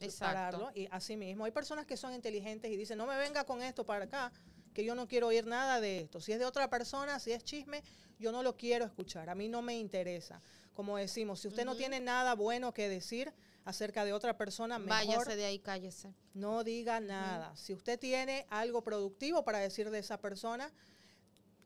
exacto. 0.00 0.58
Pararlo. 0.58 0.70
Y 0.74 0.88
así 0.90 1.16
mismo, 1.16 1.44
hay 1.44 1.52
personas 1.52 1.84
que 1.84 1.96
son 1.96 2.14
inteligentes 2.14 2.70
y 2.70 2.76
dicen, 2.76 2.96
no 2.96 3.06
me 3.06 3.16
venga 3.18 3.44
con 3.44 3.62
esto 3.62 3.84
para 3.84 4.04
acá, 4.06 4.32
que 4.72 4.84
yo 4.84 4.94
no 4.94 5.06
quiero 5.06 5.26
oír 5.26 5.46
nada 5.46 5.80
de 5.80 6.00
esto. 6.00 6.20
Si 6.20 6.32
es 6.32 6.38
de 6.38 6.46
otra 6.46 6.70
persona, 6.70 7.18
si 7.20 7.32
es 7.32 7.44
chisme, 7.44 7.82
yo 8.18 8.32
no 8.32 8.42
lo 8.42 8.56
quiero 8.56 8.84
escuchar. 8.84 9.28
A 9.28 9.34
mí 9.34 9.48
no 9.48 9.60
me 9.60 9.76
interesa. 9.76 10.40
Como 10.74 10.96
decimos, 10.96 11.40
si 11.40 11.48
usted 11.48 11.64
no 11.64 11.76
tiene 11.76 12.00
nada 12.00 12.34
bueno 12.34 12.72
que 12.72 12.88
decir 12.88 13.32
acerca 13.64 14.04
de 14.04 14.12
otra 14.12 14.36
persona, 14.36 14.78
mejor 14.78 15.06
Váyase 15.06 15.36
de 15.36 15.44
ahí, 15.44 15.58
cállese. 15.58 16.14
no 16.34 16.64
diga 16.64 16.98
nada. 17.00 17.54
Si 17.56 17.72
usted 17.72 17.98
tiene 17.98 18.46
algo 18.50 18.82
productivo 18.82 19.44
para 19.44 19.58
decir 19.58 19.90
de 19.90 19.98
esa 19.98 20.18
persona, 20.20 20.72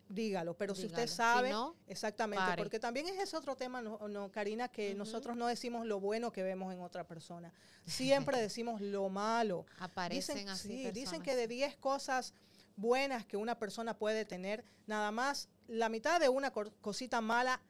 dígalo. 0.08 0.54
Pero 0.54 0.74
si 0.74 0.86
usted 0.86 1.06
Si 1.08 1.14
sabe, 1.16 1.50
no, 1.50 1.74
exactamente, 1.88 2.44
pare. 2.44 2.62
porque 2.62 2.78
también 2.78 3.08
es 3.08 3.18
ese 3.18 3.36
otro 3.36 3.56
tema, 3.56 3.80
no, 3.82 3.98
no, 4.08 4.30
Karina, 4.30 4.68
que 4.68 4.94
nosotros 4.94 5.36
no 5.36 5.46
decimos 5.46 5.86
lo 5.86 6.00
bueno 6.00 6.32
que 6.32 6.42
vemos 6.42 6.72
en 6.72 6.80
otra 6.80 7.04
persona. 7.04 7.52
Siempre 7.86 8.38
decimos 8.40 8.80
lo 8.80 9.08
malo. 9.08 9.66
Aparecen 9.78 10.36
Dicen, 10.36 10.48
así. 10.48 10.68
sí, 10.84 10.90
dicen 10.92 11.22
que 11.22 11.34
de 11.34 11.48
10 11.48 11.76
cosas 11.76 12.34
buenas 12.76 13.24
que 13.24 13.36
una 13.36 13.58
persona 13.58 13.96
puede 13.98 14.24
tener, 14.24 14.64
nada 14.86 15.10
más 15.10 15.48
la 15.66 15.88
mitad 15.88 16.20
de 16.20 16.28
una 16.28 16.52
cosita 16.52 17.20
mala 17.20 17.60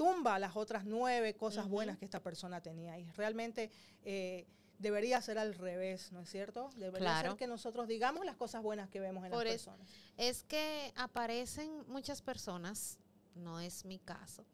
tumba 0.00 0.38
las 0.38 0.56
otras 0.56 0.86
nueve 0.86 1.34
cosas 1.34 1.68
buenas 1.68 1.98
que 1.98 2.06
esta 2.06 2.22
persona 2.22 2.62
tenía. 2.62 2.98
Y 2.98 3.04
realmente 3.10 3.70
eh, 4.02 4.46
debería 4.78 5.20
ser 5.20 5.38
al 5.38 5.52
revés, 5.52 6.10
¿no 6.10 6.20
es 6.22 6.30
cierto? 6.30 6.70
Debería 6.76 7.00
Claro. 7.00 7.28
ser 7.32 7.38
que 7.38 7.46
nosotros 7.46 7.86
digamos 7.86 8.24
las 8.24 8.36
cosas 8.36 8.62
buenas 8.62 8.88
que 8.88 8.98
vemos 8.98 9.26
en 9.26 9.30
Por 9.30 9.44
las 9.44 9.52
personas. 9.52 9.86
Es 10.16 10.42
que 10.44 10.90
aparecen 10.96 11.84
muchas 11.86 12.22
personas, 12.22 12.98
no 13.34 13.60
es 13.60 13.84
mi 13.84 13.98
caso. 13.98 14.46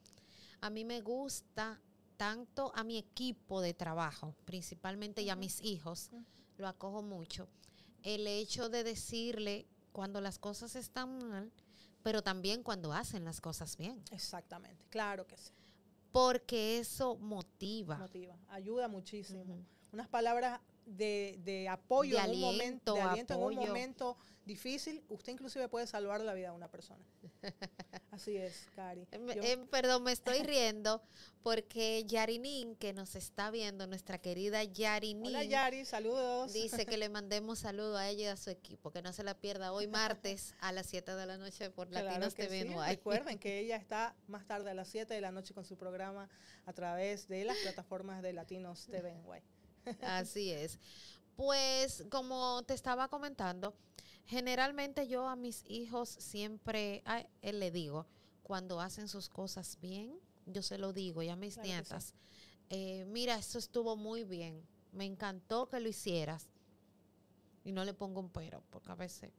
A 0.63 0.69
mí 0.69 0.85
me 0.85 1.01
gusta 1.01 1.81
tanto 2.17 2.73
a 2.75 2.83
mi 2.83 2.99
equipo 2.99 3.61
de 3.61 3.73
trabajo, 3.73 4.35
principalmente 4.47 5.23
y 5.23 5.31
a 5.31 5.37
mis 5.37 5.63
hijos, 5.63 6.11
lo 6.57 6.67
acojo 6.67 7.03
mucho, 7.03 7.47
el 8.03 8.27
hecho 8.27 8.69
de 8.69 8.83
decirle 8.83 9.69
cuando 9.93 10.21
las 10.21 10.41
cosas 10.41 10.75
están 10.75 11.19
mal, 11.19 11.53
pero 12.07 12.23
también 12.23 12.63
cuando 12.63 12.93
hacen 12.93 13.25
las 13.25 13.41
cosas 13.41 13.77
bien, 13.77 14.01
Exactamente, 14.13 14.87
claro 14.91 15.27
que 15.27 15.37
sí. 15.37 15.51
porque 16.13 16.79
eso 16.79 17.17
motiva. 17.17 17.97
Motiva, 17.99 18.39
ayuda 18.47 18.87
muchísimo. 18.87 19.67
Unas 19.93 20.07
palabras 20.07 20.61
de, 20.87 21.39
de 21.45 21.69
apoyo 21.69 22.17
De 22.17 22.25
en 22.25 22.31
un 22.31 22.41
momento, 22.41 22.95
de 22.95 23.01
aliento, 23.03 23.35
en 23.35 23.43
un 23.43 23.55
momento 23.55 24.17
difícil, 24.47 25.05
usted 25.09 25.33
inclusive 25.33 25.69
puede 25.69 25.87
salvar 25.87 26.21
la 26.21 26.33
vida 26.33 26.51
de 26.51 26.57
una 26.57 26.71
persona. 26.71 27.05
Así 28.13 28.37
es, 28.37 28.69
Cari. 28.75 29.03
Eh, 29.11 29.41
eh, 29.43 29.67
perdón, 29.71 30.05
me 30.05 30.13
estoy 30.13 30.43
riendo 30.43 31.03
porque 31.43 32.05
Yarinin, 32.07 32.77
que 32.77 32.93
nos 32.93 33.17
está 33.17 33.51
viendo, 33.51 33.87
nuestra 33.87 34.19
querida 34.19 34.63
Yarinin, 34.63 35.27
Hola 35.27 35.45
Yari, 35.45 35.85
saludos. 35.85 36.53
dice 36.53 36.87
que 36.87 36.97
le 36.97 37.09
mandemos 37.11 37.59
saludo 37.59 37.97
a 37.99 38.09
ella 38.09 38.23
y 38.23 38.27
a 38.27 38.37
su 38.37 38.51
equipo, 38.51 38.93
que 38.93 39.03
no 39.03 39.13
se 39.13 39.25
la 39.25 39.35
pierda 39.35 39.73
hoy 39.73 39.89
martes 39.89 40.55
a 40.61 40.73
las 40.73 40.87
7 40.87 41.15
de 41.15 41.27
la 41.27 41.37
noche 41.37 41.71
por 41.71 41.89
Claro 41.89 42.07
Latinos 42.07 42.35
TV 42.35 42.63
sí. 42.63 42.75
Recuerden 42.87 43.39
que 43.39 43.59
ella 43.59 43.77
está 43.77 44.15
más 44.29 44.47
tarde 44.47 44.71
a 44.71 44.75
las 44.75 44.89
7 44.89 45.13
de 45.13 45.21
la 45.21 45.33
noche 45.33 45.53
con 45.55 45.65
su 45.65 45.77
programa 45.77 46.29
a 46.65 46.73
través 46.73 47.27
de 47.29 47.45
las 47.45 47.57
plataformas 47.59 48.23
de 48.23 48.33
Latinos 48.33 48.87
TV 48.87 49.15
NY. 49.15 49.43
Así 50.03 50.51
es. 50.53 50.79
Pues 51.37 52.05
como 52.11 52.63
te 52.65 52.75
estaba 52.75 53.09
comentando, 53.09 53.75
generalmente 54.27 55.07
yo 55.09 55.29
a 55.29 55.37
mis 55.37 55.65
hijos 55.69 56.09
siempre 56.09 57.03
a 57.05 57.27
él 57.43 57.61
le 57.61 57.71
digo, 57.71 58.07
cuando 58.43 58.81
hacen 58.81 59.09
sus 59.09 59.29
cosas 59.29 59.79
bien, 59.81 60.19
yo 60.47 60.63
se 60.63 60.79
lo 60.79 60.93
digo 60.93 61.23
y 61.23 61.29
a 61.29 61.37
mis 61.37 61.55
Claro 61.55 61.65
que 61.65 61.69
sí. 61.69 61.75
nietas, 61.75 62.15
eh, 62.71 63.05
mira, 63.07 63.37
eso 63.37 63.59
estuvo 63.59 63.97
muy 63.97 64.25
bien, 64.25 64.63
me 64.93 65.05
encantó 65.05 65.69
que 65.69 65.81
lo 65.81 65.89
hicieras. 65.89 66.49
Y 67.65 67.73
no 67.73 67.85
le 67.85 67.95
pongo 67.95 68.21
un 68.21 68.31
pero, 68.31 68.63
porque 68.71 68.93
a 68.93 68.95
veces, 68.95 69.33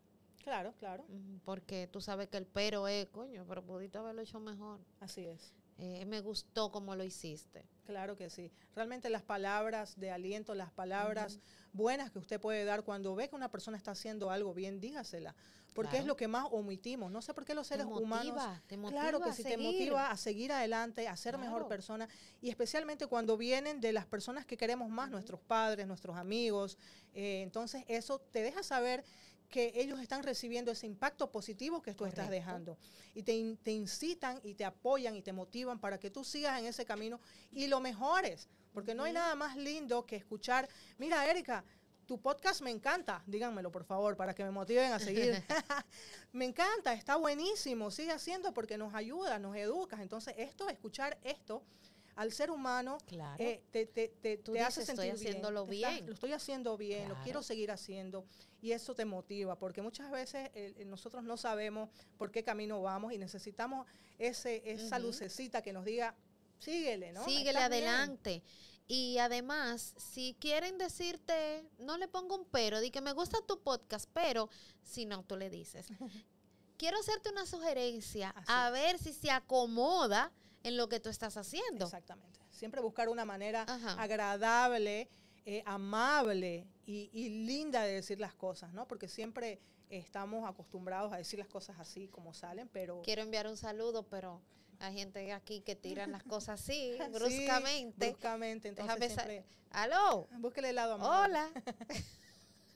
Claro, 0.43 0.73
claro, 0.79 1.05
porque 1.45 1.87
tú 1.87 1.99
sabes 2.01 2.27
que 2.29 2.37
el 2.37 2.45
pero 2.45 2.87
es, 2.87 3.07
coño, 3.09 3.45
pero 3.47 3.63
pudiste 3.65 3.97
haberlo 3.97 4.21
hecho 4.21 4.39
mejor. 4.39 4.79
así 4.99 5.25
es. 5.25 5.53
Eh, 5.79 6.05
me 6.05 6.21
gustó 6.21 6.71
como 6.71 6.95
lo 6.95 7.03
hiciste. 7.03 7.65
Claro 7.85 8.15
que 8.15 8.29
sí. 8.29 8.51
Realmente 8.75 9.09
las 9.09 9.21
palabras 9.21 9.99
de 9.99 10.11
aliento, 10.11 10.55
las 10.55 10.71
palabras 10.71 11.39
buenas 11.71 12.09
que 12.11 12.19
usted 12.19 12.41
puede 12.41 12.65
dar 12.65 12.83
cuando 12.83 13.15
ve 13.15 13.29
que 13.29 13.35
una 13.35 13.49
persona 13.49 13.77
está 13.77 13.91
haciendo 13.91 14.31
algo 14.31 14.53
bien, 14.53 14.81
dígasela. 14.81 15.35
Porque 15.75 15.99
es 15.99 16.05
lo 16.05 16.17
que 16.17 16.27
más 16.27 16.47
omitimos. 16.49 17.11
No 17.11 17.21
sé 17.21 17.35
por 17.35 17.45
qué 17.45 17.53
los 17.53 17.67
Te 17.67 17.75
seres 17.75 17.85
humanos 17.85 18.33
motiva, 18.33 18.63
te 18.65 18.77
motiva 18.77 19.01
Claro 19.01 19.21
que 19.21 19.31
sí, 19.31 19.43
te 19.43 19.57
motiva 19.57 20.09
a 20.09 20.17
seguir 20.17 20.51
adelante, 20.51 21.07
a 21.07 21.15
ser 21.15 21.37
mejor 21.37 21.67
persona 21.67 22.09
y 22.41 22.49
especialmente 22.49 23.05
cuando 23.05 23.37
vienen 23.37 23.79
de 23.79 23.93
las 23.93 24.07
personas 24.07 24.43
que 24.47 24.57
queremos 24.57 24.89
más, 24.89 25.11
nuestros 25.11 25.39
padres, 25.39 25.85
nuestros 25.85 26.17
amigos. 26.17 26.79
eh, 27.13 27.43
entonces 27.43 27.83
eso 27.87 28.19
te 28.19 28.41
deja 28.41 28.63
saber 28.63 29.03
que 29.49 29.71
ellos 29.75 29.99
están 29.99 30.23
recibiendo 30.23 30.71
ese 30.71 30.85
impacto 30.85 31.31
positivo 31.31 31.81
que 31.81 31.93
tú 31.93 32.05
estás 32.05 32.25
Correcto. 32.25 32.45
dejando 32.45 32.77
y 33.13 33.23
te, 33.23 33.57
te 33.63 33.71
incitan 33.71 34.39
y 34.43 34.53
te 34.53 34.65
apoyan 34.65 35.15
y 35.15 35.21
te 35.21 35.33
motivan 35.33 35.79
para 35.79 35.99
que 35.99 36.09
tú 36.09 36.23
sigas 36.23 36.59
en 36.59 36.65
ese 36.65 36.85
camino 36.85 37.19
y 37.51 37.67
lo 37.67 37.79
mejores, 37.79 38.47
porque 38.73 38.93
no 38.93 39.03
hay 39.03 39.13
nada 39.13 39.35
más 39.35 39.55
lindo 39.55 40.05
que 40.05 40.15
escuchar, 40.15 40.67
mira 40.97 41.29
Erika, 41.29 41.63
tu 42.07 42.19
podcast 42.21 42.61
me 42.61 42.71
encanta, 42.71 43.21
díganmelo 43.27 43.69
por 43.69 43.83
favor 43.83 44.15
para 44.15 44.33
que 44.33 44.43
me 44.43 44.51
motiven 44.51 44.93
a 44.93 44.99
seguir. 44.99 45.43
me 46.31 46.45
encanta, 46.45 46.93
está 46.93 47.17
buenísimo, 47.17 47.91
sigue 47.91 48.11
haciendo 48.11 48.53
porque 48.53 48.77
nos 48.77 48.95
ayuda, 48.95 49.39
nos 49.39 49.55
educas. 49.57 49.99
Entonces, 49.99 50.33
esto, 50.37 50.69
escuchar 50.69 51.19
esto 51.23 51.63
al 52.17 52.31
ser 52.33 52.51
humano, 52.51 52.97
Claro. 53.05 53.41
eh, 53.41 53.63
te, 53.71 53.85
te, 53.85 54.09
te, 54.09 54.37
Tú 54.37 54.51
te 54.53 54.61
hace 54.61 54.85
sentir 54.85 55.05
"Estoy 55.05 55.05
bien, 55.05 55.15
haciéndolo 55.29 55.65
bien". 55.65 56.05
lo 56.07 56.13
estoy 56.13 56.33
haciendo 56.33 56.75
bien, 56.77 57.07
lo 57.09 57.21
quiero 57.21 57.41
seguir 57.41 57.71
haciendo 57.71 58.25
y 58.61 58.71
eso 58.73 58.93
te 58.95 59.05
motiva, 59.05 59.57
porque 59.57 59.81
muchas 59.81 60.11
veces 60.11 60.49
eh, 60.53 60.83
nosotros 60.85 61.23
no 61.23 61.37
sabemos 61.37 61.89
por 62.17 62.31
qué 62.31 62.43
camino 62.43 62.81
vamos 62.81 63.13
y 63.13 63.17
necesitamos 63.17 63.87
ese, 64.17 64.69
esa 64.69 64.99
lucecita 64.99 65.61
que 65.61 65.71
nos 65.73 65.85
diga, 65.85 66.15
síguele, 66.59 67.13
¿no? 67.13 67.23
Síguele 67.23 67.49
Estás 67.51 67.69
bien". 67.69 67.83
adelante. 67.87 68.43
Y 68.89 69.17
además, 69.19 69.93
si 69.97 70.35
quieren 70.39 70.77
decirte, 70.77 71.69
no 71.77 71.97
le 71.97 72.07
pongo 72.07 72.35
un 72.35 72.45
pero, 72.45 72.79
di 72.79 72.89
que 72.89 73.01
me 73.01 73.11
gusta 73.11 73.37
tu 73.45 73.61
podcast, 73.61 74.09
pero 74.13 74.49
si 74.81 75.05
no, 75.05 75.23
tú 75.23 75.35
le 75.35 75.49
dices, 75.49 75.87
quiero 76.77 76.97
hacerte 76.99 77.29
una 77.29 77.45
sugerencia, 77.45 78.29
Así 78.29 78.45
a 78.47 78.69
ver 78.71 78.97
si 78.97 79.11
se 79.13 79.29
acomoda 79.29 80.31
en 80.63 80.77
lo 80.77 80.89
que 80.89 80.99
tú 80.99 81.09
estás 81.09 81.37
haciendo. 81.37 81.85
Exactamente. 81.85 82.39
Siempre 82.51 82.81
buscar 82.81 83.09
una 83.09 83.25
manera 83.25 83.63
Ajá. 83.67 84.01
agradable, 84.01 85.09
eh, 85.45 85.63
amable 85.65 86.67
y, 86.85 87.09
y 87.13 87.29
linda 87.45 87.83
de 87.83 87.93
decir 87.93 88.19
las 88.19 88.33
cosas, 88.33 88.73
¿no? 88.73 88.87
Porque 88.87 89.07
siempre 89.07 89.59
estamos 89.89 90.47
acostumbrados 90.47 91.13
a 91.13 91.17
decir 91.17 91.39
las 91.39 91.47
cosas 91.47 91.79
así 91.79 92.07
como 92.09 92.33
salen, 92.33 92.67
pero... 92.69 93.01
Quiero 93.03 93.21
enviar 93.21 93.47
un 93.47 93.57
saludo, 93.57 94.03
pero 94.03 94.41
hay 94.79 94.93
gente 94.93 95.31
aquí 95.31 95.61
que 95.61 95.75
tiran 95.75 96.11
las 96.11 96.23
cosas 96.23 96.61
así, 96.61 96.93
Sí, 96.97 97.11
bruscamente. 97.11 98.09
bruscamente, 98.09 98.67
entonces 98.69 98.99
Déjame 98.99 99.13
siempre... 99.13 99.45
¡Aló! 99.71 100.27
Búsquele 100.39 100.69
el 100.69 100.75
lado 100.75 100.93
amable. 100.95 101.39
Hola. 101.39 101.51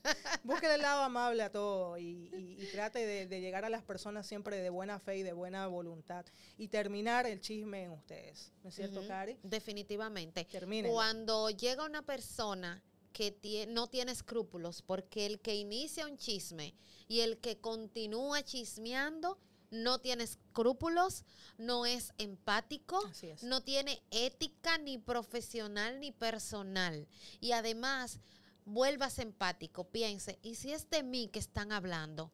Búsquele 0.44 0.76
el 0.76 0.82
lado 0.82 1.04
amable 1.04 1.44
a 1.44 1.52
todo 1.52 1.98
y, 1.98 2.30
y- 2.34 2.58
y 2.64 2.66
trate 2.72 3.06
de, 3.06 3.28
de 3.28 3.42
llegar 3.42 3.66
a 3.66 3.70
las 3.70 3.84
personas 3.84 4.26
siempre 4.28 4.58
de 4.58 4.70
buena 4.70 5.00
fe 5.00 5.18
y 5.18 5.24
de 5.24 5.34
buena 5.34 5.68
voluntad 5.68 6.26
y 6.58 6.68
terminar 6.68 7.26
el 7.28 7.40
chisme 7.42 7.84
en 7.84 7.92
ustedes. 7.92 8.52
¿No 8.64 8.70
es 8.70 8.76
cierto, 8.76 9.02
Cari? 9.08 9.38
Definitivamente. 9.44 10.46
Termínenlo. 10.46 10.94
Cuando 10.94 11.50
llega 11.50 11.86
una 11.86 12.02
persona 12.02 12.82
que 13.14 13.66
no 13.70 13.88
tiene 13.88 14.12
escrúpulos, 14.14 14.82
porque 14.82 15.26
el 15.26 15.40
que 15.42 15.56
inicia 15.56 16.08
un 16.08 16.18
chisme 16.18 16.74
y 17.08 17.20
el 17.22 17.38
que 17.40 17.58
continúa 17.60 18.42
chismeando 18.44 19.38
no 19.70 20.00
tiene 20.00 20.24
escrúpulos, 20.24 21.24
no 21.58 21.86
es 21.86 22.14
empático, 22.18 23.00
no 23.44 23.62
tiene 23.62 24.02
ética 24.12 24.78
ni 24.78 24.98
profesional 24.98 26.00
ni 26.00 26.12
personal. 26.12 27.08
Y 27.40 27.52
además, 27.54 28.20
vuelvas 28.66 29.20
empático, 29.20 29.86
piense, 29.86 30.40
¿y 30.42 30.56
si 30.56 30.72
es 30.72 30.90
de 30.90 31.04
mí 31.04 31.28
que 31.28 31.40
están 31.40 31.72
hablando? 31.72 32.32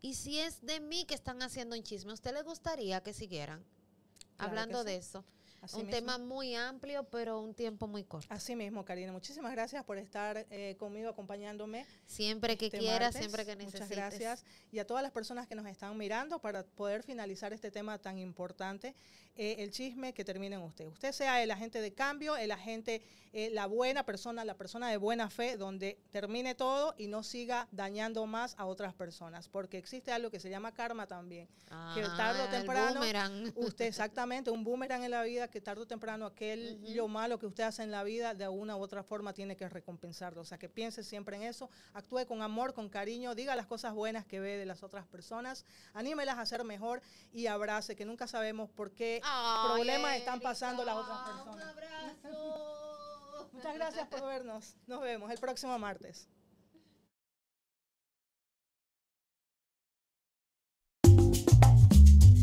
¿Y 0.00 0.14
si 0.14 0.38
es 0.38 0.60
de 0.62 0.80
mí 0.80 1.04
que 1.04 1.14
están 1.14 1.42
haciendo 1.42 1.76
un 1.76 1.82
chisme? 1.82 2.12
¿A 2.12 2.14
usted 2.14 2.32
le 2.32 2.42
gustaría 2.42 3.02
que 3.02 3.12
siguieran 3.12 3.64
Claro 4.36 4.66
que 4.66 4.66
hablando 4.66 4.80
sí. 4.80 4.86
de 4.86 4.96
eso? 4.96 5.24
Así 5.60 5.76
un 5.76 5.86
mismo. 5.86 5.98
tema 5.98 6.18
muy 6.18 6.54
amplio, 6.54 7.04
pero 7.10 7.40
un 7.40 7.52
tiempo 7.54 7.86
muy 7.86 8.04
corto. 8.04 8.26
Así 8.30 8.54
mismo, 8.54 8.84
Karina. 8.84 9.12
Muchísimas 9.12 9.52
gracias 9.52 9.84
por 9.84 9.98
estar 9.98 10.46
eh, 10.50 10.76
conmigo 10.78 11.08
acompañándome. 11.10 11.84
Siempre 12.06 12.56
que 12.56 12.66
este 12.66 12.78
quieras, 12.78 13.14
martes. 13.14 13.20
siempre 13.20 13.44
que 13.44 13.56
necesites. 13.56 13.80
Muchas 13.88 13.96
gracias. 13.96 14.44
Y 14.70 14.78
a 14.78 14.86
todas 14.86 15.02
las 15.02 15.12
personas 15.12 15.46
que 15.46 15.54
nos 15.54 15.66
están 15.66 15.96
mirando 15.98 16.38
para 16.38 16.64
poder 16.64 17.02
finalizar 17.02 17.52
este 17.52 17.70
tema 17.70 17.98
tan 17.98 18.18
importante, 18.18 18.94
eh, 19.36 19.56
el 19.58 19.70
chisme 19.70 20.12
que 20.12 20.24
termine 20.24 20.56
en 20.56 20.62
usted. 20.62 20.86
Usted 20.86 21.12
sea 21.12 21.42
el 21.42 21.50
agente 21.50 21.80
de 21.80 21.92
cambio, 21.92 22.36
el 22.36 22.50
agente, 22.50 23.02
eh, 23.32 23.50
la 23.52 23.66
buena 23.66 24.04
persona, 24.04 24.44
la 24.44 24.54
persona 24.54 24.88
de 24.90 24.96
buena 24.96 25.28
fe, 25.30 25.56
donde 25.56 25.98
termine 26.10 26.54
todo 26.54 26.94
y 26.98 27.06
no 27.08 27.22
siga 27.22 27.68
dañando 27.72 28.26
más 28.26 28.54
a 28.58 28.66
otras 28.66 28.94
personas. 28.94 29.48
Porque 29.48 29.78
existe 29.78 30.12
algo 30.12 30.30
que 30.30 30.40
se 30.40 30.50
llama 30.50 30.72
karma 30.72 31.06
también. 31.06 31.48
que 31.94 32.00
tarde 32.02 32.40
o 32.40 32.42
Ah, 32.42 32.44
el 32.46 32.50
temprano, 32.50 32.94
boomerang. 33.00 33.52
usted 33.56 33.84
exactamente, 33.86 34.50
un 34.50 34.64
boomerang 34.64 35.04
en 35.04 35.10
la 35.10 35.22
vida 35.22 35.47
que 35.50 35.60
tarde 35.60 35.82
o 35.82 35.86
temprano 35.86 36.26
aquel 36.26 36.78
lo 36.94 37.08
malo 37.08 37.38
que 37.38 37.46
usted 37.46 37.64
hace 37.64 37.82
en 37.82 37.90
la 37.90 38.02
vida 38.02 38.34
de 38.34 38.48
una 38.48 38.76
u 38.76 38.80
otra 38.80 39.02
forma 39.02 39.32
tiene 39.32 39.56
que 39.56 39.68
recompensarlo. 39.68 40.40
O 40.42 40.44
sea, 40.44 40.58
que 40.58 40.68
piense 40.68 41.02
siempre 41.02 41.36
en 41.36 41.42
eso, 41.42 41.70
actúe 41.94 42.26
con 42.26 42.42
amor, 42.42 42.74
con 42.74 42.88
cariño, 42.88 43.34
diga 43.34 43.56
las 43.56 43.66
cosas 43.66 43.94
buenas 43.94 44.24
que 44.26 44.40
ve 44.40 44.56
de 44.56 44.66
las 44.66 44.82
otras 44.82 45.06
personas, 45.06 45.64
anímelas 45.94 46.38
a 46.38 46.46
ser 46.46 46.64
mejor 46.64 47.02
y 47.32 47.46
abrace, 47.46 47.96
que 47.96 48.04
nunca 48.04 48.26
sabemos 48.26 48.70
por 48.70 48.92
qué 48.92 49.20
problemas 49.64 50.16
están 50.16 50.40
pasando 50.40 50.84
las 50.84 50.96
otras 50.96 51.18
personas. 51.28 51.54
Un 51.54 51.62
abrazo. 51.62 53.48
Muchas 53.52 53.74
gracias 53.74 54.08
por 54.08 54.24
vernos. 54.24 54.76
Nos 54.86 55.00
vemos 55.00 55.30
el 55.30 55.38
próximo 55.38 55.78
martes. 55.78 56.28